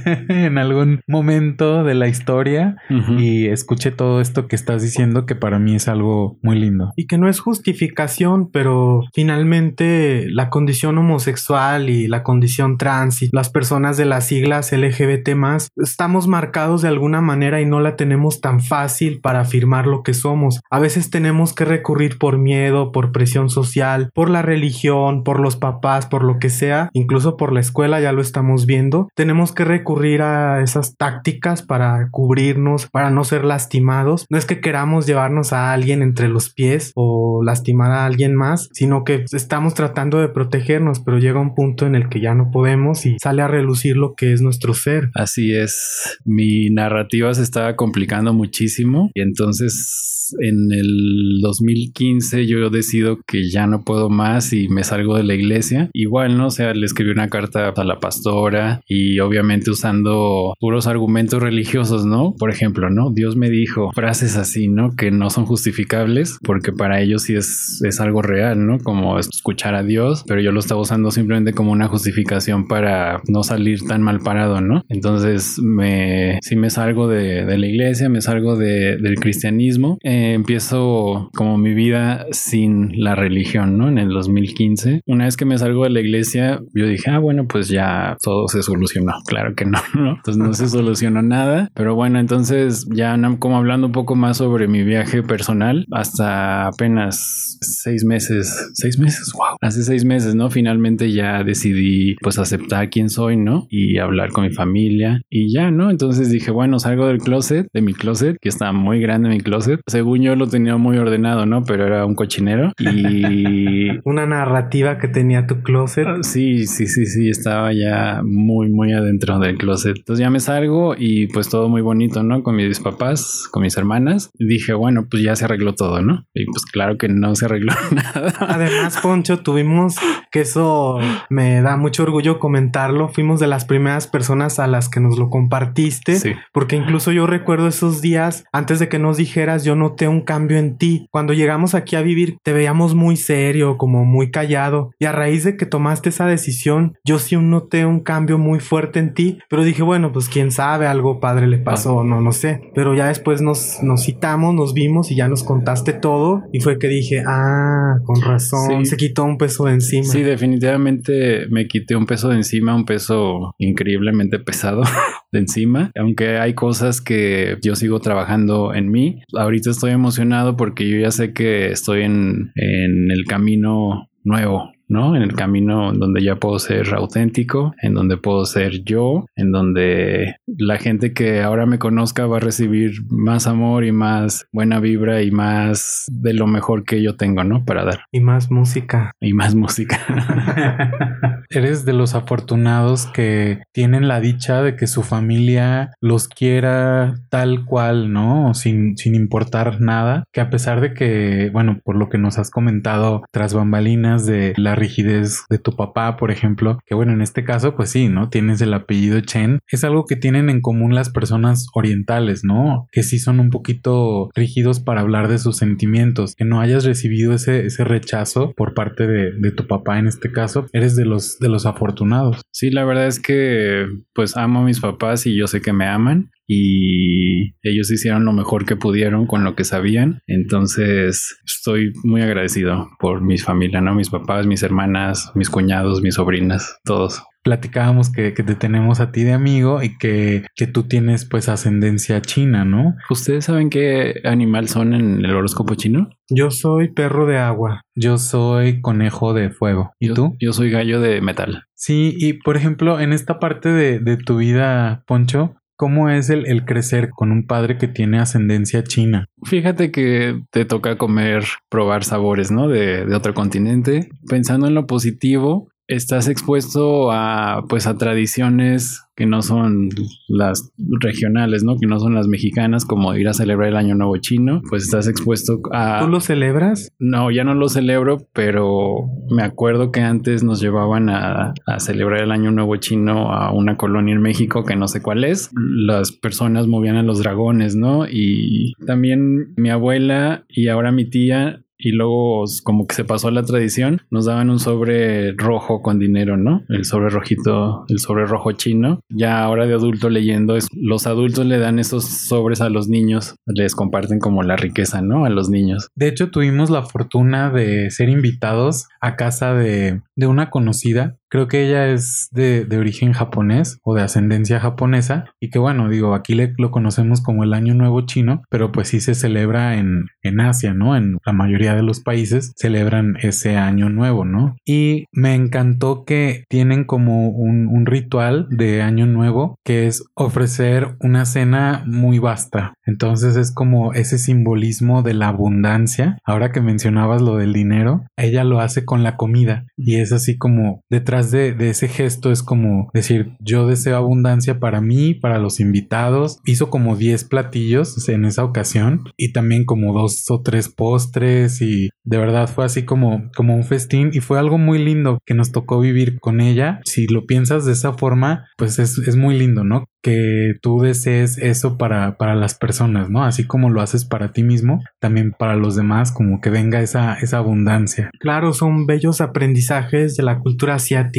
en 0.29 0.59
algún 0.59 1.01
momento 1.07 1.85
de 1.85 1.95
la 1.95 2.09
historia 2.09 2.77
y 3.19 3.47
escuche 3.47 3.91
todo 3.91 4.21
esto 4.21 4.49
que 4.49 4.57
estás 4.57 4.83
diciendo 4.83 5.27
que 5.27 5.35
para 5.35 5.59
mí 5.59 5.75
es 5.75 5.89
algo 5.89 6.39
muy 6.43 6.59
lindo. 6.59 6.93
Y 6.97 7.07
que 7.07 7.19
no 7.19 7.29
es 7.29 7.41
justificación, 7.41 8.51
pero 8.51 9.03
finalmente 9.15 10.27
la 10.31 10.51
condición 10.51 10.99
homosexual 10.99 11.91
y 11.91 12.09
la 12.09 12.23
condición 12.23 12.79
trans 12.79 13.23
y 13.23 13.31
las 13.33 13.51
personas 13.51 13.97
de 13.97 14.05
las 14.05 14.27
siglas 14.27 14.73
LGBT 14.73 15.35
más 15.35 15.69
estamos 15.77 16.27
marcados 16.27 16.83
de 16.83 16.89
alguna 16.89 17.21
manera 17.21 17.61
y 17.61 17.67
no 17.67 17.81
la 17.81 17.97
tenemos 17.97 18.41
tan 18.41 18.61
fácil 18.61 19.21
para 19.21 19.41
afirmar 19.41 19.87
lo 19.87 20.03
que 20.03 20.15
somos. 20.15 20.61
A 20.71 20.79
veces 20.79 21.11
tenemos 21.11 21.55
que 21.55 21.65
recurrir 21.81 22.19
por 22.19 22.37
miedo, 22.37 22.93
por 22.93 23.11
presión 23.11 23.49
social, 23.49 24.11
por 24.15 24.29
la 24.29 24.43
religión, 24.43 25.25
por 25.25 25.41
los 25.41 25.57
papás, 25.57 26.07
por 26.07 26.23
lo 26.23 26.39
que 26.39 26.51
sea, 26.51 26.91
incluso 26.93 27.39
por 27.39 27.53
la 27.53 27.61
escuela, 27.61 28.01
ya 28.01 28.13
lo 28.13 28.21
estamos 28.21 28.67
viendo. 28.67 29.09
Tenemos 29.15 29.53
que 29.53 29.65
recurrir 29.65 30.21
a 30.21 30.63
esas 30.63 30.97
tácticas 30.97 31.63
para 31.63 32.09
cubrirnos, 32.11 32.87
para 32.87 33.11
no 33.11 33.25
ser 33.25 33.45
lastimados. 33.45 34.27
No 34.29 34.37
es 34.37 34.45
que 34.45 34.61
queramos 34.61 35.07
llevarnos 35.07 35.55
a 35.55 35.73
alguien 35.73 36.03
entre 36.03 36.29
los 36.29 36.53
pies 36.53 36.93
o 36.95 37.43
lastimar 37.43 37.93
a 37.93 38.05
alguien 38.05 38.35
más, 38.35 38.69
sino 38.73 39.05
que 39.05 39.25
estamos 39.33 39.73
tratando 39.73 40.21
de 40.21 40.29
protegernos, 40.29 41.01
pero 41.01 41.19
llega 41.19 41.41
un 41.41 41.55
punto 41.55 41.87
en 41.87 41.95
el 41.95 42.11
que 42.11 42.21
ya 42.21 42.35
no 42.35 42.51
podemos 42.51 43.07
y 43.07 43.17
sale 43.19 43.41
a 43.41 43.49
relucir 43.49 43.97
lo 43.97 44.15
que 44.15 44.35
es 44.35 44.43
nuestro 44.43 44.75
ser. 44.75 45.11
Así 45.15 45.55
es, 45.55 46.19
mi 46.27 46.69
narrativa 46.69 47.33
se 47.33 47.43
estaba 47.43 47.75
complicando 47.75 48.35
muchísimo 48.35 49.11
y 49.15 49.23
entonces 49.23 50.35
en 50.39 50.73
el 50.73 51.41
2015 51.71 52.47
yo 52.47 52.71
decido 52.71 53.19
que 53.27 53.49
ya 53.49 53.67
no 53.67 53.83
puedo 53.83 54.09
más 54.11 54.53
y 54.53 54.69
me 54.69 54.85
salgo 54.85 55.17
de 55.17 55.25
la 55.25 55.35
iglesia. 55.35 55.91
Igual, 55.93 56.37
¿no? 56.37 56.47
O 56.47 56.51
sea, 56.51 56.75
le 56.75 56.87
escribí 56.87 57.11
una 57.11 57.29
carta 57.29 57.73
a 57.75 57.85
la 57.85 58.01
pastora 58.01 58.81
y 58.87 59.21
obviamente 59.21 59.71
usando 59.71 60.55
puros 60.59 60.87
argumentos 60.87 61.43
religiosos, 61.43 62.05
¿no? 62.05 62.35
Por 62.39 62.51
ejemplo, 62.51 62.91
¿no? 62.91 63.11
Dios 63.11 63.37
me 63.37 63.51
dijo 63.51 63.91
frases 63.95 64.37
así, 64.37 64.69
¿no? 64.69 64.95
Que 64.97 65.11
no 65.11 65.31
son 65.31 65.47
justificables 65.47 66.39
porque 66.43 66.73
para 66.73 67.01
ellos 67.01 67.23
sí 67.23 67.35
es, 67.35 67.81
es 67.85 68.01
algo 68.01 68.23
real, 68.23 68.67
¿no? 68.67 68.79
Como 68.79 69.19
escuchar 69.19 69.75
a 69.75 69.83
Dios, 69.83 70.25
pero 70.27 70.41
yo 70.41 70.53
lo 70.53 70.61
estaba 70.61 70.81
usando 70.81 71.11
simplemente 71.11 71.53
como 71.53 71.73
una 71.73 71.89
justificación 71.89 72.67
para 72.67 73.23
no 73.29 73.43
salir 73.43 73.81
tan 73.87 74.03
mal 74.03 74.21
parado, 74.21 74.61
¿no? 74.61 74.85
Entonces 74.89 75.59
me, 75.59 76.39
si 76.43 76.57
me 76.57 76.71
salgo 76.71 77.09
de, 77.09 77.45
la 77.51 77.67
iglesia, 77.67 78.09
me 78.09 78.23
salgo 78.23 78.57
de, 78.57 78.97
del 78.97 79.17
cristianismo. 79.17 79.99
Eh, 80.03 80.33
empiezo 80.35 81.31
como 81.35 81.59
mi 81.61 81.75
vida 81.75 82.27
sin 82.33 82.93
la 83.03 83.15
religión, 83.15 83.79
¿no? 83.79 83.89
En 83.89 83.99
el 83.99 84.09
2015. 84.09 85.03
Una 85.07 85.25
vez 85.25 85.37
que 85.37 85.45
me 85.45 85.59
salgo 85.59 85.85
de 85.85 85.91
la 85.91 86.01
iglesia, 86.01 86.61
yo 86.75 86.87
dije, 86.87 87.11
ah, 87.11 87.19
bueno, 87.19 87.47
pues 87.47 87.69
ya 87.69 88.17
todo 88.23 88.49
se 88.49 88.63
solucionó. 88.63 89.13
Claro 89.31 89.55
que 89.55 89.65
no, 89.65 89.79
¿no? 89.95 90.17
Entonces 90.17 90.37
no 90.39 90.53
se 90.55 90.69
solucionó 90.77 91.23
nada. 91.23 91.69
Pero 91.75 91.95
bueno, 91.95 92.19
entonces 92.19 92.87
ya 92.93 93.17
como 93.39 93.57
hablando 93.57 93.87
un 93.87 93.93
poco 93.93 94.17
más 94.17 94.39
sobre 94.39 94.67
mi 94.67 94.83
viaje 94.83 95.23
personal, 95.23 95.87
hasta 95.93 96.67
apenas 96.67 97.59
seis 97.61 98.05
meses, 98.05 98.71
seis 98.75 98.99
meses, 98.99 99.33
wow. 99.35 99.57
Hace 99.61 99.83
seis 99.85 100.05
meses, 100.05 100.35
¿no? 100.35 100.51
Finalmente 100.51 101.13
ya 101.13 101.45
decidí 101.45 102.17
pues 102.23 102.39
aceptar 102.39 102.91
quién 102.91 103.11
soy, 103.11 103.37
¿no? 103.37 103.67
Y 103.71 103.99
hablar 103.99 104.31
con 104.31 104.45
mi 104.45 104.51
familia 104.51 105.23
y 105.31 105.53
ya, 105.53 105.71
¿no? 105.71 105.91
Entonces 105.91 106.31
dije, 106.31 106.51
bueno, 106.51 106.79
salgo 106.79 107.07
del 107.07 107.19
closet, 107.19 107.69
de 107.73 107.83
mi 107.83 107.95
closet, 107.95 108.37
que 108.41 108.49
está 108.49 108.73
muy 108.73 109.01
grande 109.01 109.29
mi 109.29 109.41
closet. 109.41 109.81
Según 109.87 110.23
yo 110.23 110.35
lo 110.37 110.49
tenía 110.49 110.77
muy 110.77 110.97
ordenado, 110.99 111.47
¿no? 111.47 111.50
Pero 111.65 111.87
era 111.87 112.05
un 112.05 112.15
cochinero 112.15 112.73
y... 112.79 113.89
Una 114.05 114.27
narrativa 114.27 114.99
que 114.99 115.09
tenía 115.09 115.47
tu 115.47 115.63
closet. 115.63 116.07
Ah, 116.07 116.19
sí, 116.23 116.67
sí, 116.67 116.87
sí, 116.87 117.07
sí, 117.07 117.29
estaba 117.29 117.73
ya 117.73 118.23
muy, 118.25 118.69
muy 118.71 118.93
adentro 118.93 119.39
del 119.39 119.57
closet. 119.57 119.97
Entonces 119.99 120.23
ya 120.25 120.31
me 120.31 120.41
salgo 120.41 120.95
y 120.97 121.27
pues 121.29 121.49
todo 121.49 121.69
muy 121.69 121.83
bonito, 121.83 122.23
¿no? 122.23 122.43
Con 122.43 122.57
mis 122.57 122.81
papás, 122.81 123.49
con 123.51 123.63
mis 123.63 123.77
hermanas. 123.77 124.31
dije, 124.39 124.73
bueno, 124.73 125.07
pues 125.11 125.23
ya 125.23 125.37
se 125.37 125.45
arregló 125.45 125.75
todo, 125.75 126.03
¿no? 126.03 126.25
Y 126.35 126.47
pues 126.47 126.65
claro 126.65 126.97
que 126.99 127.09
no 127.09 127.35
se 127.37 127.45
arregló 127.45 127.73
nada. 127.93 128.33
Además, 128.41 128.99
Poncho, 129.03 129.41
tuvimos 129.41 129.97
que 130.33 130.41
eso 130.41 130.99
me 131.29 131.61
da 131.63 131.77
mucho 131.77 132.03
orgullo 132.03 132.39
comentarlo. 132.39 133.09
Fuimos 133.09 133.41
de 133.41 133.47
las 133.47 133.65
primeras 133.65 134.07
personas 134.07 134.59
a 134.59 134.67
las 134.67 134.89
que 134.89 135.01
nos 135.01 135.19
lo 135.19 135.31
compartiste. 135.31 136.17
Sí. 136.17 136.33
Porque 136.53 136.77
incluso 136.77 137.13
yo 137.13 137.27
recuerdo 137.27 137.69
esos 137.69 138.01
días 138.01 138.45
antes 138.53 138.79
de 138.79 138.89
que 138.89 138.99
nos 138.99 139.17
dijeras, 139.17 139.65
yo 139.65 139.77
no 139.77 139.95
un 140.09 140.21
cambio 140.21 140.59
en 140.59 140.77
ti. 140.77 141.07
Cuando 141.11 141.33
llegamos 141.41 141.75
aquí 141.75 141.97
a 141.97 142.03
vivir 142.03 142.37
te 142.43 142.53
veíamos 142.53 142.95
muy 142.95 143.17
serio, 143.17 143.77
como 143.77 144.05
muy 144.05 144.31
callado. 144.31 144.91
Y 144.99 145.07
a 145.07 145.13
raíz 145.13 145.45
de 145.45 145.57
que 145.57 145.67
tomaste 145.67 146.11
esa 146.11 146.27
decisión, 146.27 146.97
yo 147.05 147.19
sí 147.19 147.37
noté 147.37 147.87
un 147.87 148.01
cambio 148.01 148.39
muy 148.39 148.61
fuerte 148.61 148.99
en 148.99 149.15
ti. 149.15 149.39
Pero 149.49 149.65
dije, 149.65 149.83
bueno, 149.83 150.13
pues 150.13 150.29
quién 150.29 150.51
sabe, 150.51 150.87
algo 150.87 151.21
padre 151.21 151.47
le 151.47 151.59
pasó, 151.59 152.05
no, 152.05 152.21
no 152.21 152.33
sé. 152.33 152.61
Pero 152.75 152.95
ya 152.95 153.07
después 153.07 153.41
nos, 153.41 153.83
nos 153.83 154.05
citamos, 154.05 154.55
nos 154.55 154.75
vimos 154.75 155.11
y 155.11 155.17
ya 155.17 155.29
nos 155.29 155.43
contaste 155.43 155.93
todo. 155.93 156.43
Y 156.53 156.61
fue 156.61 156.79
que 156.79 156.89
dije, 156.89 157.23
ah, 157.27 157.99
con 158.05 158.21
razón, 158.21 158.85
se 158.87 158.97
quitó 158.97 159.25
un 159.25 159.39
peso 159.39 159.65
de 159.65 159.75
encima. 159.75 160.05
Sí, 160.05 160.23
definitivamente 160.23 161.47
me 161.51 161.67
quité 161.67 161.97
un 161.97 162.07
peso 162.07 162.29
de 162.29 162.37
encima, 162.37 162.75
un 162.75 162.85
peso 162.85 163.55
increíblemente 163.59 164.39
pesado 164.39 164.83
de 165.33 165.39
encima. 165.41 165.91
Aunque 165.99 166.39
hay 166.39 166.55
cosas 166.55 167.01
que 167.01 167.57
yo 167.63 167.77
sigo 167.77 168.01
trabajando 168.01 168.75
en 168.75 168.91
mí. 168.91 169.23
Ahorita 169.37 169.71
estoy 169.71 169.93
emocionado 169.93 170.57
porque 170.57 170.89
yo 170.89 170.99
ya 170.99 171.11
sé 171.11 171.33
que 171.33 171.71
estoy 171.71 172.03
en, 172.03 172.53
en 172.55 173.11
el 173.11 173.25
camino 173.27 174.09
nuevo 174.25 174.71
¿no? 174.91 175.17
En 175.17 175.23
el 175.23 175.35
camino 175.35 175.93
donde 175.93 176.23
ya 176.23 176.37
puedo 176.37 176.59
ser 176.59 176.93
auténtico, 176.95 177.73
en 177.81 177.95
donde 177.95 178.17
puedo 178.17 178.45
ser 178.45 178.83
yo, 178.85 179.25
en 179.37 179.53
donde 179.53 180.37
la 180.47 180.79
gente 180.79 181.15
que 181.15 181.43
ahora 181.43 181.65
me 181.65 181.79
conozca 181.79 182.27
va 182.27 182.39
a 182.39 182.41
recibir 182.41 182.93
más 183.09 183.47
amor 183.47 183.85
y 183.85 183.93
más 183.93 184.47
buena 184.53 184.81
vibra 184.81 185.23
y 185.23 185.31
más 185.31 186.07
de 186.11 186.35
lo 186.35 186.47
mejor 186.47 186.85
que 186.85 187.03
yo 187.03 187.17
tengo, 187.17 187.45
¿no? 187.45 187.65
Para 187.65 187.85
dar. 187.85 188.05
Y 188.13 188.21
más 188.21 188.51
música. 188.51 189.13
Y 189.23 189.33
más 189.35 189.55
música. 189.55 189.99
Eres 191.51 191.85
de 191.85 191.93
los 191.93 192.15
afortunados 192.15 193.07
que 193.07 193.63
tienen 193.73 194.09
la 194.09 194.19
dicha 194.19 194.63
de 194.63 194.75
que 194.75 194.89
su 194.89 195.03
familia 195.03 195.93
los 196.01 196.27
quiera 196.27 197.15
tal 197.29 197.65
cual, 197.65 198.13
¿no? 198.13 198.55
Sin, 198.55 198.97
sin 198.97 199.15
importar 199.15 199.81
nada, 199.81 200.25
que 200.33 200.41
a 200.41 200.51
pesar 200.51 200.81
de 200.81 200.95
que, 200.95 201.51
bueno, 201.53 201.79
por 201.85 201.97
lo 201.97 202.09
que 202.09 202.19
nos 202.19 202.39
has 202.39 202.51
comentado 202.51 203.23
tras 203.31 203.55
bambalinas 203.55 204.27
de 204.27 204.55
la 204.57 204.75
rigidez 204.81 205.45
de 205.49 205.59
tu 205.59 205.77
papá, 205.77 206.17
por 206.17 206.31
ejemplo, 206.31 206.79
que 206.87 206.95
bueno, 206.95 207.13
en 207.13 207.23
este 207.23 207.45
caso, 207.45 207.77
pues 207.77 207.91
sí, 207.91 208.09
¿no? 208.09 208.29
Tienes 208.29 208.61
el 208.61 208.75
apellido 208.75 209.21
Chen, 209.21 209.61
es 209.69 209.85
algo 209.85 210.05
que 210.05 210.17
tienen 210.17 210.51
en 210.51 210.61
común 210.61 210.95
las 210.95 211.11
personas 211.11 211.67
orientales, 211.75 212.43
¿no? 212.45 212.89
Que 212.91 213.03
sí 213.03 213.19
son 213.19 213.41
un 213.41 213.51
poquito 213.51 214.31
rígidos 214.35 214.81
para 214.81 215.01
hablar 215.01 215.29
de 215.29 215.39
sus 215.39 215.57
sentimientos, 215.57 216.35
que 216.35 216.45
no 216.45 216.61
hayas 216.61 216.85
recibido 216.85 217.35
ese, 217.35 217.67
ese 217.67 217.85
rechazo 217.85 218.53
por 218.57 218.75
parte 218.75 219.07
de, 219.07 219.33
de 219.33 219.53
tu 219.53 219.67
papá 219.67 219.99
en 219.99 220.07
este 220.07 220.33
caso, 220.33 220.67
eres 220.73 220.97
de 220.97 221.05
los, 221.05 221.39
de 221.39 221.49
los 221.49 221.67
afortunados. 221.67 222.43
Sí, 222.53 222.71
la 222.71 222.85
verdad 222.85 223.07
es 223.07 223.21
que 223.21 223.87
pues 224.15 224.37
amo 224.37 224.61
a 224.61 224.65
mis 224.65 224.81
papás 224.81 225.27
y 225.27 225.37
yo 225.37 225.47
sé 225.47 225.61
que 225.61 225.73
me 225.73 225.87
aman 225.87 226.31
y 226.53 227.55
ellos 227.63 227.93
hicieron 227.93 228.25
lo 228.25 228.33
mejor 228.33 228.67
que 228.67 228.75
pudieron 228.75 229.27
con 229.27 229.45
lo 229.45 229.55
que 229.55 229.63
sabían. 229.63 230.21
Entonces 230.27 231.39
estoy 231.47 231.93
muy 232.03 232.23
agradecido 232.23 232.89
por 232.99 233.23
mi 233.23 233.39
familia, 233.39 233.81
¿no? 233.81 233.95
Mis 233.95 234.11
papás, 234.11 234.47
mis 234.47 234.65
hermanas, 234.65 235.31
mis 235.37 235.49
cuñados, 235.49 236.03
mis 236.03 236.17
sobrinas, 236.17 236.81
todos 236.85 237.23
platicábamos 237.43 238.13
que, 238.13 238.35
que, 238.35 238.43
te 238.43 238.55
tenemos 238.55 239.01
a 239.01 239.13
ti 239.13 239.25
de 239.25 239.33
amigo 239.33 239.83
y 239.83 239.97
que, 239.97 240.45
que, 240.55 240.67
tú 240.67 240.83
tienes 240.83 241.25
pues 241.25 241.49
ascendencia 241.49 242.21
china, 242.21 242.67
¿no? 242.67 242.97
¿Ustedes 243.09 243.47
saben 243.47 243.71
qué 243.71 244.21
animal 244.25 244.69
son 244.69 244.93
en 244.93 245.25
el 245.25 245.35
horóscopo 245.35 245.75
chino? 245.75 246.11
Yo 246.29 246.51
soy 246.51 246.93
perro 246.93 247.25
de 247.25 247.39
agua. 247.39 247.81
Yo 247.95 248.19
soy 248.19 248.83
conejo 248.83 249.33
de 249.33 249.49
fuego. 249.49 249.93
¿Y 249.99 250.09
yo, 250.09 250.15
tú? 250.15 250.37
Yo 250.39 250.53
soy 250.53 250.71
gallo 250.71 251.01
de 251.01 251.23
metal. 251.23 251.65
Sí, 251.75 252.15
y 252.19 252.35
por 252.35 252.59
ejemplo, 252.59 253.01
en 253.01 253.15
esta 253.15 253.39
parte 253.39 253.71
de, 253.71 254.01
de 254.01 254.19
tu 254.19 254.37
vida, 254.37 255.03
Poncho, 255.07 255.57
¿Cómo 255.81 256.11
es 256.11 256.29
el, 256.29 256.45
el, 256.45 256.67
crecer 256.67 257.09
con 257.09 257.33
un 257.33 257.47
padre 257.47 257.79
que 257.79 257.89
tiene 257.89 258.19
ascendencia 258.19 258.85
china? 258.85 259.31
Fíjate 259.45 259.91
que 259.91 260.39
te 260.51 260.67
toca 260.67 260.99
comer, 260.99 261.45
probar 261.71 262.05
sabores, 262.05 262.51
¿no? 262.51 262.69
De, 262.69 263.07
de 263.07 263.15
otro 263.15 263.33
continente. 263.33 264.11
Pensando 264.29 264.67
en 264.67 264.75
lo 264.75 264.87
positivo, 264.87 265.71
estás 265.91 266.29
expuesto 266.29 267.11
a 267.11 267.65
pues 267.69 267.87
a 267.87 267.99
tradiciones 267.99 269.03
que 269.17 269.27
no 269.27 269.43
son 269.43 269.91
las 270.29 270.73
regionales, 271.01 271.63
¿no? 271.63 271.77
Que 271.77 271.87
no 271.87 271.99
son 271.99 272.15
las 272.15 272.27
mexicanas, 272.27 272.87
como 272.87 273.15
ir 273.17 273.29
a 273.29 273.35
celebrar 273.35 273.69
el 273.69 273.77
Año 273.77 273.95
Nuevo 273.95 274.17
Chino, 274.17 274.63
pues 274.71 274.85
estás 274.85 275.09
expuesto 275.09 275.61
a... 275.73 276.01
¿Tú 276.01 276.09
lo 276.09 276.21
celebras? 276.21 276.91
No, 276.99 277.31
ya 277.31 277.45
no 277.45 277.55
lo 277.55 277.69
celebro, 277.69 278.27
pero 278.33 279.11
me 279.29 279.43
acuerdo 279.43 279.91
que 279.91 280.01
antes 280.01 280.43
nos 280.43 280.63
llevaban 280.63 281.11
a, 281.11 281.53
a 281.67 281.81
celebrar 281.81 282.23
el 282.23 282.33
Año 282.33 282.51
Nuevo 282.51 282.77
Chino 282.77 283.31
a 283.31 283.53
una 283.53 283.77
colonia 283.77 284.15
en 284.15 284.23
México 284.23 284.65
que 284.65 284.77
no 284.77 284.89
sé 284.89 285.03
cuál 285.03 285.25
es. 285.25 285.51
Las 285.55 286.13
personas 286.13 286.67
movían 286.67 286.97
a 286.97 287.03
los 287.03 287.19
dragones, 287.19 287.77
¿no? 287.77 288.07
Y 288.09 288.73
también 288.87 289.53
mi 289.57 289.69
abuela 289.69 290.47
y 290.49 290.69
ahora 290.69 290.93
mi 290.93 291.05
tía 291.05 291.63
y 291.83 291.93
luego 291.93 292.45
como 292.63 292.87
que 292.87 292.95
se 292.95 293.05
pasó 293.05 293.31
la 293.31 293.43
tradición, 293.43 294.03
nos 294.11 294.27
daban 294.27 294.51
un 294.51 294.59
sobre 294.59 295.33
rojo 295.33 295.83
con 295.83 295.99
dinero, 295.99 296.37
¿no? 296.37 296.63
El 296.69 296.85
sobre 296.85 297.11
rojito, 297.11 297.85
el 297.89 297.99
sobre 297.99 298.27
rojo 298.27 298.53
chino. 298.53 299.01
Ya 299.09 299.43
ahora 299.43 299.67
de 299.67 299.75
adulto 299.75 300.11
leyendo, 300.11 300.57
es, 300.57 300.69
los 300.73 301.07
adultos 301.07 301.47
le 301.47 301.59
dan 301.59 301.79
esos 301.79 302.05
sobres 302.05 302.61
a 302.61 302.69
los 302.69 302.89
niños, 302.89 303.35
les 303.47 303.75
comparten 303.75 304.19
como 304.19 304.43
la 304.43 304.57
riqueza, 304.57 305.03
¿no? 305.03 305.25
A 305.25 305.31
los 305.31 305.49
niños. 305.49 305.89
De 305.95 306.09
hecho, 306.09 306.31
tuvimos 306.31 306.71
la 306.71 306.83
fortuna 306.83 307.51
de 307.51 307.91
ser 307.91 308.09
invitados 308.09 308.89
a 309.01 309.17
casa 309.17 309.55
de, 309.55 310.03
de 310.17 310.27
una 310.27 310.51
conocida 310.51 311.20
Creo 311.31 311.47
que 311.47 311.67
ella 311.67 311.89
es 311.89 312.29
de, 312.33 312.65
de, 312.65 312.79
origen 312.79 313.13
japonés 313.13 313.79
o 313.85 313.95
de 313.95 314.03
ascendencia 314.03 314.59
japonesa 314.59 315.27
y 315.39 315.51
que 315.51 315.61
bueno, 315.61 315.89
digo, 315.89 316.15
aquí 316.15 316.35
lo 316.35 316.71
conocemos 316.71 317.21
como 317.21 317.45
el 317.45 317.55
Año 317.55 317.75
Nuevo 317.75 318.01
Chino, 318.03 318.43
pero 318.51 318.73
pues 318.73 318.89
sí 318.89 319.01
se 319.01 319.15
celebra 319.15 319.77
en, 319.79 320.07
en 320.23 320.41
Asia, 320.41 320.75
¿no? 320.75 320.97
En 320.97 321.19
la 321.25 321.33
mayoría 321.33 321.75
de 321.75 321.83
los 321.83 322.01
países 322.01 322.53
celebran 322.57 323.17
ese 323.21 323.57
Año 323.57 323.91
Nuevo, 323.91 324.25
¿no? 324.25 324.57
Y 324.65 325.05
me 325.13 325.35
encantó 325.35 326.05
que 326.05 326.45
tienen 326.49 326.85
como 326.85 327.29
un, 327.29 327.69
un 327.69 327.87
ritual 327.87 328.49
de 328.51 328.83
Año 328.83 329.07
Nuevo 329.07 329.59
que 329.65 329.87
es 329.87 330.05
ofrecer 330.15 330.97
una 331.01 331.27
cena 331.27 331.85
muy 331.87 332.19
vasta. 332.19 332.75
Entonces 332.85 333.37
es 333.37 333.53
como 333.53 333.93
ese 333.93 334.19
simbolismo 334.19 335.03
de 335.03 335.15
la 335.15 335.29
abundancia. 335.29 336.19
Ahora 336.25 336.51
que 336.51 336.61
mencionabas 336.61 337.23
lo 337.23 337.37
del 337.37 337.53
dinero, 337.53 338.05
ella 338.17 338.43
lo 338.43 338.61
hace 338.61 338.85
con 338.85 339.05
la 339.05 339.17
comida 339.17 339.67
y 339.77 339.97
es 339.97 340.13
así 340.13 340.37
como 340.37 340.83
detrás 340.91 341.20
de, 341.23 341.53
de, 341.53 341.71
ese 341.71 341.89
gesto 341.89 342.33
es 342.33 342.43
como 342.43 342.91
decir, 342.95 343.37
yo 343.41 343.67
deseo 343.67 343.97
abundancia 343.97 344.59
para 344.59 344.81
mí, 344.81 345.15
para 345.15 345.39
los 345.39 345.61
invitados. 345.61 346.39
Hizo 346.45 346.71
como 346.71 346.97
10 346.97 347.25
platillos 347.25 348.09
en 348.09 348.25
esa 348.25 348.45
ocasión 348.45 349.05
y 349.17 349.33
también 349.33 349.65
como 349.65 349.93
dos 349.93 350.25
o 350.31 350.41
tres 350.41 350.69
postres 350.69 351.61
y 351.61 351.91
de 352.05 352.19
verdad 352.19 352.49
fue 352.49 352.65
así 352.65 352.85
como, 352.85 353.31
como 353.37 353.55
un 353.55 353.65
festín 353.65 354.11
y 354.13 354.21
fue 354.21 354.39
algo 354.39 354.57
muy 354.59 354.79
lindo 354.79 355.19
que 355.27 355.35
nos 355.35 355.53
tocó 355.53 355.81
vivir 355.81 356.19
con 356.21 356.41
ella. 356.41 356.81
Si 356.85 357.07
lo 357.07 357.27
piensas 357.27 357.67
de 357.67 357.73
esa 357.73 357.93
forma, 357.93 358.47
pues 358.57 358.79
es, 358.79 358.99
es 358.99 359.17
muy 359.17 359.39
lindo, 359.39 359.65
¿no? 359.65 359.85
que 360.03 360.55
tú 360.63 360.81
desees 360.81 361.39
eso 361.39 361.77
para, 361.77 362.17
para 362.17 362.35
las 362.35 362.55
personas, 362.55 363.11
¿no? 363.11 363.25
Así 363.25 363.47
como 363.47 363.71
lo 363.71 363.83
haces 363.83 364.05
para 364.05 364.33
ti 364.33 364.43
mismo, 364.43 364.83
también 364.99 365.33
para 365.33 365.57
los 365.57 365.77
demás, 365.77 366.13
como 366.13 366.41
que 366.41 366.51
venga 366.51 366.81
esa, 366.81 367.15
esa 367.15 367.39
abundancia. 367.39 368.11
Claro, 368.19 368.53
son 368.53 368.87
bellos 368.87 369.21
aprendizajes 369.21 370.17
de 370.17 370.23
la 370.23 370.39
cultura 370.39 370.77
asiática. 370.77 371.10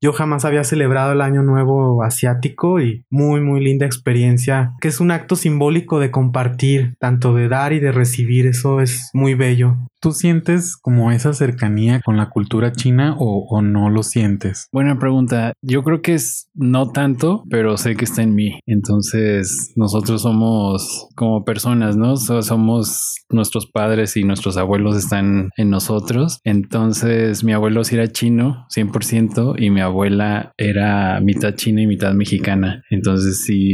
Yo 0.00 0.12
jamás 0.12 0.44
había 0.44 0.64
celebrado 0.64 1.12
el 1.12 1.20
Año 1.20 1.42
Nuevo 1.42 2.02
asiático 2.02 2.80
y 2.80 3.04
muy, 3.10 3.40
muy 3.40 3.62
linda 3.62 3.86
experiencia, 3.86 4.72
que 4.80 4.88
es 4.88 5.00
un 5.00 5.10
acto 5.10 5.36
simbólico 5.36 5.98
de 5.98 6.10
compartir, 6.10 6.94
tanto 6.98 7.34
de 7.34 7.48
dar 7.48 7.72
y 7.72 7.80
de 7.80 7.92
recibir, 7.92 8.46
eso 8.46 8.80
es 8.80 9.10
muy 9.12 9.34
bello. 9.34 9.76
¿Tú 10.00 10.12
sientes 10.12 10.76
como 10.76 11.10
esa 11.10 11.32
cercanía 11.32 12.00
con 12.04 12.16
la 12.16 12.30
cultura 12.30 12.72
china 12.72 13.16
o, 13.18 13.46
o, 13.48 13.62
no 13.62 13.90
lo 13.90 14.02
sientes? 14.02 14.68
Buena 14.72 14.98
pregunta. 14.98 15.52
Yo 15.60 15.82
creo 15.82 16.02
que 16.02 16.14
es 16.14 16.48
no 16.54 16.90
tanto, 16.90 17.42
pero 17.50 17.76
sé 17.76 17.96
que 17.96 18.04
está 18.04 18.22
en 18.22 18.34
mí. 18.34 18.60
Entonces, 18.66 19.72
nosotros 19.74 20.22
somos 20.22 21.08
como 21.16 21.44
personas, 21.44 21.96
¿no? 21.96 22.16
somos 22.16 23.16
nuestros 23.28 23.66
padres 23.66 24.16
y 24.16 24.24
nuestros 24.24 24.56
abuelos 24.56 24.96
están 24.96 25.50
en 25.56 25.70
nosotros. 25.70 26.40
Entonces, 26.44 27.42
mi 27.42 27.52
abuelo 27.52 27.82
sí 27.84 27.96
era 27.96 28.08
chino, 28.08 28.66
100%, 28.74 29.56
y 29.58 29.70
mi 29.70 29.80
abuela 29.80 30.52
era 30.56 31.20
mitad 31.20 31.54
china 31.54 31.82
y 31.82 31.86
mitad 31.86 32.14
mexicana. 32.14 32.82
Entonces, 32.90 33.44
sí, 33.44 33.72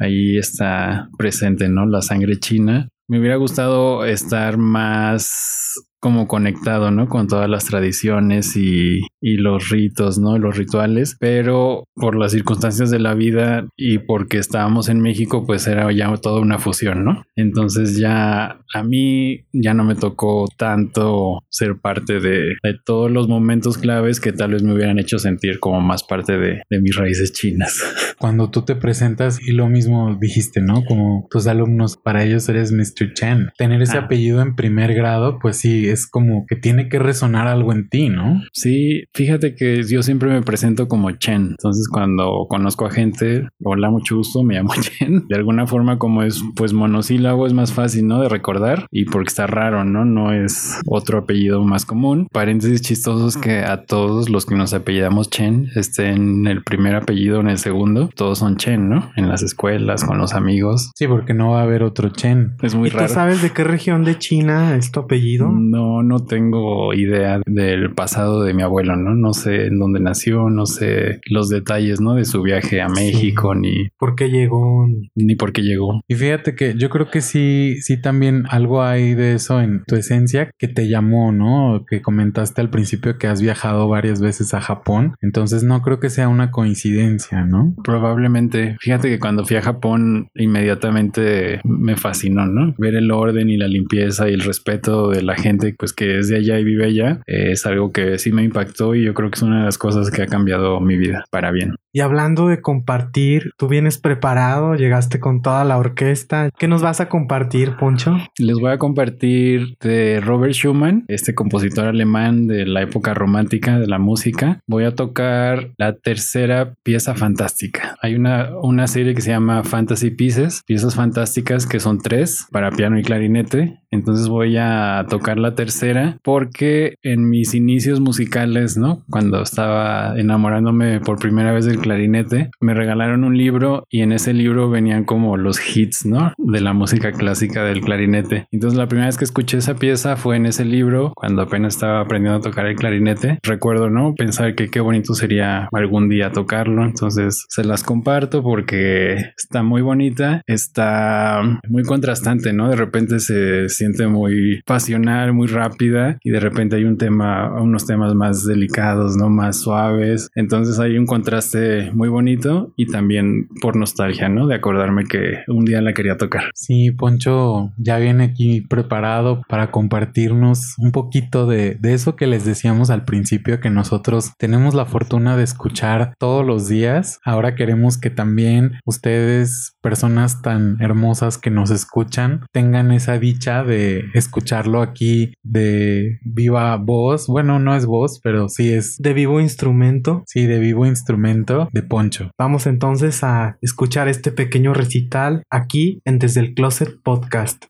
ahí 0.00 0.36
está 0.36 1.08
presente, 1.18 1.68
¿no? 1.68 1.86
La 1.86 2.02
sangre 2.02 2.38
china. 2.38 2.88
Me 3.08 3.20
hubiera 3.20 3.36
gustado 3.36 4.04
estar 4.04 4.56
más 4.56 5.85
como 6.00 6.28
conectado, 6.28 6.90
¿no? 6.90 7.08
Con 7.08 7.26
todas 7.26 7.48
las 7.48 7.64
tradiciones 7.64 8.56
y, 8.56 9.00
y, 9.20 9.36
los 9.36 9.70
ritos, 9.70 10.18
¿no? 10.18 10.38
Los 10.38 10.56
rituales, 10.56 11.16
pero 11.18 11.84
por 11.94 12.16
las 12.16 12.32
circunstancias 12.32 12.90
de 12.90 12.98
la 12.98 13.14
vida 13.14 13.66
y 13.76 13.98
porque 13.98 14.38
estábamos 14.38 14.88
en 14.88 15.00
México, 15.00 15.44
pues 15.46 15.66
era 15.66 15.90
ya 15.92 16.14
toda 16.16 16.40
una 16.40 16.58
fusión, 16.58 17.04
¿no? 17.04 17.24
Entonces 17.34 17.98
ya 17.98 18.60
a 18.74 18.82
mí 18.82 19.46
ya 19.52 19.74
no 19.74 19.84
me 19.84 19.94
tocó 19.94 20.46
tanto 20.56 21.42
ser 21.48 21.78
parte 21.80 22.20
de, 22.20 22.56
de 22.62 22.74
todos 22.84 23.10
los 23.10 23.28
momentos 23.28 23.78
claves 23.78 24.20
que 24.20 24.32
tal 24.32 24.52
vez 24.52 24.62
me 24.62 24.74
hubieran 24.74 24.98
hecho 24.98 25.18
sentir 25.18 25.58
como 25.60 25.80
más 25.80 26.04
parte 26.04 26.38
de, 26.38 26.62
de 26.68 26.80
mis 26.80 26.96
raíces 26.96 27.32
chinas. 27.32 27.82
Cuando 28.18 28.50
tú 28.50 28.62
te 28.62 28.76
presentas 28.76 29.40
y 29.40 29.52
lo 29.52 29.68
mismo 29.68 30.16
dijiste, 30.20 30.60
¿no? 30.60 30.84
Como 30.84 31.26
tus 31.30 31.46
alumnos, 31.46 31.96
para 31.96 32.24
ellos 32.24 32.48
eres 32.48 32.72
Mr. 32.72 33.14
Chen. 33.14 33.50
Tener 33.56 33.82
ese 33.82 33.98
ah. 33.98 34.02
apellido 34.02 34.42
en 34.42 34.54
primer 34.54 34.94
grado, 34.94 35.38
pues 35.38 35.56
sí, 35.56 35.85
es 35.88 36.06
como 36.06 36.44
que 36.46 36.56
tiene 36.56 36.88
que 36.88 36.98
resonar 36.98 37.46
algo 37.46 37.72
en 37.72 37.88
ti, 37.88 38.08
¿no? 38.08 38.40
Sí, 38.52 39.04
fíjate 39.14 39.54
que 39.54 39.82
yo 39.82 40.02
siempre 40.02 40.30
me 40.30 40.42
presento 40.42 40.88
como 40.88 41.10
Chen. 41.12 41.48
Entonces, 41.50 41.88
cuando 41.88 42.46
conozco 42.48 42.86
a 42.86 42.90
gente, 42.90 43.48
hola, 43.62 43.90
mucho 43.90 44.16
gusto, 44.16 44.42
me 44.42 44.54
llamo 44.54 44.72
Chen. 44.80 45.24
De 45.28 45.36
alguna 45.36 45.66
forma, 45.66 45.98
como 45.98 46.22
es 46.22 46.42
pues 46.54 46.72
monosílabo, 46.72 47.46
es 47.46 47.52
más 47.52 47.72
fácil, 47.72 48.06
¿no? 48.06 48.20
De 48.20 48.28
recordar 48.28 48.86
y 48.90 49.04
porque 49.04 49.28
está 49.28 49.46
raro, 49.46 49.84
¿no? 49.84 50.04
No 50.04 50.32
es 50.32 50.80
otro 50.86 51.18
apellido 51.18 51.62
más 51.64 51.84
común. 51.84 52.28
Paréntesis 52.32 52.82
chistosos 52.82 53.36
que 53.36 53.58
a 53.58 53.84
todos 53.84 54.28
los 54.28 54.46
que 54.46 54.54
nos 54.54 54.74
apellidamos 54.74 55.30
Chen 55.30 55.68
estén 55.74 56.46
el 56.46 56.62
primer 56.62 56.94
apellido 56.94 57.40
en 57.40 57.48
el 57.48 57.58
segundo, 57.58 58.10
todos 58.14 58.38
son 58.38 58.56
Chen, 58.56 58.88
¿no? 58.88 59.10
En 59.16 59.28
las 59.28 59.42
escuelas, 59.42 60.04
con 60.04 60.18
los 60.18 60.34
amigos. 60.34 60.90
Sí, 60.94 61.06
porque 61.06 61.34
no 61.34 61.50
va 61.50 61.60
a 61.60 61.64
haber 61.64 61.82
otro 61.82 62.08
Chen. 62.10 62.54
Es 62.62 62.74
muy 62.74 62.88
¿Y 62.88 62.92
raro. 62.92 63.06
¿Tú 63.06 63.14
sabes 63.14 63.42
de 63.42 63.50
qué 63.50 63.64
región 63.64 64.04
de 64.04 64.18
China 64.18 64.76
es 64.76 64.90
tu 64.90 65.00
apellido? 65.00 65.50
No 65.50 65.75
no, 65.76 66.02
no 66.02 66.24
tengo 66.24 66.94
idea 66.94 67.40
del 67.46 67.92
pasado 67.92 68.42
de 68.42 68.54
mi 68.54 68.62
abuelo, 68.62 68.96
¿no? 68.96 69.14
No 69.14 69.34
sé 69.34 69.66
en 69.66 69.78
dónde 69.78 70.00
nació, 70.00 70.48
no 70.48 70.64
sé 70.64 71.20
los 71.28 71.50
detalles, 71.50 72.00
¿no? 72.00 72.14
De 72.14 72.24
su 72.24 72.42
viaje 72.42 72.80
a 72.80 72.88
México, 72.88 73.54
ni 73.54 73.88
por 73.98 74.14
qué 74.14 74.30
llegó, 74.30 74.86
ni 75.14 75.34
por 75.34 75.52
qué 75.52 75.62
llegó. 75.62 76.00
Y 76.08 76.14
fíjate 76.14 76.54
que 76.54 76.74
yo 76.76 76.88
creo 76.88 77.10
que 77.10 77.20
sí, 77.20 77.76
sí 77.80 78.00
también 78.00 78.44
algo 78.48 78.82
hay 78.82 79.14
de 79.14 79.34
eso 79.34 79.60
en 79.60 79.84
tu 79.86 79.96
esencia 79.96 80.50
que 80.58 80.68
te 80.68 80.88
llamó, 80.88 81.30
¿no? 81.30 81.84
Que 81.88 82.00
comentaste 82.00 82.62
al 82.62 82.70
principio 82.70 83.18
que 83.18 83.26
has 83.26 83.42
viajado 83.42 83.88
varias 83.88 84.20
veces 84.20 84.54
a 84.54 84.60
Japón. 84.62 85.14
Entonces 85.20 85.62
no 85.62 85.82
creo 85.82 86.00
que 86.00 86.08
sea 86.08 86.28
una 86.28 86.50
coincidencia, 86.50 87.44
¿no? 87.44 87.74
Probablemente. 87.84 88.76
Fíjate 88.80 89.08
que 89.08 89.18
cuando 89.18 89.44
fui 89.44 89.56
a 89.56 89.62
Japón 89.62 90.28
inmediatamente 90.34 91.60
me 91.64 91.96
fascinó, 91.96 92.46
¿no? 92.46 92.74
Ver 92.78 92.94
el 92.94 93.10
orden 93.10 93.50
y 93.50 93.58
la 93.58 93.68
limpieza 93.68 94.30
y 94.30 94.32
el 94.32 94.40
respeto 94.40 95.10
de 95.10 95.22
la 95.22 95.36
gente, 95.36 95.65
pues 95.72 95.92
que 95.92 96.18
es 96.18 96.28
de 96.28 96.36
allá 96.36 96.58
y 96.58 96.64
vive 96.64 96.86
allá, 96.86 97.20
eh, 97.26 97.52
es 97.52 97.66
algo 97.66 97.92
que 97.92 98.18
sí 98.18 98.32
me 98.32 98.42
impactó 98.42 98.94
y 98.94 99.04
yo 99.04 99.14
creo 99.14 99.30
que 99.30 99.36
es 99.36 99.42
una 99.42 99.60
de 99.60 99.64
las 99.64 99.78
cosas 99.78 100.10
que 100.10 100.22
ha 100.22 100.26
cambiado 100.26 100.80
mi 100.80 100.96
vida 100.96 101.24
para 101.30 101.50
bien. 101.50 101.74
Y 101.96 102.00
hablando 102.00 102.48
de 102.48 102.60
compartir, 102.60 103.52
tú 103.56 103.68
vienes 103.68 103.96
preparado, 103.96 104.74
llegaste 104.74 105.18
con 105.18 105.40
toda 105.40 105.64
la 105.64 105.78
orquesta. 105.78 106.50
¿Qué 106.58 106.68
nos 106.68 106.82
vas 106.82 107.00
a 107.00 107.08
compartir, 107.08 107.76
Poncho? 107.76 108.18
Les 108.36 108.58
voy 108.58 108.70
a 108.70 108.76
compartir 108.76 109.78
de 109.80 110.20
Robert 110.20 110.52
Schumann, 110.52 111.06
este 111.08 111.34
compositor 111.34 111.86
alemán 111.86 112.48
de 112.48 112.66
la 112.66 112.82
época 112.82 113.14
romántica 113.14 113.78
de 113.78 113.86
la 113.86 113.98
música. 113.98 114.60
Voy 114.66 114.84
a 114.84 114.94
tocar 114.94 115.70
la 115.78 115.94
tercera 115.94 116.74
pieza 116.82 117.14
fantástica. 117.14 117.96
Hay 118.02 118.14
una, 118.14 118.50
una 118.60 118.88
serie 118.88 119.14
que 119.14 119.22
se 119.22 119.30
llama 119.30 119.64
Fantasy 119.64 120.10
Pieces, 120.10 120.60
piezas 120.66 120.96
fantásticas 120.96 121.66
que 121.66 121.80
son 121.80 121.98
tres 122.02 122.46
para 122.52 122.72
piano 122.72 122.98
y 122.98 123.04
clarinete. 123.04 123.80
Entonces 123.90 124.28
voy 124.28 124.58
a 124.58 125.06
tocar 125.08 125.38
la 125.38 125.54
tercera 125.56 126.18
porque 126.22 126.94
en 127.02 127.28
mis 127.28 127.54
inicios 127.54 128.00
musicales, 128.00 128.76
¿no? 128.76 129.02
Cuando 129.10 129.42
estaba 129.42 130.14
enamorándome 130.16 131.00
por 131.00 131.18
primera 131.18 131.52
vez 131.52 131.64
del 131.64 131.78
clarinete, 131.78 132.50
me 132.60 132.74
regalaron 132.74 133.24
un 133.24 133.36
libro 133.36 133.84
y 133.90 134.02
en 134.02 134.12
ese 134.12 134.32
libro 134.32 134.70
venían 134.70 135.04
como 135.04 135.36
los 135.36 135.58
hits, 135.76 136.06
¿no? 136.06 136.32
De 136.38 136.60
la 136.60 136.72
música 136.72 137.12
clásica 137.12 137.64
del 137.64 137.80
clarinete. 137.80 138.46
Entonces 138.52 138.78
la 138.78 138.86
primera 138.86 139.06
vez 139.06 139.18
que 139.18 139.24
escuché 139.24 139.58
esa 139.58 139.74
pieza 139.74 140.16
fue 140.16 140.36
en 140.36 140.46
ese 140.46 140.64
libro, 140.64 141.12
cuando 141.16 141.42
apenas 141.42 141.74
estaba 141.74 142.00
aprendiendo 142.00 142.38
a 142.38 142.42
tocar 142.42 142.66
el 142.66 142.76
clarinete. 142.76 143.38
Recuerdo, 143.42 143.90
¿no? 143.90 144.14
Pensar 144.14 144.54
que 144.54 144.68
qué 144.68 144.80
bonito 144.80 145.14
sería 145.14 145.68
algún 145.72 146.08
día 146.08 146.30
tocarlo. 146.30 146.84
Entonces 146.84 147.46
se 147.48 147.64
las 147.64 147.82
comparto 147.82 148.42
porque 148.42 149.32
está 149.36 149.62
muy 149.62 149.82
bonita, 149.82 150.42
está 150.46 151.40
muy 151.68 151.82
contrastante, 151.82 152.52
¿no? 152.52 152.68
De 152.68 152.76
repente 152.76 153.20
se 153.20 153.68
siente 153.68 154.06
muy 154.06 154.60
pasional, 154.66 155.32
muy 155.32 155.45
rápida 155.46 156.18
y 156.22 156.30
de 156.30 156.40
repente 156.40 156.76
hay 156.76 156.84
un 156.84 156.98
tema, 156.98 157.60
unos 157.60 157.86
temas 157.86 158.14
más 158.14 158.44
delicados, 158.46 159.16
¿no? 159.16 159.28
Más 159.28 159.60
suaves. 159.60 160.30
Entonces 160.34 160.78
hay 160.78 160.98
un 160.98 161.06
contraste 161.06 161.90
muy 161.92 162.08
bonito 162.08 162.72
y 162.76 162.86
también 162.86 163.48
por 163.60 163.76
nostalgia, 163.76 164.28
¿no? 164.28 164.46
De 164.46 164.54
acordarme 164.54 165.04
que 165.04 165.42
un 165.48 165.64
día 165.64 165.80
la 165.80 165.92
quería 165.92 166.16
tocar. 166.16 166.50
Sí, 166.54 166.90
Poncho 166.90 167.72
ya 167.76 167.98
viene 167.98 168.24
aquí 168.24 168.60
preparado 168.60 169.42
para 169.48 169.70
compartirnos 169.70 170.74
un 170.78 170.92
poquito 170.92 171.46
de, 171.46 171.76
de 171.80 171.94
eso 171.94 172.16
que 172.16 172.26
les 172.26 172.44
decíamos 172.44 172.90
al 172.90 173.04
principio, 173.04 173.60
que 173.60 173.70
nosotros 173.70 174.32
tenemos 174.38 174.74
la 174.74 174.86
fortuna 174.86 175.36
de 175.36 175.44
escuchar 175.44 176.14
todos 176.18 176.44
los 176.44 176.68
días. 176.68 177.20
Ahora 177.24 177.54
queremos 177.54 177.98
que 177.98 178.10
también 178.10 178.72
ustedes, 178.84 179.76
personas 179.82 180.42
tan 180.42 180.80
hermosas 180.80 181.38
que 181.38 181.50
nos 181.50 181.70
escuchan, 181.70 182.46
tengan 182.52 182.92
esa 182.92 183.18
dicha 183.18 183.64
de 183.64 184.04
escucharlo 184.14 184.82
aquí 184.82 185.32
de 185.42 186.18
viva 186.22 186.76
voz. 186.76 187.26
Bueno, 187.26 187.58
no 187.58 187.74
es 187.74 187.86
voz, 187.86 188.20
pero 188.22 188.48
sí 188.48 188.72
es 188.72 188.96
de 188.98 189.12
vivo 189.12 189.40
instrumento. 189.40 190.22
Sí, 190.26 190.46
de 190.46 190.58
vivo 190.58 190.86
instrumento 190.86 191.68
de 191.72 191.82
Poncho. 191.82 192.30
Vamos 192.38 192.66
entonces 192.66 193.22
a 193.22 193.58
escuchar 193.62 194.08
este 194.08 194.32
pequeño 194.32 194.74
recital 194.74 195.42
aquí 195.50 196.00
en 196.04 196.18
Desde 196.18 196.40
el 196.40 196.54
Closet 196.54 197.00
Podcast. 197.02 197.66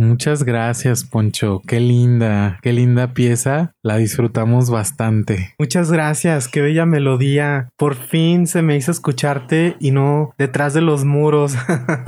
Muchas 0.00 0.44
gracias, 0.44 1.04
Poncho. 1.04 1.60
Qué 1.66 1.78
linda, 1.78 2.58
qué 2.62 2.72
linda 2.72 3.12
pieza. 3.12 3.74
La 3.82 3.98
disfrutamos 3.98 4.70
bastante. 4.70 5.54
Muchas 5.58 5.92
gracias, 5.92 6.48
qué 6.48 6.62
bella 6.62 6.86
melodía. 6.86 7.68
Por 7.76 7.96
fin 7.96 8.46
se 8.46 8.62
me 8.62 8.78
hizo 8.78 8.92
escucharte 8.92 9.76
y 9.78 9.90
no 9.90 10.32
detrás 10.38 10.72
de 10.72 10.80
los 10.80 11.04
muros. 11.04 11.54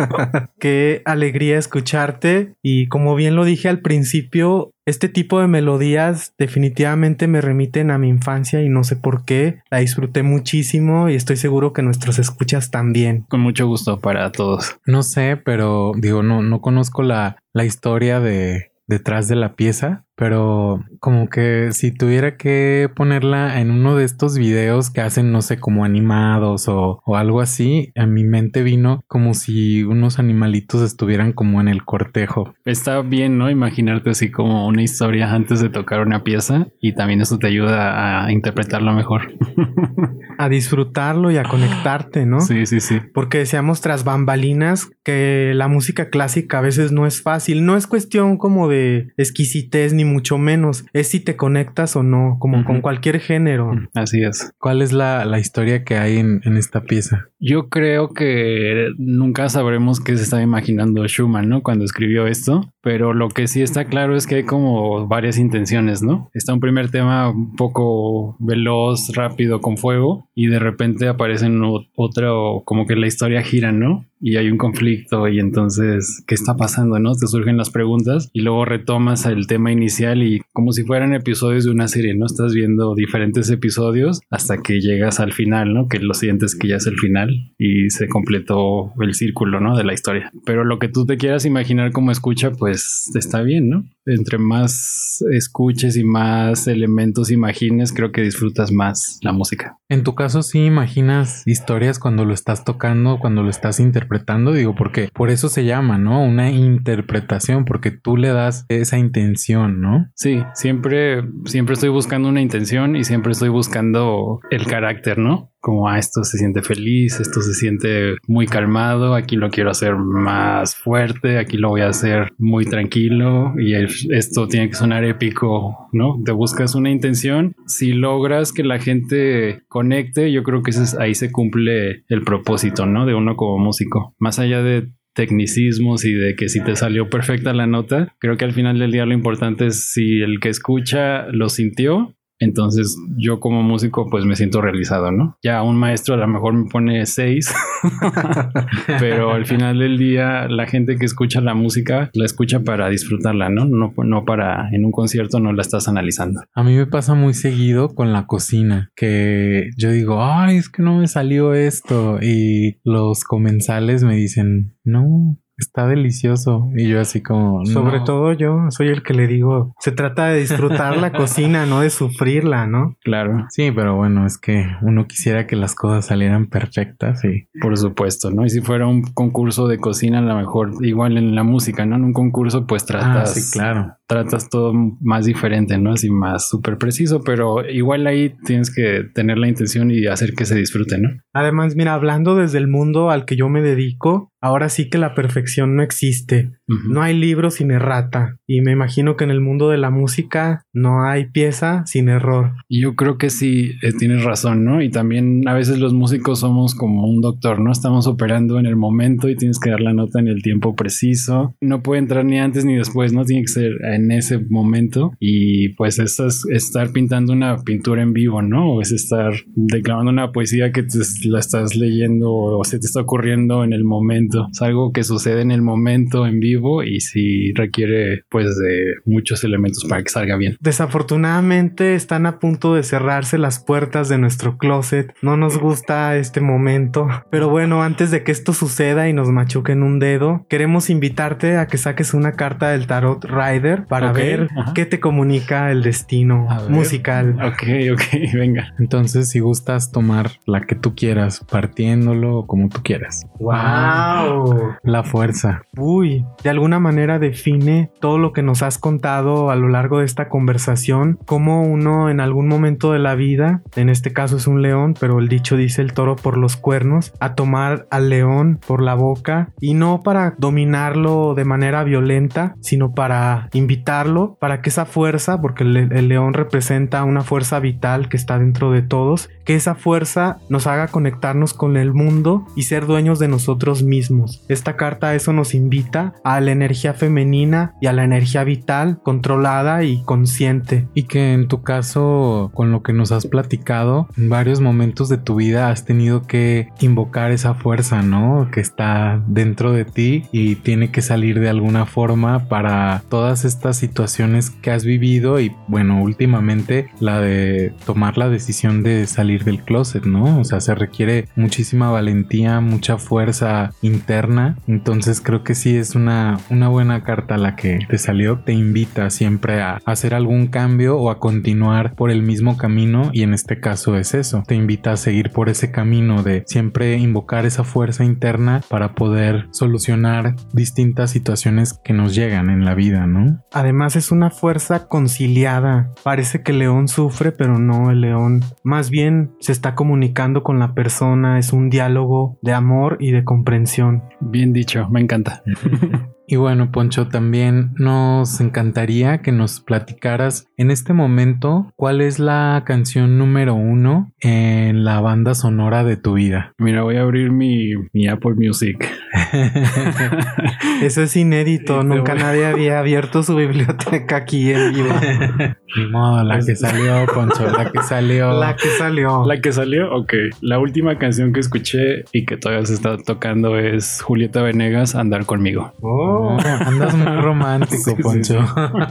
qué 0.59 1.03
alegría 1.05 1.59
escucharte. 1.59 2.55
Y 2.63 2.89
como 2.89 3.15
bien 3.15 3.37
lo 3.37 3.45
dije 3.45 3.69
al 3.69 3.81
principio, 3.81 4.72
este 4.85 5.09
tipo 5.09 5.41
de 5.41 5.47
melodías 5.47 6.35
definitivamente 6.39 7.29
me 7.29 7.41
remiten 7.41 7.91
a 7.91 7.99
mi 7.99 8.09
infancia 8.09 8.63
y 8.63 8.69
no 8.69 8.85
sé 8.85 8.97
por 8.97 9.25
qué. 9.25 9.61
La 9.71 9.79
disfruté 9.79 10.23
muchísimo 10.23 11.09
y 11.09 11.15
estoy 11.15 11.37
seguro 11.37 11.73
que 11.73 11.83
nuestros 11.83 12.19
escuchas 12.19 12.71
también. 12.71 13.25
Con 13.29 13.41
mucho 13.41 13.67
gusto 13.67 14.01
para 14.01 14.33
todos. 14.33 14.77
No 14.87 15.03
sé, 15.03 15.37
pero 15.37 15.93
digo, 15.97 16.23
no, 16.23 16.43
no 16.43 16.61
conozco 16.61 17.03
la, 17.03 17.37
la 17.53 17.65
historia 17.65 18.21
de 18.21 18.73
detrás 18.87 19.29
de 19.29 19.37
la 19.37 19.55
pieza, 19.55 20.05
pero 20.17 20.85
como 21.01 21.29
que 21.29 21.71
si 21.73 21.93
tuviera 21.93 22.37
que 22.37 22.89
ponerla 22.95 23.61
en 23.61 23.71
uno 23.71 23.97
de 23.97 24.05
estos 24.05 24.39
videos 24.39 24.91
que 24.91 25.01
hacen, 25.01 25.33
no 25.33 25.43
sé, 25.43 25.59
como 25.59 25.85
animados 25.85 26.69
o, 26.69 27.01
algo 27.15 27.41
así, 27.41 27.93
a 27.97 28.07
mi 28.07 28.25
mente 28.25 28.63
vino 28.63 29.05
como 29.07 29.35
si 29.35 29.83
unos 29.85 30.19
animalitos 30.19 30.83
estuvieran 30.83 31.33
como 31.33 31.61
en 31.61 31.69
el 31.69 31.85
cortejo. 31.85 32.55
Está 32.65 33.01
bien, 33.03 33.39
¿no? 33.39 33.51
Imaginarte 33.51 34.11
así 34.11 34.31
como 34.31 34.67
una 34.67 34.83
historia 34.83 35.33
antes 35.33 35.61
de 35.61 35.69
tocar 35.69 36.01
una 36.01 36.25
pieza 36.25 36.69
y 36.81 36.95
también 36.95 37.21
eso 37.21 37.39
te 37.39 37.47
ayuda 37.47 38.25
a 38.25 38.33
interpretarlo 38.33 38.93
mejor. 38.93 39.33
a 40.39 40.49
disfrutarlo 40.49 41.31
y 41.31 41.37
a 41.37 41.45
conectarte, 41.45 42.27
¿no? 42.27 42.41
Sí, 42.41 42.67
sí, 42.67 42.81
sí. 42.81 43.01
Porque 43.13 43.39
decíamos 43.39 43.81
tras 43.81 44.05
bambalinas 44.05 44.91
que 45.05 45.53
la 45.55 45.69
música 45.69 46.11
clásica 46.11 46.59
a 46.59 46.63
veces 46.63 46.93
no 46.93 47.07
es 47.07 47.23
fácil, 47.23 47.65
no 47.65 47.77
es 47.77 47.87
cuestión 47.87 48.39
como 48.39 48.69
de 48.69 49.13
exquisitez 49.17 49.93
ni 49.93 50.02
mucho 50.05 50.39
menos. 50.39 50.85
Es 50.93 51.09
si 51.09 51.21
te 51.21 51.37
conectas 51.37 51.97
o 51.97 52.03
no, 52.03 52.37
como 52.39 52.65
con 52.65 52.81
cualquier 52.81 53.21
género. 53.21 53.73
Así 53.95 54.23
es. 54.23 54.53
¿Cuál 54.59 54.83
es 54.83 54.93
la, 54.93 55.39
historia 55.39 55.85
que 55.85 55.97
hay 55.97 56.19
en, 56.19 56.41
en, 56.45 56.57
esta 56.57 56.83
pieza? 56.83 57.29
Yo 57.45 57.69
creo 57.69 58.15
que 58.15 58.93
nunca 58.99 59.49
sabremos 59.49 59.99
qué 59.99 60.17
se 60.17 60.23
estaba 60.23 60.45
imaginando 60.45 61.05
Schumann, 61.09 61.49
¿no? 61.49 61.65
Cuando 61.65 61.85
escribió 61.85 62.29
esto, 62.29 62.73
pero 62.83 63.15
lo 63.15 63.31
que 63.31 63.49
sí 63.49 63.63
está 63.63 63.87
claro 63.87 64.15
es 64.15 64.29
que 64.29 64.37
hay 64.37 64.45
como 64.45 65.09
varias 65.09 65.39
intenciones, 65.39 66.05
¿no? 66.05 66.31
Está 66.35 66.55
un 66.55 66.61
primer 66.61 66.93
tema 66.93 67.31
un 67.31 67.57
poco 67.57 68.37
veloz, 68.39 69.09
rápido, 69.17 69.61
con 69.61 69.77
fuego, 69.77 70.29
y 70.37 70.47
de 70.47 70.61
repente 70.61 71.09
aparecen 71.09 71.61
otro, 71.97 72.63
como 72.65 72.87
que 72.87 72.95
la 72.95 73.09
historia 73.09 73.43
gira, 73.43 73.73
¿no? 73.73 74.07
y 74.23 74.37
hay 74.37 74.49
un 74.49 74.57
conflicto 74.57 75.27
y 75.27 75.41
entonces, 75.41 76.23
¿qué 76.29 76.37
está 76.37 76.57
pasando? 76.57 77.01
¿No? 77.01 77.15
Te 77.15 77.27
surgen 77.27 77.57
las 77.57 77.71
preguntas 77.71 78.31
y 78.33 78.43
luego 78.43 78.65
retomas 78.65 79.27
el 79.27 79.49
tema 79.49 79.73
inicial 79.73 80.23
y 80.23 80.43
como 80.53 80.73
si 80.73 80.85
fueran 80.85 81.13
episodios 81.13 81.65
de 81.65 81.73
una 81.73 81.89
serie, 81.89 82.15
¿no? 82.15 82.27
Estás 82.27 82.55
viendo 82.55 82.95
diferentes 82.95 83.51
episodios 83.51 84.21
hasta 84.31 84.59
que 84.59 84.81
llegas 84.81 85.19
al 85.19 85.33
final, 85.33 85.75
¿no? 85.75 85.89
Que 85.89 85.99
lo 85.99 86.15
sientes 86.15 86.55
que 86.55 86.69
ya 86.69 86.77
es 86.77 86.87
el 86.87 86.99
final 86.99 87.32
y 87.59 87.91
se 87.91 88.09
completó 88.09 88.93
el 89.01 89.15
círculo, 89.15 89.61
¿no? 89.61 89.77
De 89.77 89.85
la 89.85 89.93
historia. 89.93 90.31
Pero 90.45 90.65
lo 90.65 90.79
que 90.79 90.89
tú 90.89 91.07
te 91.07 91.17
quieras 91.17 91.45
imaginar 91.45 91.93
como 91.93 92.11
escucha, 92.11 92.51
pues 92.51 93.11
está 93.15 93.43
bien, 93.43 93.69
¿no? 93.69 93.85
Entre 94.07 94.39
más 94.39 95.25
escuches 95.31 95.97
y 95.97 96.05
más 96.05 96.67
elementos 96.67 97.31
imagines, 97.31 97.93
creo 97.93 98.13
que 98.13 98.23
disfrutas 98.23 98.73
más 98.73 99.19
la 99.23 99.33
música. 99.33 99.79
En 99.89 100.03
tu 100.03 100.15
caso, 100.15 100.43
sí 100.43 100.65
imaginas 100.65 101.43
historias 101.47 101.99
cuando 101.99 102.25
lo 102.25 102.35
estás 102.35 102.65
tocando, 102.65 103.19
cuando 103.19 103.43
lo 103.43 103.51
estás 103.51 103.81
interpretando, 103.81 104.53
digo, 104.53 104.75
porque 104.75 105.09
por 105.13 105.31
eso 105.31 105.49
se 105.49 105.65
llama, 105.65 105.99
¿no? 105.99 106.25
Una 106.25 106.51
interpretación, 106.51 107.65
porque 107.65 107.91
tú 107.91 108.17
le 108.17 108.29
das 108.29 108.65
esa 108.69 108.99
intención, 108.99 109.81
¿no? 109.81 110.07
Sí, 110.15 110.43
siempre, 110.55 111.23
siempre 111.45 111.75
estoy 111.75 111.91
buscando 111.91 112.29
una 112.29 112.41
intención 112.41 112.97
y 112.97 113.05
siempre 113.05 113.33
estoy 113.33 113.51
buscando 113.51 114.41
el 114.51 114.67
carácter, 114.67 115.19
¿no? 115.19 115.53
como 115.63 115.89
a 115.89 115.95
ah, 115.95 115.99
esto 115.99 116.25
se 116.25 116.39
siente 116.39 116.61
feliz, 116.61 117.21
esto 117.21 117.41
se 117.41 117.55
siente 117.55 118.17
muy 118.27 118.47
calmado, 118.47 119.15
aquí 119.15 119.37
lo 119.37 119.49
quiero 119.49 119.71
hacer 119.71 119.95
más 119.95 120.75
fuerte, 120.75 121.39
aquí 121.39 121.57
lo 121.57 121.69
voy 121.69 121.83
a 121.83 121.89
hacer 121.89 122.33
muy 122.37 122.65
tranquilo 122.65 123.55
y 123.57 123.75
esto 124.11 124.49
tiene 124.49 124.69
que 124.69 124.75
sonar 124.75 125.05
épico, 125.05 125.89
¿no? 125.93 126.21
Te 126.25 126.33
buscas 126.33 126.75
una 126.75 126.91
intención, 126.91 127.55
si 127.67 127.93
logras 127.93 128.53
que 128.53 128.65
la 128.65 128.79
gente 128.79 129.63
conecte, 129.69 130.33
yo 130.33 130.43
creo 130.43 130.63
que 130.63 130.73
ahí 130.99 131.15
se 131.15 131.31
cumple 131.31 132.05
el 132.09 132.23
propósito, 132.23 132.87
¿no? 132.87 133.07
De 133.07 133.15
uno 133.15 133.37
como 133.37 133.59
músico, 133.59 134.15
más 134.19 134.39
allá 134.39 134.63
de 134.63 134.89
tecnicismos 135.15 136.05
y 136.05 136.13
de 136.15 136.35
que 136.35 136.49
si 136.49 136.63
te 136.65 136.77
salió 136.77 137.11
perfecta 137.11 137.53
la 137.53 137.67
nota, 137.67 138.15
creo 138.19 138.37
que 138.37 138.45
al 138.45 138.53
final 138.53 138.79
del 138.79 138.93
día 138.93 139.07
lo 139.07 139.13
importante 139.13 139.67
es 139.67 139.93
si 139.93 140.23
el 140.23 140.41
que 140.41 140.49
escucha 140.49 141.27
lo 141.29 141.49
sintió 141.49 142.15
entonces 142.43 142.97
yo 143.17 143.41
como 143.41 143.63
músico 143.63 144.09
pues 144.11 144.25
me 144.25 144.37
siento 144.37 144.61
realizado, 144.61 145.11
¿no? 145.13 145.37
Ya 145.43 145.63
un 145.63 145.77
maestro 145.77 146.15
a 146.15 146.19
lo 146.19 146.29
mejor 146.29 146.55
me 146.55 146.69
pone 146.69 147.05
seis, 147.07 147.53
pero 148.99 149.33
al 149.33 149.47
final 149.47 149.79
del 149.79 149.99
día 149.99 150.49
la 150.49 150.67
gente 150.67 150.97
que 150.97 151.07
escucha 151.07 151.41
la 151.41 151.55
música 151.55 152.11
la 152.15 152.25
escucha 152.25 152.61
para 152.61 152.89
disfrutarla, 152.89 153.49
¿no? 153.49 153.65
No, 153.65 153.93
no 153.97 154.25
para 154.25 154.69
en 154.71 154.85
un 154.85 154.93
concierto 154.93 155.41
no 155.41 155.53
la 155.53 155.63
estás 155.63 155.89
analizando. 155.89 156.43
A 156.55 156.63
mí 156.63 156.77
me 156.77 156.87
pasa 156.87 157.15
muy 157.15 157.35
seguido 157.35 157.95
con 157.95 158.13
la 158.13 158.27
cocina, 158.27 158.91
que 158.97 159.71
yo 159.77 159.91
digo, 159.91 160.23
ay, 160.25 160.57
es 160.57 160.69
que 160.69 160.83
no 160.83 160.99
me 160.99 161.09
salió 161.09 161.55
esto 161.55 162.19
y 162.21 162.79
los 162.85 163.25
comensales 163.25 164.03
me 164.05 164.17
dicen, 164.17 164.77
no, 164.85 165.39
Está 165.57 165.87
delicioso. 165.87 166.71
Y 166.75 166.89
yo 166.89 167.01
así 167.01 167.23
como... 167.23 167.65
Sobre 167.67 168.01
todo 168.01 168.33
yo 168.33 168.71
soy 168.71 168.89
el 168.89 169.03
que 169.03 169.15
le 169.15 169.27
digo, 169.27 169.75
se 169.79 169.93
trata 169.93 170.29
de 170.29 170.41
disfrutar 170.41 170.97
la 170.97 171.13
cocina, 171.13 171.67
no 171.67 171.81
de 171.81 171.91
sufrirla, 171.91 172.67
¿no? 172.67 172.97
Claro. 173.03 173.47
Sí, 173.51 173.71
pero 173.71 173.97
bueno, 173.97 174.27
es 174.27 174.39
que 174.39 174.67
uno 174.83 175.07
quisiera 175.07 175.47
que 175.47 175.57
las 175.57 175.75
cosas 175.75 176.07
salieran 176.07 176.47
perfectas 176.47 177.25
y... 177.25 177.49
Por 177.61 177.77
supuesto, 177.77 178.31
¿no? 178.31 178.45
Y 178.45 178.51
si 178.51 178.61
fuera 178.61 178.87
un 178.87 179.03
concurso 179.03 179.69
de 179.69 179.79
cocina, 179.79 180.19
a 180.19 180.23
lo 180.23 180.37
mejor 180.37 180.73
igual 180.81 181.17
en 181.19 181.35
la 181.35 181.43
música, 181.43 181.87
¿no? 181.87 181.97
En 181.97 182.05
un 182.05 182.13
concurso 182.13 182.67
pues 182.67 182.85
tratas... 182.87 183.31
Ah, 183.31 183.41
sí, 183.41 183.51
claro. 183.53 183.97
Tratas 184.07 184.49
todo 184.49 184.73
más 185.01 185.27
diferente, 185.27 185.79
¿no? 185.79 185.93
Así 185.93 186.11
más 186.11 186.49
súper 186.49 186.77
preciso, 186.79 187.23
pero 187.23 187.67
igual 187.69 188.07
ahí 188.07 188.35
tienes 188.45 188.75
que 188.75 189.05
tener 189.15 189.39
la 189.39 189.49
intención 189.49 189.91
y 189.91 190.07
hacer 190.07 190.35
que 190.35 190.45
se 190.45 190.55
disfrute, 190.55 190.99
¿no? 190.99 191.09
Además, 191.33 191.77
mira, 191.77 191.95
hablando 191.95 192.35
desde 192.35 192.59
el 192.59 192.69
mundo 192.69 193.11
al 193.11 193.25
que 193.25 193.37
yo 193.37 193.49
me 193.49 193.63
dedico, 193.63 194.32
ahora 194.43 194.69
sí 194.69 194.91
que 194.91 194.99
la 194.99 195.15
perfección 195.15 195.77
no 195.77 195.83
existe. 195.83 196.51
No 196.89 197.03
hay 197.03 197.19
libro 197.19 197.51
sin 197.51 197.71
errata. 197.71 198.39
Y 198.47 198.61
me 198.61 198.73
imagino 198.73 199.17
que 199.17 199.25
en 199.25 199.31
el 199.31 199.41
mundo 199.41 199.69
de 199.69 199.79
la 199.79 199.91
música 199.91 200.65
no 200.73 201.05
hay 201.05 201.27
pieza 201.27 201.85
sin 201.87 202.09
error. 202.09 202.53
Yo 202.69 202.95
creo 202.95 203.19
que 203.19 203.31
sí, 203.31 203.73
eh, 203.83 203.93
tienes 203.99 204.25
razón, 204.25 204.65
¿no? 204.65 204.83
Y 204.83 204.91
también 204.91 205.47
a 205.49 205.55
veces 205.55 205.79
los 205.79 205.93
músicos 205.95 206.41
somos 206.41 206.75
como 206.75 207.07
un 207.07 207.21
doctor, 207.21 207.61
¿no? 207.61 207.73
Estamos 207.73 208.07
operando 208.07 208.59
en 208.59 208.67
el 208.67 208.77
momento 208.77 209.29
y 209.29 209.37
tienes 209.37 209.59
que 209.59 209.71
dar 209.71 209.81
la 209.81 209.93
nota 209.93 210.21
en 210.21 210.29
el 210.29 210.43
tiempo 210.43 210.75
preciso. 210.75 211.55
No 211.61 211.83
puede 211.83 212.01
entrar 212.01 212.25
ni 212.25 212.39
antes 212.39 212.65
ni 212.65 212.77
después, 212.77 213.13
¿no? 213.13 213.25
Tiene 213.25 213.43
que 213.43 213.49
ser 213.49 213.73
en 213.85 214.11
ese 214.11 214.39
momento. 214.39 215.13
Y 215.21 215.71
pues 215.71 215.99
eso 215.99 216.27
es 216.27 216.45
estar 216.51 216.93
pintando 216.93 217.33
una 217.33 217.59
pintura 217.59 218.03
en 218.03 218.13
vivo, 218.13 218.43
¿no? 218.43 218.75
O 218.75 218.81
es 218.81 218.93
estar 218.93 219.33
declamando 219.55 220.11
una 220.11 220.33
poesía 220.33 220.73
que 220.73 220.85
la 221.25 221.39
estás 221.39 221.77
leyendo 221.77 222.33
o 222.33 222.65
se 222.65 222.79
te 222.79 222.87
está 222.87 223.01
ocurriendo 223.01 223.65
en 223.65 223.73
el 223.73 223.85
momento 223.85 224.13
es 224.51 224.63
algo 224.63 224.93
que 224.93 225.05
sucede 225.05 225.43
en 225.43 225.51
el 225.51 225.63
momento 225.63 226.27
en 226.27 226.41
vivo 226.41 226.62
y 226.83 227.01
si 227.01 227.53
requiere 227.53 228.25
pues 228.29 228.57
de 228.57 228.95
muchos 229.05 229.45
elementos 229.45 229.85
para 229.89 230.03
que 230.03 230.11
salga 230.11 230.37
bien. 230.37 230.57
Desafortunadamente 230.61 231.95
están 231.95 232.27
a 232.27 232.39
punto 232.39 232.75
de 232.75 232.83
cerrarse 232.83 233.39
las 233.39 233.59
puertas 233.63 234.09
de 234.09 234.19
nuestro 234.19 234.59
closet. 234.59 235.15
No 235.23 235.37
nos 235.37 235.59
gusta 235.59 236.17
este 236.17 236.41
momento. 236.41 237.09
Pero 237.31 237.49
bueno, 237.49 237.83
antes 237.83 238.11
de 238.11 238.23
que 238.23 238.33
esto 238.33 238.53
suceda 238.53 239.09
y 239.09 239.13
nos 239.13 239.29
machuquen 239.29 239.83
un 239.83 239.99
dedo, 239.99 240.47
queremos 240.49 240.91
invitarte 240.91 241.57
a 241.57 241.67
que 241.67 241.79
saques 241.79 242.15
una 242.15 242.33
carta 242.33 242.71
del 242.71 242.87
tarot 242.87 243.25
Rider 243.25 243.87
para 243.87 244.13
ver 244.13 244.49
qué 244.75 244.87
te 244.87 245.01
comunica 245.01 245.71
el 245.71 245.83
destino 245.83 246.47
musical. 246.69 247.37
Ok, 247.43 247.63
ok, 247.93 248.33
venga. 248.35 248.75
Entonces, 248.79 249.31
si 249.31 249.41
gustas 249.41 249.91
tomar 249.91 250.31
la 250.47 250.63
que 250.63 250.75
tú 250.75 250.95
quieras, 250.95 251.45
partiéndolo 251.51 252.39
o 252.39 252.47
como 252.47 252.69
tú 252.69 252.81
quieras. 252.83 253.27
Wow. 253.39 254.77
La 254.83 255.03
fuerza. 255.03 255.63
Uy, 255.77 256.25
de 256.43 256.51
alguna 256.51 256.79
manera 256.79 257.19
define 257.19 257.91
todo 258.01 258.19
lo 258.19 258.33
que 258.33 258.43
nos 258.43 258.63
has 258.63 258.79
contado 258.79 259.51
a 259.51 259.57
lo 259.57 259.69
largo 259.69 259.99
de 259.99 260.05
esta 260.05 260.29
conversación, 260.29 261.19
como 261.27 261.63
uno 261.63 262.11
en 262.11 262.21
algún 262.21 262.49
momento 262.49 262.93
de 262.93 262.99
la 262.99 263.15
vida, 263.15 263.63
en 263.77 263.89
este 263.89 264.13
caso 264.13 264.37
es 264.37 264.47
un 264.47 264.63
león, 264.63 264.95
pero 264.99 265.19
el 265.19 265.29
dicho 265.29 265.57
dice 265.57 265.83
el 265.83 265.93
toro 265.93 266.17
por 266.17 266.37
los 266.37 266.57
cuernos, 266.57 267.13
a 267.21 267.35
tomar 267.35 267.87
al 267.91 268.09
león 268.09 268.59
por 268.67 268.83
la 268.83 268.95
boca 268.95 269.51
y 269.61 269.75
no 269.75 270.03
para 270.03 270.35
dominarlo 270.39 271.35
de 271.35 271.45
manera 271.45 271.85
violenta, 271.85 272.57
sino 272.61 272.93
para 272.95 273.49
invitarlo, 273.53 274.37
para 274.41 274.61
que 274.61 274.71
esa 274.71 274.85
fuerza, 274.85 275.41
porque 275.41 275.65
el, 275.65 276.09
león 276.09 276.35
representa 276.35 277.05
una 277.05 277.23
fuerza 277.23 277.61
vital 277.61 278.09
que 278.09 278.17
está 278.17 278.39
dentro 278.39 278.73
de 278.73 278.83
todos, 278.83 279.31
que 279.45 279.55
esa 279.55 279.75
fuerza 279.75 280.39
nos 280.49 280.67
haga 280.67 280.89
conectarnos 280.89 281.55
con 281.55 281.77
el 281.77 281.93
mundo 281.93 282.47
y 282.57 282.63
ser 282.63 282.87
dueños 282.87 283.19
de 283.19 283.29
nosotros 283.29 283.83
mismos. 283.83 284.45
Esta 284.49 284.77
carta 284.77 285.15
eso 285.15 285.33
nos 285.33 285.55
invita 285.55 286.15
a 286.25 286.32
a 286.37 286.41
la 286.41 286.53
energía 286.53 286.95
femenina 286.95 287.75
y 287.81 287.87
a 287.87 287.93
la 287.93 288.05
energía 288.05 288.45
vital 288.45 289.01
controlada 289.03 289.85
y 289.85 290.03
consciente. 290.03 290.89
Y 290.95 291.05
que 291.05 291.33
en 291.33 291.49
tu 291.49 291.63
caso, 291.63 292.51
con 292.55 292.73
lo 292.73 292.83
que 292.83 292.93
nos 292.93 293.13
has 293.13 293.27
platicado, 293.27 294.09
en 294.17 294.29
varios 294.29 294.61
momentos 294.61 295.09
de 295.09 295.19
tu 295.19 295.37
vida 295.37 295.71
has 295.71 295.85
tenido 295.85 296.23
que 296.23 296.69
invocar 296.81 297.33
esa 297.33 297.55
fuerza, 297.55 298.03
¿no? 298.03 298.49
Que 298.53 298.61
está 298.61 299.23
dentro 299.27 299.73
de 299.73 299.85
ti 299.85 300.25
y 300.33 300.57
tiene 300.57 300.91
que 300.91 301.03
salir 301.03 301.41
de 301.41 301.49
alguna 301.49 301.87
forma 301.87 302.49
para 302.49 303.03
todas 303.09 303.45
estas 303.45 303.77
situaciones 303.77 304.51
que 304.51 304.71
has 304.71 304.85
vivido 304.85 305.41
y 305.41 305.55
bueno, 305.69 306.03
últimamente 306.03 306.89
la 307.01 307.21
de 307.21 307.75
tomar 307.85 308.19
la 308.19 308.29
decisión 308.29 308.83
de 308.83 309.07
salir 309.07 309.45
del 309.45 309.63
closet, 309.63 310.05
¿no? 310.05 310.41
O 310.41 310.45
sea, 310.45 310.61
se 310.61 310.75
requiere 310.75 311.29
muchísima 311.37 311.91
valentía, 311.91 312.61
mucha 312.61 312.99
fuerza 312.99 313.73
interna, 313.83 314.57
entonces 314.67 315.21
creo 315.21 315.43
que 315.43 315.55
sí 315.55 315.77
es 315.77 315.95
una, 315.95 316.22
una 316.51 316.69
buena 316.69 317.03
carta 317.03 317.37
la 317.37 317.57
que 317.57 317.81
te 317.89 317.99
salió, 317.99 318.41
te 318.41 318.53
invita 318.53 319.11
siempre 319.11 319.61
a 319.61 319.81
hacer 319.85 320.15
algún 320.15 320.47
cambio 320.47 320.99
o 320.99 321.11
a 321.11 321.19
continuar 321.19 321.95
por 321.95 322.11
el 322.11 322.23
mismo 322.23 322.57
camino 322.57 323.11
y 323.13 323.23
en 323.23 323.35
este 323.35 323.61
caso 323.61 323.97
es 323.97 324.15
eso, 324.15 324.43
te 324.47 324.55
invita 324.55 324.93
a 324.93 324.97
seguir 324.97 325.31
por 325.31 325.49
ese 325.49 325.71
camino 325.71 326.23
de 326.23 326.45
siempre 326.47 326.97
invocar 326.97 327.47
esa 327.47 327.65
fuerza 327.65 328.05
interna 328.05 328.61
para 328.69 328.95
poder 328.95 329.49
solucionar 329.53 330.37
distintas 330.53 331.11
situaciones 331.11 331.75
que 331.85 331.93
nos 331.93 332.15
llegan 332.15 332.51
en 332.51 332.65
la 332.65 332.75
vida, 332.75 333.07
¿no? 333.07 333.43
Además 333.53 333.97
es 333.97 334.11
una 334.11 334.31
fuerza 334.31 334.89
conciliada, 334.89 335.93
parece 336.03 336.43
que 336.43 336.53
el 336.53 336.59
león 336.59 336.89
sufre 336.89 337.33
pero 337.33 337.59
no 337.59 337.91
el 337.91 338.01
león, 338.01 338.43
más 338.63 338.91
bien 338.91 339.33
se 339.41 339.53
está 339.53 339.75
comunicando 339.75 340.43
con 340.43 340.59
la 340.59 340.75
persona, 340.75 341.39
es 341.39 341.53
un 341.53 341.71
diálogo 341.71 342.39
de 342.43 342.53
amor 342.53 342.97
y 343.01 343.11
de 343.11 343.25
comprensión. 343.25 344.03
Bien 344.21 344.53
dicho, 344.53 344.89
me 344.91 345.01
encanta. 345.01 345.43
Y 346.33 346.37
bueno, 346.37 346.71
Poncho, 346.73 347.09
también 347.09 347.75
nos 347.77 348.41
encantaría 348.41 349.19
que 349.19 349.33
nos 349.33 349.61
platicaras 349.61 350.47
en 350.57 350.71
este 350.71 350.95
momento 350.95 351.71
cuál 351.77 352.01
es 352.01 352.19
la 352.19 352.63
canción 352.65 353.19
número 353.19 353.53
uno 353.53 354.15
en 354.19 354.83
la 354.83 354.99
banda 355.03 355.35
sonora 355.35 355.85
de 355.85 355.99
tu 355.99 356.15
vida. 356.15 356.55
Mira, 356.57 356.85
voy 356.85 356.97
a 356.97 357.03
abrir 357.03 357.33
mi, 357.33 357.75
mi 357.93 358.09
Apple 358.09 358.33
Music. 358.35 358.79
Eso 360.83 361.03
es 361.03 361.15
inédito, 361.17 361.83
nunca 361.83 362.15
nadie 362.15 362.47
había 362.47 362.79
abierto 362.79 363.23
su 363.23 363.37
biblioteca 363.37 364.17
aquí 364.17 364.53
en 364.53 364.73
vivo. 364.73 364.89
Ni 365.77 365.87
modo, 365.87 366.23
la 366.25 366.39
que 366.39 366.57
salió, 366.57 367.07
Poncho, 367.13 367.47
la 367.51 367.71
que 367.71 367.83
salió. 367.83 368.33
La 368.41 368.57
que 368.57 368.69
salió. 368.69 369.25
La 369.27 369.41
que 369.41 369.53
salió, 369.53 369.95
ok. 369.95 370.13
La 370.41 370.59
última 370.59 370.99
canción 370.99 371.33
que 371.33 371.41
escuché 371.41 372.05
y 372.13 372.25
que 372.25 372.37
todavía 372.37 372.65
se 372.67 372.75
está 372.75 372.97
tocando 372.99 373.59
es 373.59 374.03
Julieta 374.03 374.43
Venegas, 374.43 374.95
Andar 374.95 375.25
conmigo. 375.25 375.73
Oh, 375.81 376.22
andas 376.31 376.95
muy 376.95 377.07
romántico, 377.07 377.97
Poncho. 378.03 378.41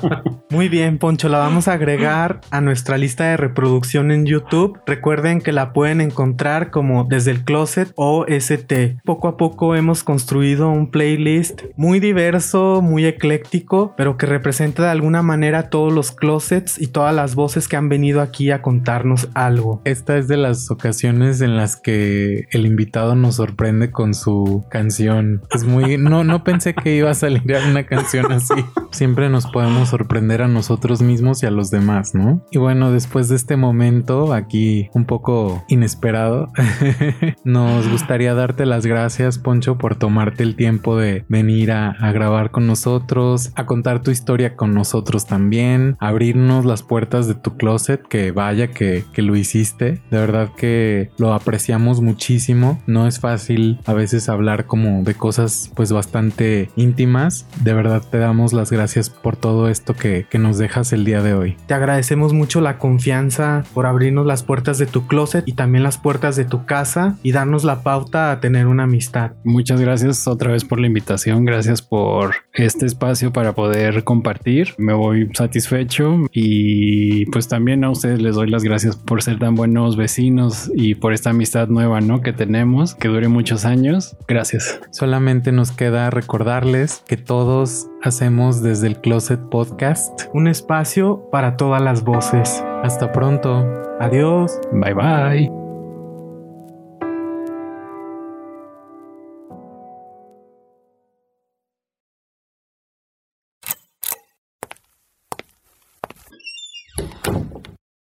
muy 0.50 0.70
bien, 0.70 0.98
Poncho, 0.98 1.30
la 1.30 1.38
vamos 1.38 1.68
a 1.68 1.74
agregar 1.74 2.42
a 2.52 2.62
nuestra 2.62 2.98
lista 2.98 3.26
de 3.26 3.38
reproducción 3.38 4.12
en 4.12 4.26
YouTube. 4.26 4.80
Recuerden 4.86 5.42
que 5.42 5.52
la 5.52 5.74
pueden 5.74 6.02
encontrar 6.02 6.72
como 6.72 7.06
desde 7.06 7.32
el 7.32 7.44
closet 7.44 7.92
o 7.96 8.26
ST. 8.28 8.98
Poco 9.06 9.28
a 9.28 9.38
poco 9.38 9.76
hemos 9.76 10.04
construido 10.04 10.70
un 10.70 10.92
playlist 10.92 11.64
muy 11.76 12.00
diverso, 12.00 12.82
muy 12.82 13.06
ecléctico, 13.06 13.94
pero 13.98 14.18
que 14.18 14.26
representa 14.26 14.84
de 14.84 14.90
alguna 14.90 15.22
manera 15.22 15.70
todos 15.70 15.94
los 15.94 16.12
closets 16.12 16.80
y 16.82 16.88
todas 16.88 17.14
las 17.14 17.36
voces 17.36 17.68
que 17.68 17.78
han 17.78 17.90
venido 17.90 18.22
aquí 18.22 18.52
a 18.52 18.62
contarnos 18.62 19.30
algo. 19.34 19.82
Esta 19.86 20.18
es 20.18 20.28
de 20.28 20.38
las 20.38 20.72
ocasiones 20.72 21.42
en 21.42 21.56
las 21.56 21.76
que 21.76 22.48
el 22.52 22.66
invitado 22.66 23.16
nos 23.16 23.36
sorprende 23.36 23.92
con 23.92 24.14
su 24.14 24.66
canción. 24.70 25.42
Es 25.54 25.64
muy 25.64 25.98
no 25.98 26.24
no 26.24 26.44
pensé 26.44 26.74
que 26.74 26.96
iba 26.96 27.11
a 27.12 27.16
salir 27.16 27.44
una 27.70 27.86
canción 27.86 28.32
así. 28.32 28.54
Siempre 28.92 29.30
nos 29.30 29.48
podemos 29.48 29.90
sorprender 29.90 30.42
a 30.42 30.48
nosotros 30.48 31.02
mismos 31.02 31.44
y 31.44 31.46
a 31.46 31.52
los 31.52 31.72
demás, 31.72 32.16
¿no? 32.16 32.46
Y 32.52 32.58
bueno, 32.58 32.92
después 32.92 33.30
de 33.30 33.36
este 33.36 33.58
momento 33.58 34.34
aquí 34.34 34.90
un 34.94 35.06
poco 35.06 35.64
inesperado, 35.68 36.52
nos 37.44 37.90
gustaría 37.90 38.34
darte 38.34 38.66
las 38.66 38.86
gracias, 38.86 39.38
Poncho, 39.38 39.78
por 39.78 39.96
tomarte 39.96 40.44
el 40.44 40.56
tiempo 40.56 40.98
de 40.98 41.26
venir 41.28 41.72
a, 41.72 41.96
grabar 42.12 42.52
con 42.52 42.68
nosotros, 42.68 43.52
a 43.56 43.66
contar 43.66 44.02
tu 44.02 44.12
historia 44.12 44.56
con 44.56 44.74
nosotros 44.74 45.26
también, 45.26 45.96
abrirnos 46.00 46.66
las 46.66 46.84
puertas 46.84 47.28
de 47.28 47.36
tu 47.36 47.56
closet, 47.56 48.02
que 48.08 48.32
vaya 48.32 48.68
que, 48.68 49.06
que 49.14 49.22
lo 49.22 49.36
hiciste. 49.36 50.02
De 50.12 50.18
verdad 50.18 50.50
que 50.56 51.12
lo 51.18 51.34
apreciamos 51.34 52.02
muchísimo. 52.02 52.82
No 52.88 53.08
es 53.08 53.20
fácil 53.20 53.80
a 53.86 53.94
veces 53.94 54.30
hablar 54.30 54.66
como 54.66 55.04
de 55.04 55.16
cosas 55.16 55.72
pues 55.76 55.92
bastante 55.92 56.70
íntimas. 56.76 57.01
De 57.02 57.74
verdad 57.74 58.04
te 58.10 58.20
damos 58.20 58.54
las 58.54 58.72
gracias 58.72 59.10
por 59.10 59.36
todo 59.36 59.70
esto 59.70 59.96
que, 59.96 60.28
que 60.30 60.38
nos 60.38 60.60
dejas 60.60 60.94
el 60.94 61.04
día 61.04 61.24
de 61.24 61.34
hoy. 61.34 61.58
Te 61.66 61.74
agradecemos 61.74 62.34
mucho 62.34 62.62
la 62.62 62.78
confianza 62.78 63.64
por 63.74 63.88
abrirnos 63.88 64.26
las 64.26 64.44
puertas 64.44 64.78
de 64.78 64.86
tu 64.86 65.08
closet 65.08 65.48
y 65.48 65.54
también 65.54 65.84
las 65.84 65.98
puertas 65.98 66.36
de 66.36 66.46
tu 66.46 66.66
casa 66.66 67.18
y 67.24 67.32
darnos 67.32 67.64
la 67.64 67.82
pauta 67.82 68.32
a 68.32 68.40
tener 68.40 68.68
una 68.68 68.84
amistad. 68.84 69.32
Muchas 69.44 69.82
gracias 69.82 70.28
otra 70.28 70.52
vez 70.52 70.64
por 70.64 70.80
la 70.80 70.88
invitación. 70.88 71.44
Gracias 71.44 71.82
por 71.82 72.36
este 72.54 72.86
espacio 72.86 73.34
para 73.34 73.54
poder 73.54 74.04
compartir. 74.04 74.76
Me 74.78 74.94
voy 74.94 75.30
satisfecho 75.34 76.28
y 76.32 77.26
pues 77.28 77.48
también 77.48 77.84
a 77.84 77.90
ustedes 77.90 78.22
les 78.22 78.36
doy 78.36 78.50
las 78.50 78.64
gracias 78.64 78.96
por 78.96 79.24
ser 79.24 79.40
tan 79.40 79.56
buenos 79.56 79.96
vecinos 79.96 80.72
y 80.76 80.96
por 80.96 81.14
esta 81.14 81.32
amistad 81.32 81.68
nueva, 81.68 82.02
¿no? 82.02 82.22
Que 82.22 82.34
tenemos, 82.34 82.94
que 82.94 83.08
dure 83.08 83.28
muchos 83.28 83.66
años. 83.66 84.16
Gracias. 84.28 84.80
Solamente 84.92 85.52
nos 85.52 85.72
queda 85.72 86.10
recordarles 86.10 86.91
que 87.00 87.18
todos 87.18 87.88
hacemos 88.04 88.62
desde 88.62 88.88
el 88.88 89.00
Closet 89.02 89.40
Podcast 89.50 90.24
un 90.34 90.48
espacio 90.48 91.30
para 91.32 91.58
todas 91.58 91.82
las 91.82 92.04
voces. 92.04 92.64
Hasta 92.84 93.12
pronto. 93.12 93.66
Adiós. 94.00 94.60
Bye 94.72 94.94
bye. 94.94 95.61